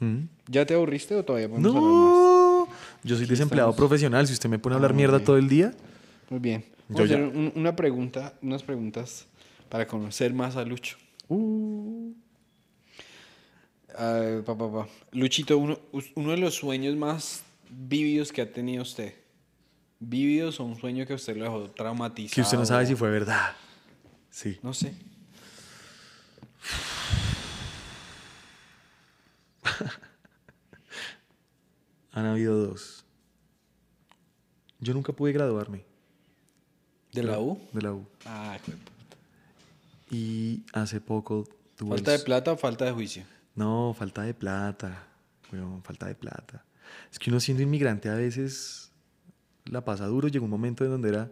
[0.00, 0.18] ¿Mm?
[0.48, 2.12] ¿Ya te aburriste o todavía podemos hablar más?
[2.14, 2.68] No.
[3.04, 4.26] Yo soy desempleado profesional.
[4.26, 5.72] Si usted me pone a hablar Ah, mierda todo el día,
[6.30, 6.64] Muy bien.
[6.90, 7.16] Yo Vamos a ya.
[7.24, 9.26] hacer un- una pregunta, unas preguntas
[9.68, 10.96] para conocer más a Lucho.
[11.28, 11.97] uh,
[13.98, 14.86] Pa, pa, pa.
[15.10, 15.76] Luchito, uno,
[16.14, 19.12] uno de los sueños más vívidos que ha tenido usted.
[19.98, 22.36] ¿Vívidos o un sueño que usted lo dejó traumatizado?
[22.36, 23.56] que usted no sabe si fue verdad.
[24.30, 24.56] Sí.
[24.62, 24.94] No sé.
[32.12, 33.04] Han habido dos.
[34.78, 35.84] Yo nunca pude graduarme
[37.12, 37.60] ¿De la U?
[37.72, 38.06] de la U.
[38.26, 38.78] Ah, puta.
[40.12, 41.96] Y hace poco tuve.
[41.96, 43.24] ¿Falta el de plata o falta de juicio?
[43.58, 45.08] No, falta de plata.
[45.52, 46.64] weón, falta de plata.
[47.10, 48.92] Es que uno siendo inmigrante a veces
[49.64, 50.28] la pasa duro.
[50.28, 51.28] Llegó un momento en donde era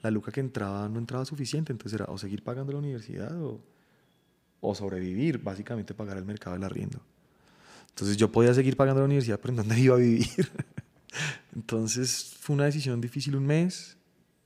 [0.00, 1.72] la luca que entraba no entraba suficiente.
[1.72, 7.00] Entonces era o seguir pagando la universidad o, sobrevivir, básicamente pagar el mercado del arriendo.
[7.88, 10.48] Entonces yo podía seguir pagando la universidad, pero ¿en dónde iba a vivir?
[11.56, 13.96] Entonces fue una decisión difícil un mes.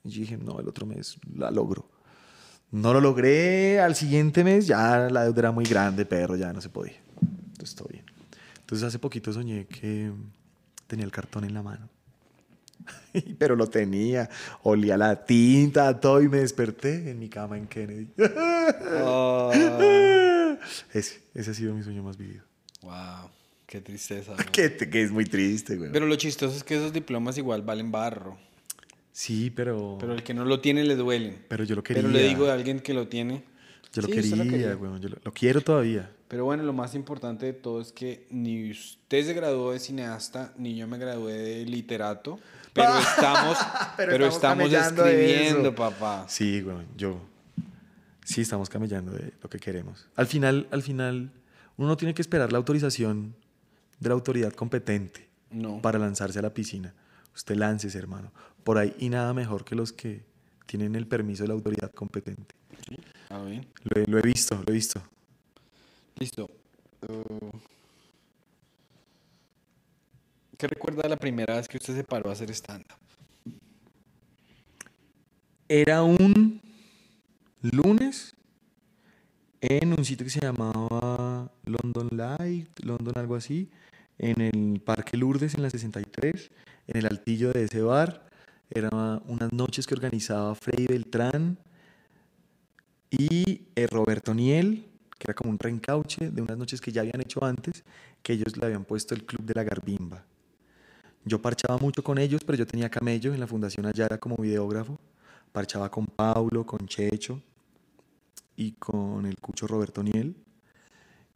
[0.02, 1.90] Y dije, no, el otro mes la logro.
[2.70, 6.62] No lo logré al siguiente mes, ya la deuda era muy grande, perro, ya no
[6.62, 7.07] se podía.
[7.90, 8.04] Bien.
[8.60, 10.10] Entonces hace poquito soñé que
[10.86, 11.88] tenía el cartón en la mano.
[13.38, 14.28] Pero lo tenía,
[14.62, 18.08] olía la tinta, todo, y me desperté en mi cama en Kennedy.
[20.92, 22.44] Ese, ese ha sido mi sueño más vivido.
[22.82, 23.30] wow,
[23.66, 24.34] qué tristeza.
[24.52, 25.90] Que, que es muy triste, güey.
[25.92, 28.38] Pero lo chistoso es que esos diplomas igual valen barro.
[29.12, 31.44] Sí, pero, Pero el que no lo tiene le duelen.
[31.48, 32.10] pero yo lo Pero quería.
[32.22, 33.44] le digo a alguien que lo tiene,
[33.92, 34.76] Yo lo Sí, lo quería, quería.
[34.76, 35.00] weón.
[35.00, 36.10] Yo lo, lo quiero todavía.
[36.28, 40.52] Pero bueno, lo más importante de todo es que ni usted se graduó de cineasta,
[40.58, 42.38] ni yo me gradué de literato,
[42.74, 43.56] pero estamos,
[43.96, 46.26] Pero pero, estamos escribiendo, papá.
[46.28, 46.86] Sí, weón.
[46.96, 47.18] Yo.
[48.24, 50.06] Sí, estamos camellando de lo que queremos.
[50.16, 51.32] Al final, al final,
[51.78, 53.34] uno no tiene que esperar la autorización
[54.00, 55.80] de la autoridad competente No.
[55.80, 56.92] para lanzarse a la piscina.
[57.34, 58.30] Usted láncese, hermano.
[58.64, 60.24] Por ahí y nada mejor que los que
[60.66, 62.54] tienen el permiso de la autoridad competente.
[63.30, 63.66] Ah, bien.
[63.84, 65.02] Lo he, lo he visto, lo he visto.
[66.16, 66.48] Listo.
[67.08, 67.50] Uh,
[70.56, 72.98] ¿Qué recuerda de la primera vez que usted se paró a hacer stand-up?
[75.68, 76.60] Era un
[77.60, 78.34] lunes
[79.60, 83.70] en un sitio que se llamaba London Light, London algo así,
[84.18, 86.50] en el Parque Lourdes en la 63,
[86.86, 88.28] en el altillo de ese bar.
[88.70, 91.58] Eran unas noches que organizaba Freddy Beltrán
[93.10, 94.86] y eh, Roberto Niel,
[95.18, 97.84] que era como un reencauche de unas noches que ya habían hecho antes,
[98.22, 100.24] que ellos le habían puesto el Club de la Garbimba.
[101.24, 104.98] Yo parchaba mucho con ellos, pero yo tenía camello en la Fundación Ayara como videógrafo.
[105.52, 107.42] Parchaba con Paulo, con Checho
[108.56, 110.36] y con el cucho Roberto Niel.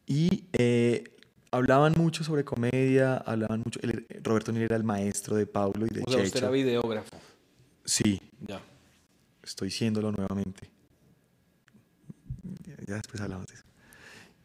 [0.07, 1.05] Y eh,
[1.51, 3.81] hablaban mucho sobre comedia, hablaban mucho.
[3.83, 7.17] él- Roberto Niel era el maestro de Paulo y de O sea, usted era videógrafo.
[7.85, 8.61] Sí, Ya.
[9.43, 10.71] estoy siéndolo nuevamente.
[12.87, 13.65] Ya- después hablamos de eso.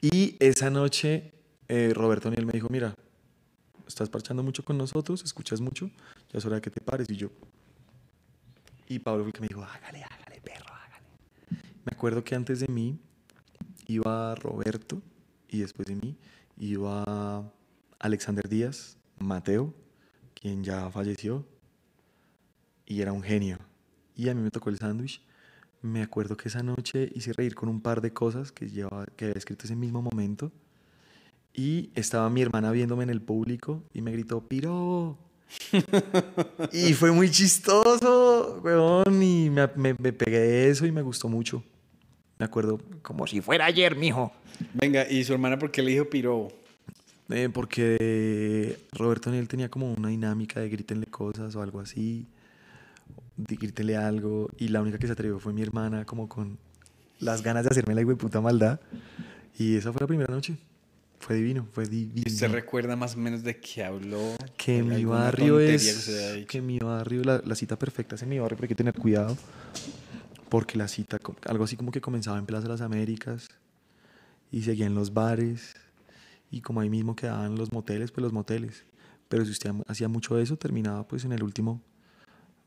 [0.01, 1.33] Y esa noche
[1.67, 2.93] eh, Roberto Niel me dijo, mira,
[3.87, 5.89] estás parchando mucho con nosotros, escuchas mucho,
[6.31, 7.09] ya es hora de que te pares.
[7.09, 7.29] Y yo...
[8.89, 11.05] Y Pablo fue el que me dijo, hágale, hágale, perro, hágale.
[11.83, 12.99] Me acuerdo que antes de mí
[13.87, 15.01] iba Roberto
[15.49, 16.15] y después de mí
[16.57, 17.51] iba
[17.99, 19.73] Alexander Díaz, Mateo,
[20.33, 21.45] quien ya falleció,
[22.85, 23.57] y era un genio.
[24.15, 25.21] Y a mí me tocó el sándwich.
[25.81, 29.25] Me acuerdo que esa noche hice reír con un par de cosas que, llevaba, que
[29.25, 30.51] había escrito ese mismo momento.
[31.53, 35.17] Y estaba mi hermana viéndome en el público y me gritó, ¡Piro!
[36.73, 39.21] y fue muy chistoso, weón.
[39.23, 41.63] Y me, me, me pegué de eso y me gustó mucho.
[42.37, 44.31] Me acuerdo como si fuera ayer, mijo.
[44.73, 46.49] Venga, ¿y su hermana por qué le dijo piro?
[47.29, 52.25] Eh, porque Roberto Niel tenía como una dinámica de grítenle cosas o algo así,
[53.37, 56.57] de grítenle algo, y la única que se atrevió fue mi hermana, como con
[57.19, 58.79] las ganas de hacerme la puta maldad.
[59.57, 60.57] Y esa fue la primera noche.
[61.19, 62.23] Fue divino, fue divino.
[62.25, 64.35] ¿Y ¿Usted recuerda más o menos de qué habló?
[64.55, 66.05] Que mi ¿Alguna barrio es.
[66.05, 66.45] que?
[66.45, 68.93] Que mi barrio, la, la cita perfecta es en mi barrio, pero hay que tener
[68.93, 69.35] cuidado.
[70.49, 73.49] Porque la cita, algo así como que comenzaba en Plaza de las Américas
[74.51, 75.75] y seguía en los bares.
[76.51, 78.85] Y como ahí mismo quedaban los moteles, pues los moteles.
[79.27, 81.81] Pero si usted hacía mucho eso, terminaba pues en el último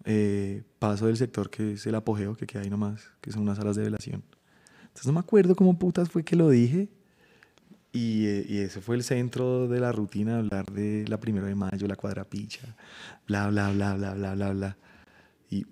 [0.04, 3.58] eh, paso del sector que es el apogeo, que queda ahí nomás, que son unas
[3.58, 4.22] salas de velación.
[4.82, 6.88] Entonces no me acuerdo cómo putas fue que lo dije.
[7.92, 11.56] Y, eh, y ese fue el centro de la rutina, hablar de la primero de
[11.56, 12.76] mayo, la cuadrapicha,
[13.26, 14.76] bla, bla, bla, bla, bla, bla, bla.
[15.50, 15.66] Y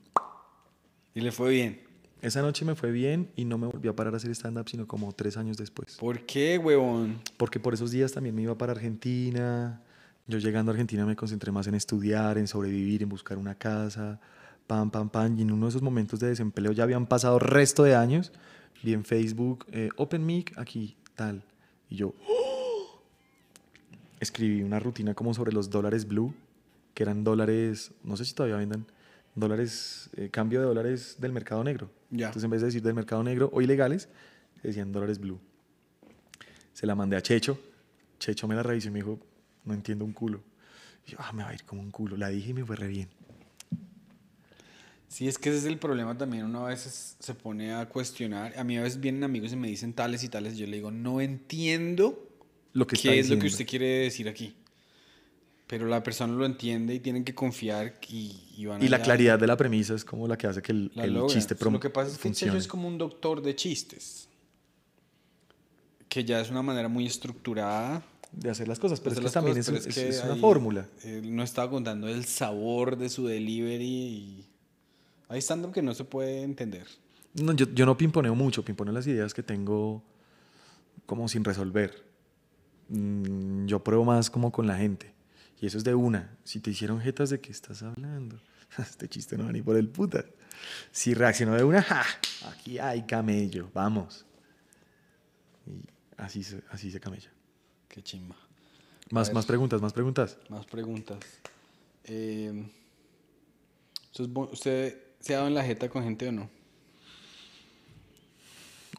[1.15, 1.81] Y le fue bien.
[2.21, 4.89] esa noche me fue bien y no me volví a parar a hacer stand-up, sino
[4.89, 5.97] como tres años después.
[5.97, 7.21] ¿Por qué, huevón?
[7.37, 9.81] Porque por esos días también me iba para Argentina.
[10.29, 14.21] Yo llegando a Argentina me concentré más en estudiar, en sobrevivir, en buscar una casa,
[14.67, 15.39] pam, pam, pam.
[15.39, 18.31] Y en uno de esos momentos de desempleo ya habían pasado resto de años.
[18.83, 21.43] Vi en Facebook, eh, Open Mic, aquí, tal.
[21.89, 23.03] Y yo ¡oh!
[24.21, 26.35] escribí una rutina como sobre los dólares blue,
[26.93, 28.85] que eran dólares, no sé si todavía vendan,
[29.35, 31.91] dólares, eh, cambio de dólares del mercado negro.
[32.11, 32.27] Ya.
[32.27, 34.11] Entonces en vez de decir del mercado negro o ilegales,
[34.63, 35.41] decían dólares blue.
[36.75, 37.59] Se la mandé a Checho.
[38.19, 39.19] Checho me la revisó y me dijo,
[39.69, 40.41] no entiendo un culo.
[41.07, 42.17] Y yo, ah, me va a ir como un culo.
[42.17, 43.09] La dije y me fue re bien.
[45.09, 46.45] Sí, es que ese es el problema también.
[46.45, 48.59] Uno a veces se pone a cuestionar.
[48.59, 50.55] A mí a veces vienen amigos y me dicen tales y tales.
[50.55, 52.29] y Yo le digo, no entiendo
[52.75, 54.55] Lo que qué es lo que usted quiere decir aquí.
[55.67, 59.39] Pero la persona lo entiende y tienen que confiar y, y van Y la claridad
[59.39, 61.91] de la premisa es como la que hace que el, el chiste Lo prom- que
[61.91, 62.59] pasa es que funcione.
[62.59, 64.29] es como un doctor de chistes.
[66.09, 68.03] Que ya es una manera muy estructurada
[68.33, 70.37] de hacer las cosas, pero hacer es que también cosas, es, es- que es una
[70.37, 70.87] fórmula.
[71.03, 74.47] Él no estaba contando el sabor de su delivery y
[75.29, 76.87] hay stand-up que no se puede entender.
[77.35, 80.03] No, yo, yo no pimponeo mucho, pimponeo las ideas que tengo
[81.07, 82.05] como sin resolver.
[82.89, 85.13] Mm, yo pruebo más como con la gente.
[85.61, 86.37] Y eso es de una.
[86.45, 88.41] Si te hicieron jetas de qué estás hablando,
[88.79, 90.25] este chiste no va ni por el puta.
[90.91, 92.05] Si reaccionó de una, ¡ja!
[92.51, 94.25] aquí hay camello, vamos.
[95.67, 95.81] Y
[96.17, 97.31] así se, así se camella.
[97.99, 98.37] Qué chimba.
[99.11, 100.39] Más, más preguntas, más preguntas.
[100.51, 101.19] Más preguntas.
[102.05, 102.65] Eh,
[104.13, 106.49] ¿usted, es bu- ¿Usted se ha dado en la jeta con gente o no?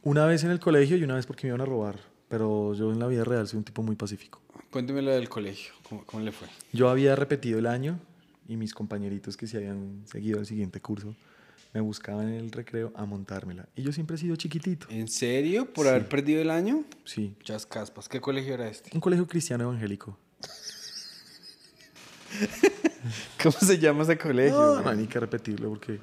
[0.03, 1.97] Una vez en el colegio y una vez porque me iban a robar.
[2.27, 4.41] Pero yo en la vida real soy un tipo muy pacífico.
[4.69, 5.71] Cuénteme lo del colegio.
[5.87, 6.49] ¿Cómo, cómo le fue?
[6.73, 7.97] Yo había repetido el año
[8.49, 11.15] y mis compañeritos que se habían seguido el siguiente curso
[11.73, 13.67] me buscaban en el recreo a montármela.
[13.75, 14.87] Y yo siempre he sido chiquitito.
[14.89, 15.71] ¿En serio?
[15.71, 16.83] ¿Por haber perdido el año?
[17.05, 17.35] Sí.
[17.43, 18.09] Chas caspas.
[18.09, 18.89] ¿Qué colegio era este?
[18.93, 20.17] Un colegio cristiano evangélico.
[23.41, 24.55] ¿Cómo se llama ese colegio?
[24.57, 25.99] No, no hay ni que repetirlo porque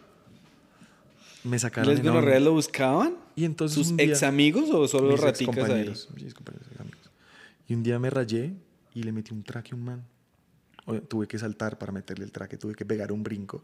[1.45, 2.51] me sacaron ¿Les en gonorreas onda.
[2.51, 3.17] lo buscaban?
[3.37, 5.61] Y entonces ¿Sus día- ex amigos o solo mis raticas ahí?
[5.63, 7.11] excompañeros, mis compañeros y amigos.
[7.69, 8.55] Y un día me rayé
[8.95, 10.05] y le metí un traque a un man.
[10.87, 13.63] O- Tuve que saltar para meterle el traque, tuve que pegar un brinco.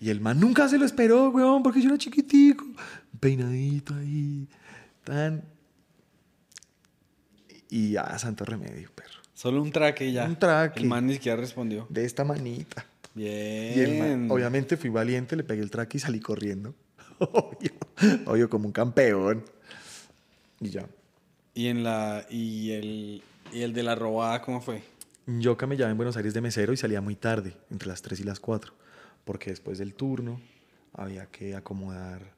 [0.00, 2.64] Y el man nunca se lo esperó, weón, porque yo era chiquitico,
[3.20, 4.48] peinadito ahí,
[5.04, 5.44] tan...
[7.68, 9.20] Y a santo remedio, perro.
[9.34, 10.24] Solo un traque y ya.
[10.24, 10.80] Un traque.
[10.80, 11.86] El man ni siquiera respondió.
[11.88, 12.84] De esta manita.
[13.14, 13.78] Bien.
[13.78, 16.74] Y el man- obviamente fui valiente, le pegué el traque y salí corriendo.
[17.20, 17.70] obvio,
[18.26, 19.44] obvio, como un campeón.
[20.60, 20.86] Y ya.
[21.54, 23.22] ¿Y, en la, y, el,
[23.52, 24.82] ¿Y el de la robada cómo fue?
[25.26, 28.24] Yo camellaba en Buenos Aires de mesero y salía muy tarde, entre las 3 y
[28.24, 28.72] las 4,
[29.24, 30.40] porque después del turno
[30.92, 32.34] había que acomodar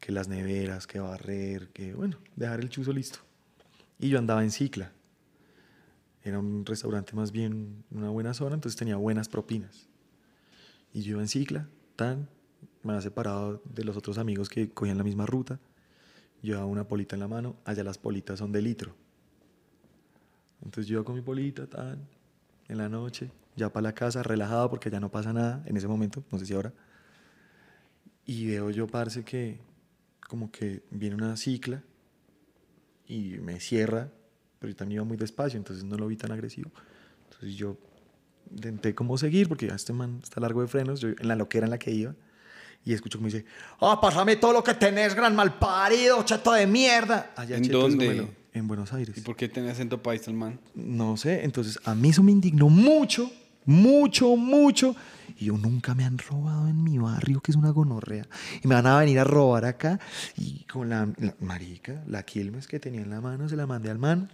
[0.00, 3.20] que las neveras, que barrer, que, bueno, dejar el chuzo listo.
[3.98, 4.92] Y yo andaba en cicla.
[6.24, 9.88] Era un restaurante más bien una buena zona, entonces tenía buenas propinas.
[10.92, 12.28] Y yo iba en cicla, tan,
[12.82, 15.60] me había separado de los otros amigos que cogían la misma ruta.
[16.42, 18.94] Llevaba una polita en la mano, allá las politas son de litro.
[20.64, 22.08] Entonces yo iba con mi polita, tan,
[22.68, 25.88] en la noche, ya para la casa, relajado porque ya no pasa nada en ese
[25.88, 26.72] momento, no sé si ahora.
[28.24, 29.60] Y veo yo, parce, que
[30.28, 31.82] como que viene una cicla
[33.06, 34.10] y me cierra,
[34.58, 36.70] pero yo también iba muy despacio, entonces no lo vi tan agresivo.
[37.24, 37.76] Entonces yo
[38.50, 41.66] intenté como seguir, porque ya este man está largo de frenos, yo en la loquera
[41.66, 42.14] en la que iba,
[42.84, 43.44] y escucho como dice,
[43.80, 47.32] ah, pásame todo lo que tenés, gran malparido, chato de mierda.
[47.36, 48.41] Allá ¿En dónde?
[48.54, 49.16] En Buenos Aires.
[49.16, 50.60] ¿Y por qué tenía acento paisa el man?
[50.74, 53.30] No sé, entonces a mí eso me indignó mucho,
[53.64, 54.94] mucho, mucho.
[55.38, 58.26] Y yo nunca me han robado en mi barrio, que es una gonorrea.
[58.62, 59.98] Y me van a venir a robar acá.
[60.36, 63.90] Y con la, la- marica, la Quilmes que tenía en la mano, se la mandé
[63.90, 64.30] al man.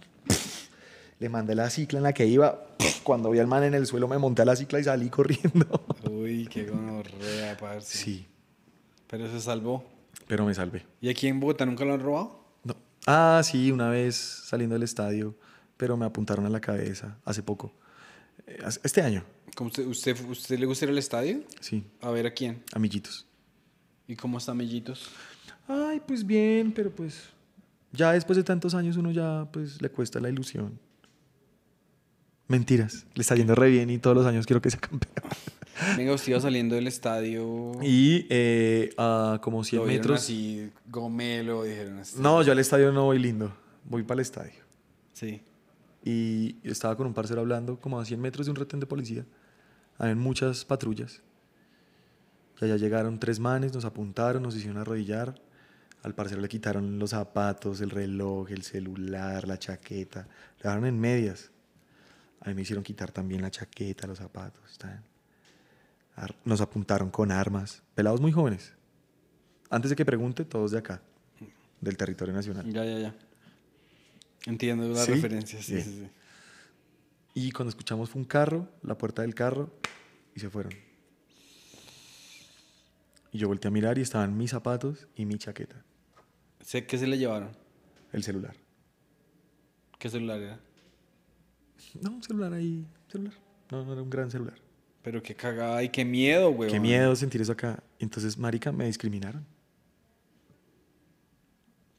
[1.19, 2.65] Le mandé la cicla en la que iba.
[3.03, 5.65] Cuando vi al man en el suelo, me monté a la cicla y salí corriendo.
[6.09, 7.97] Uy, qué gonorrea, parce.
[7.97, 8.27] Sí,
[9.07, 9.83] Pero se salvó.
[10.27, 10.85] pero me salvé.
[11.01, 12.38] ¿Y aquí en Bogotá nunca lo han robado?
[13.07, 15.35] Ah, sí, una vez saliendo del estadio,
[15.77, 17.73] pero me apuntaron a la cabeza hace poco.
[18.47, 19.23] Eh, Este año,
[19.55, 21.41] ¿Cómo usted, usted, usted le gusta ir al estadio?
[21.59, 22.63] sí, A ver a quién.
[22.73, 23.25] amiguitos.
[24.07, 25.09] ¿Y cómo está Mellitos?
[25.67, 27.29] Ay, pues bien, pero pues
[27.91, 30.79] ya después de tantos años uno ya pues le cuesta la ilusión.
[32.47, 35.13] Mentiras, le está yendo re bien y todos los años quiero que sea campeón.
[35.97, 37.71] Iba saliendo del estadio.
[37.81, 40.21] Y eh, a como 100 lo metros...
[40.21, 42.15] así, gomelo, dijeron así.
[42.19, 43.53] No, yo al estadio no voy lindo,
[43.85, 44.63] voy para el estadio.
[45.13, 45.41] Sí.
[46.03, 49.25] Y estaba con un parcero hablando como a 100 metros de un retén de policía.
[49.97, 51.21] Habían muchas patrullas.
[52.61, 55.35] Y allá llegaron tres manes, nos apuntaron, nos hicieron arrodillar.
[56.03, 60.21] Al parcero le quitaron los zapatos, el reloj, el celular, la chaqueta.
[60.57, 61.51] Le dejaron en medias.
[62.41, 64.77] A mí me hicieron quitar también la chaqueta, los zapatos.
[64.83, 65.03] Ar-
[66.45, 67.83] Nos apuntaron con armas.
[67.95, 68.73] Pelados muy jóvenes.
[69.69, 71.01] Antes de que pregunte, todos de acá,
[71.79, 72.71] del territorio nacional.
[72.71, 73.15] Ya, ya, ya.
[74.45, 75.11] Entiendo la ¿Sí?
[75.13, 76.09] referencia, sí, sí, sí.
[77.35, 79.71] Y cuando escuchamos fue un carro, la puerta del carro,
[80.35, 80.73] y se fueron.
[83.31, 85.83] Y yo volteé a mirar y estaban mis zapatos y mi chaqueta,
[86.61, 87.51] Sé ¿Qué se le llevaron?
[88.11, 88.55] el celular.
[89.99, 90.59] ¿Qué celular era?
[92.01, 93.33] No, un celular ahí, celular.
[93.71, 94.57] No, no era un gran celular.
[95.09, 96.69] Pero qué cagada y qué miedo, güey.
[96.69, 97.81] Qué miedo sentir eso acá.
[97.97, 99.43] Entonces, marica, me discriminaron.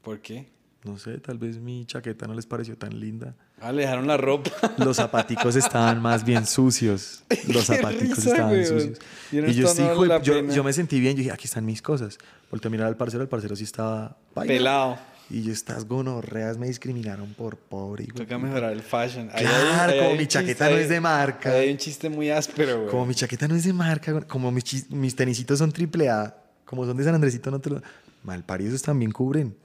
[0.01, 0.47] ¿Por qué?
[0.85, 3.35] No sé, tal vez mi chaqueta no les pareció tan linda.
[3.59, 4.49] Ah, le dejaron la ropa.
[4.77, 7.25] Los zapaticos estaban más bien sucios.
[7.49, 8.99] Los zapaticos risa, estaban sucios.
[9.29, 11.17] Y yo, esto sí, no hijo vale de- la yo, yo me sentí bien.
[11.17, 12.17] Yo dije, aquí están mis cosas.
[12.49, 13.21] Volteé a mirar al parcero.
[13.23, 14.53] El parcero sí estaba paila.
[14.53, 14.97] Pelado.
[15.31, 18.03] Y yo, estas gonorreas me discriminaron por pobre.
[18.05, 18.37] de Toca puta".
[18.39, 19.29] mejorar el fashion.
[19.31, 21.51] Ahí Claro, como un mi chiste, chaqueta no es de marca.
[21.53, 22.89] Hay un chiste muy áspero, güey.
[22.91, 26.35] Como mi chaqueta no es de marca, güey, como mis, mis tenisitos son triple A,
[26.65, 27.81] como son de San Andresito, no te lo...
[28.23, 29.55] Malparidos también cubren.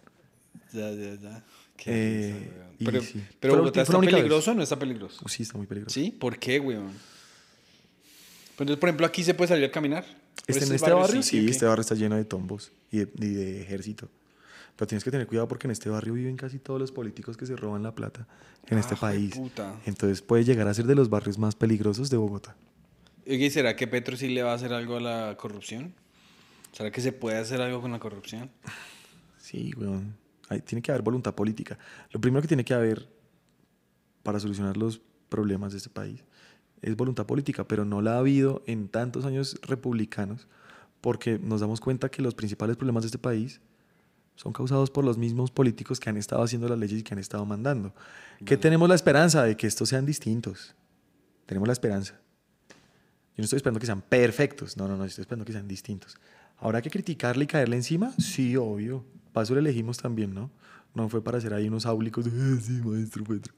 [0.72, 1.44] Ya, ya, ya.
[1.76, 2.32] Qué Eh,
[2.78, 3.24] risa, Pero, sí.
[3.40, 5.20] pero la Bogotá está peligroso o no está peligroso?
[5.24, 5.93] Oh, sí, está muy peligroso.
[5.94, 6.10] ¿Sí?
[6.10, 6.93] ¿Por qué, weón?
[8.52, 10.05] Entonces, por ejemplo, aquí se puede salir a caminar.
[10.05, 13.26] ¿Por Este, en este barrio, sí, este barrio está lleno de tombos y de, y
[13.34, 14.09] de ejército.
[14.77, 17.47] Pero tienes que tener cuidado porque en este barrio viven casi todos los políticos que
[17.47, 18.27] se roban la plata
[18.69, 19.32] en este Ah, país.
[19.35, 19.74] jueputa.
[19.86, 22.57] Entonces puede llegar a ser de los barrios más peligrosos de Bogotá.
[23.24, 25.94] ¿y ¿será que Petro sí le va a hacer algo a la corrupción?
[26.73, 28.51] ¿Será que se puede hacer algo con la corrupción?
[29.39, 30.15] Sí, weón.
[30.48, 31.78] Ahí tiene que haber voluntad política.
[32.12, 33.09] Lo primero que tiene que haber
[34.23, 36.23] para solucionar los problemas de este país
[36.82, 40.47] es voluntad política, pero no la ha habido en tantos años republicanos
[41.01, 43.61] porque nos damos cuenta que los principales problemas de este país
[44.36, 47.18] son causados por los mismos políticos que han estado haciendo las leyes y que han
[47.18, 47.92] estado mandando.
[48.44, 50.74] Que tenemos la esperanza de que estos sean distintos.
[51.46, 52.14] Tenemos la esperanza.
[53.36, 56.16] Yo no estoy esperando que sean perfectos, no, no, no, estoy esperando que sean distintos.
[56.58, 58.12] ¿Habrá que criticarle y caerle encima?
[58.18, 59.04] Sí, obvio.
[59.32, 60.50] Para eso le elegimos también, ¿no?
[60.94, 63.52] No fue para hacer ahí unos áulicos de, "Ah, sí, maestro Petro.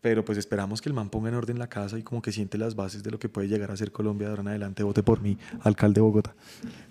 [0.00, 2.58] Pero pues esperamos que el man ponga en orden la casa y como que siente
[2.58, 4.84] las bases de lo que puede llegar a ser Colombia de ahora en adelante.
[4.84, 6.34] Vote por mí, alcalde de Bogotá.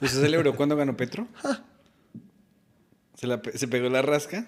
[0.01, 1.25] ¿Usted celebró cuando ganó Petro?
[3.25, 4.45] ¿Se, la pe- ¿Se pegó la rasca?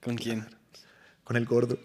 [0.00, 0.46] ¿Con quién?
[1.24, 1.76] Con el gordo.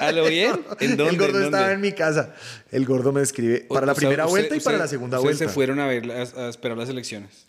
[0.00, 0.52] ¿A lo bien?
[0.80, 1.14] ¿En dónde?
[1.14, 1.74] el gordo ¿En estaba dónde?
[1.74, 2.32] en mi casa.
[2.70, 4.84] El gordo me escribe O- para la o sea, primera usted- vuelta y para usted-
[4.84, 5.38] la segunda vuelta.
[5.44, 7.46] se fueron a ver a esperar las elecciones.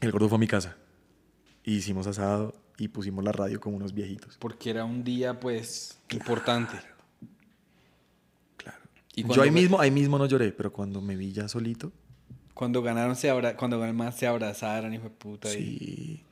[0.00, 0.76] El gordo fue a mi casa.
[1.64, 4.36] Y hicimos asado y pusimos la radio como unos viejitos.
[4.38, 6.76] Porque era un día, pues, importante.
[8.58, 8.78] Claro.
[9.14, 11.92] Y Yo ahí mismo, ahí mismo no lloré, pero cuando me vi ya solito,
[12.54, 13.56] Cuando ganaron, se abra...
[13.56, 15.48] cuando más se abrazaron, hijo de puta.
[15.50, 16.24] y- sí.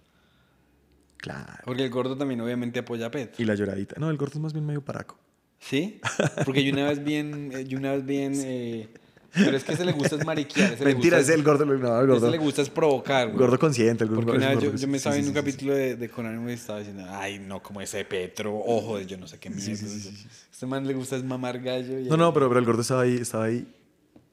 [1.26, 1.62] Claro.
[1.64, 3.42] Porque el gordo también, obviamente, apoya a Petro.
[3.42, 3.96] Y la lloradita.
[3.98, 5.18] No, el gordo es más bien medio paraco.
[5.58, 6.00] ¿Sí?
[6.44, 7.50] Porque yo una vez bien...
[7.52, 8.32] eh, Yo una vez bien...
[8.36, 8.88] eh,
[9.32, 10.74] Pero es que ese le gusta es mariquear.
[10.74, 11.64] Ese Mentira, le es gusta el gordo.
[11.66, 11.80] No, el
[12.10, 13.38] Ese gordo, le gusta es provocar, güey.
[13.38, 14.04] gordo consciente.
[14.04, 15.56] El gordo, Porque una vez yo, yo me sí, estaba sí, viendo un sí, sí,
[15.56, 19.16] capítulo de, de Conan y estaba diciendo, ay, no, como ese Petro, ojo de yo
[19.18, 19.72] no sé qué mierda.
[19.72, 21.98] Este man le gusta es mamar gallo.
[21.98, 23.66] y- No, no, pero, pero el gordo estaba ahí, estaba ahí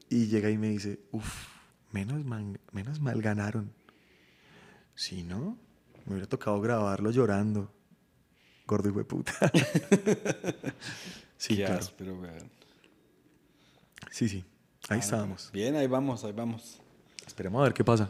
[0.09, 1.47] y llega y me dice, uff,
[1.91, 3.71] menos, man- menos mal ganaron.
[4.95, 5.57] Si no,
[6.05, 7.71] me hubiera tocado grabarlo llorando.
[8.65, 9.33] Gordo hijo de puta.
[11.37, 11.79] sí, Qué claro.
[11.79, 12.17] áspero.
[14.11, 14.43] Sí, sí.
[14.89, 15.49] Ahí Ah, estábamos.
[15.53, 16.79] Bien, ahí vamos, ahí vamos.
[17.25, 18.09] Esperemos a ver qué pasa.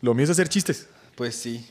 [0.00, 0.88] Lo mío es hacer chistes.
[1.16, 1.66] Pues sí.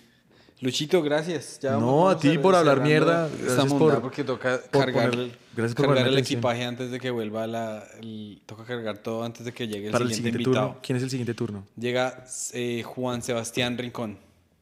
[0.61, 1.59] Luchito, gracias.
[1.61, 3.27] Ya No, a ti por hablar mierda.
[3.27, 6.37] esta Gracias monda por- porque toca por cargar, poner- gracias por cargar el atención.
[6.39, 7.83] equipaje antes de que vuelva la...
[8.01, 10.67] el- toca cargar todo antes de que llegue el Para el siguiente, siguiente invitado.
[10.67, 10.81] turno.
[10.83, 11.65] ¿Quién es el siguiente turno?
[11.77, 14.17] Llega eh, Juan Sebastián Rincón.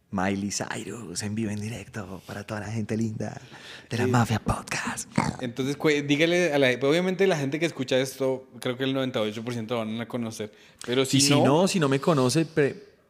[0.09, 3.41] Miley Cyrus en vivo en directo para toda la gente linda
[3.89, 4.11] de la Sí.
[4.11, 5.09] Mafia Podcast.
[5.41, 5.77] Entonces,
[6.07, 6.69] dígale a la...
[6.87, 10.53] Obviamente la gente que escucha esto, creo que el 98% lo van a conocer.
[10.85, 12.45] Pero si, y si no, si no me conoce,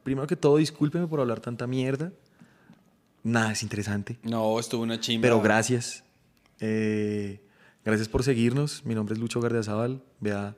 [0.03, 2.11] primero que todo, discúlpeme por hablar tanta mierda.
[3.23, 4.17] Nada es interesante.
[4.23, 5.21] No, estuvo una chimba.
[5.23, 6.03] Pero gracias.
[6.59, 7.41] Eh,
[7.85, 8.85] gracias por seguirnos.
[8.85, 10.01] Mi nombre es Lucho Gardiazabal.
[10.19, 10.55] Vea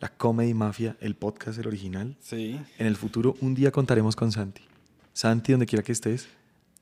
[0.00, 2.16] la Comedy Mafia, el podcast, el original.
[2.20, 2.60] Sí.
[2.78, 4.62] En el futuro, un día contaremos con Santi.
[5.12, 6.28] Santi, donde quiera que estés,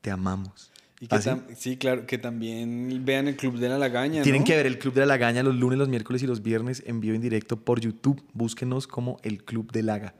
[0.01, 0.70] te amamos.
[1.01, 1.78] Y que ¿Ah, sí?
[1.78, 4.47] claro, que también vean el Club de la Lagaña, Tienen ¿no?
[4.47, 7.01] que ver el Club de la Lagaña los lunes, los miércoles y los viernes en
[7.01, 8.23] vivo en directo por YouTube.
[8.35, 10.15] Búsquenos como el Club de Laga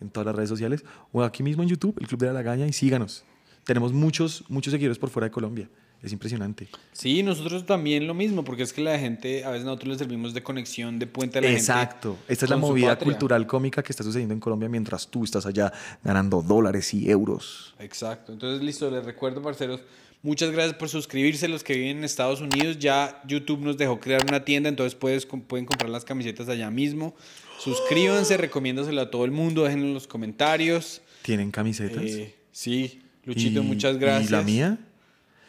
[0.00, 2.66] en todas las redes sociales o aquí mismo en YouTube, el Club de la Lagaña
[2.66, 3.24] y síganos.
[3.64, 5.70] Tenemos muchos, muchos seguidores por fuera de Colombia.
[6.06, 6.68] Es impresionante.
[6.92, 10.34] Sí, nosotros también lo mismo, porque es que la gente, a veces nosotros les servimos
[10.34, 11.60] de conexión, de puente a la gente.
[11.60, 12.16] Exacto.
[12.28, 15.72] Esta es la movida cultural cómica que está sucediendo en Colombia mientras tú estás allá
[16.04, 17.74] ganando dólares y euros.
[17.80, 18.32] Exacto.
[18.32, 19.80] Entonces, listo, les recuerdo, parceros,
[20.22, 21.48] muchas gracias por suscribirse.
[21.48, 25.26] Los que viven en Estados Unidos, ya YouTube nos dejó crear una tienda, entonces puedes,
[25.26, 27.16] pueden comprar las camisetas allá mismo.
[27.58, 31.02] Suscríbanse, recomiéndaselo a todo el mundo, déjenlo en los comentarios.
[31.22, 32.04] ¿Tienen camisetas?
[32.04, 34.30] Eh, sí, Luchito, muchas gracias.
[34.30, 34.78] ¿Y la mía?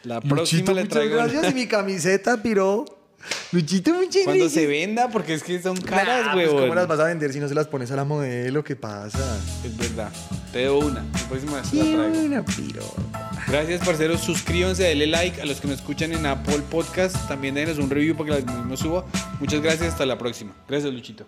[0.08, 1.50] La próxima Luchito, le muchas gracias.
[1.50, 2.86] Y mi camiseta, piro.
[3.52, 6.48] Luchito, muchas Cuando se venda, porque es que son caras, Nah, pues.
[6.48, 8.64] ¿Cómo las vas a vender si no se las pones a la modelo?
[8.64, 9.38] ¿Qué pasa?
[9.62, 10.10] Es verdad.
[10.50, 11.02] Te doy una.
[11.02, 12.08] La próxima vez la traigo.
[12.08, 12.82] buena, piro.
[13.48, 14.22] Gracias, parceros.
[14.22, 17.28] Suscríbanse, denle like a los que nos escuchan en Apple Podcast.
[17.28, 19.04] También denos un review para que la mismo suba.
[19.40, 19.92] Muchas gracias.
[19.92, 20.54] Hasta la próxima.
[20.66, 21.26] Gracias, Luchito.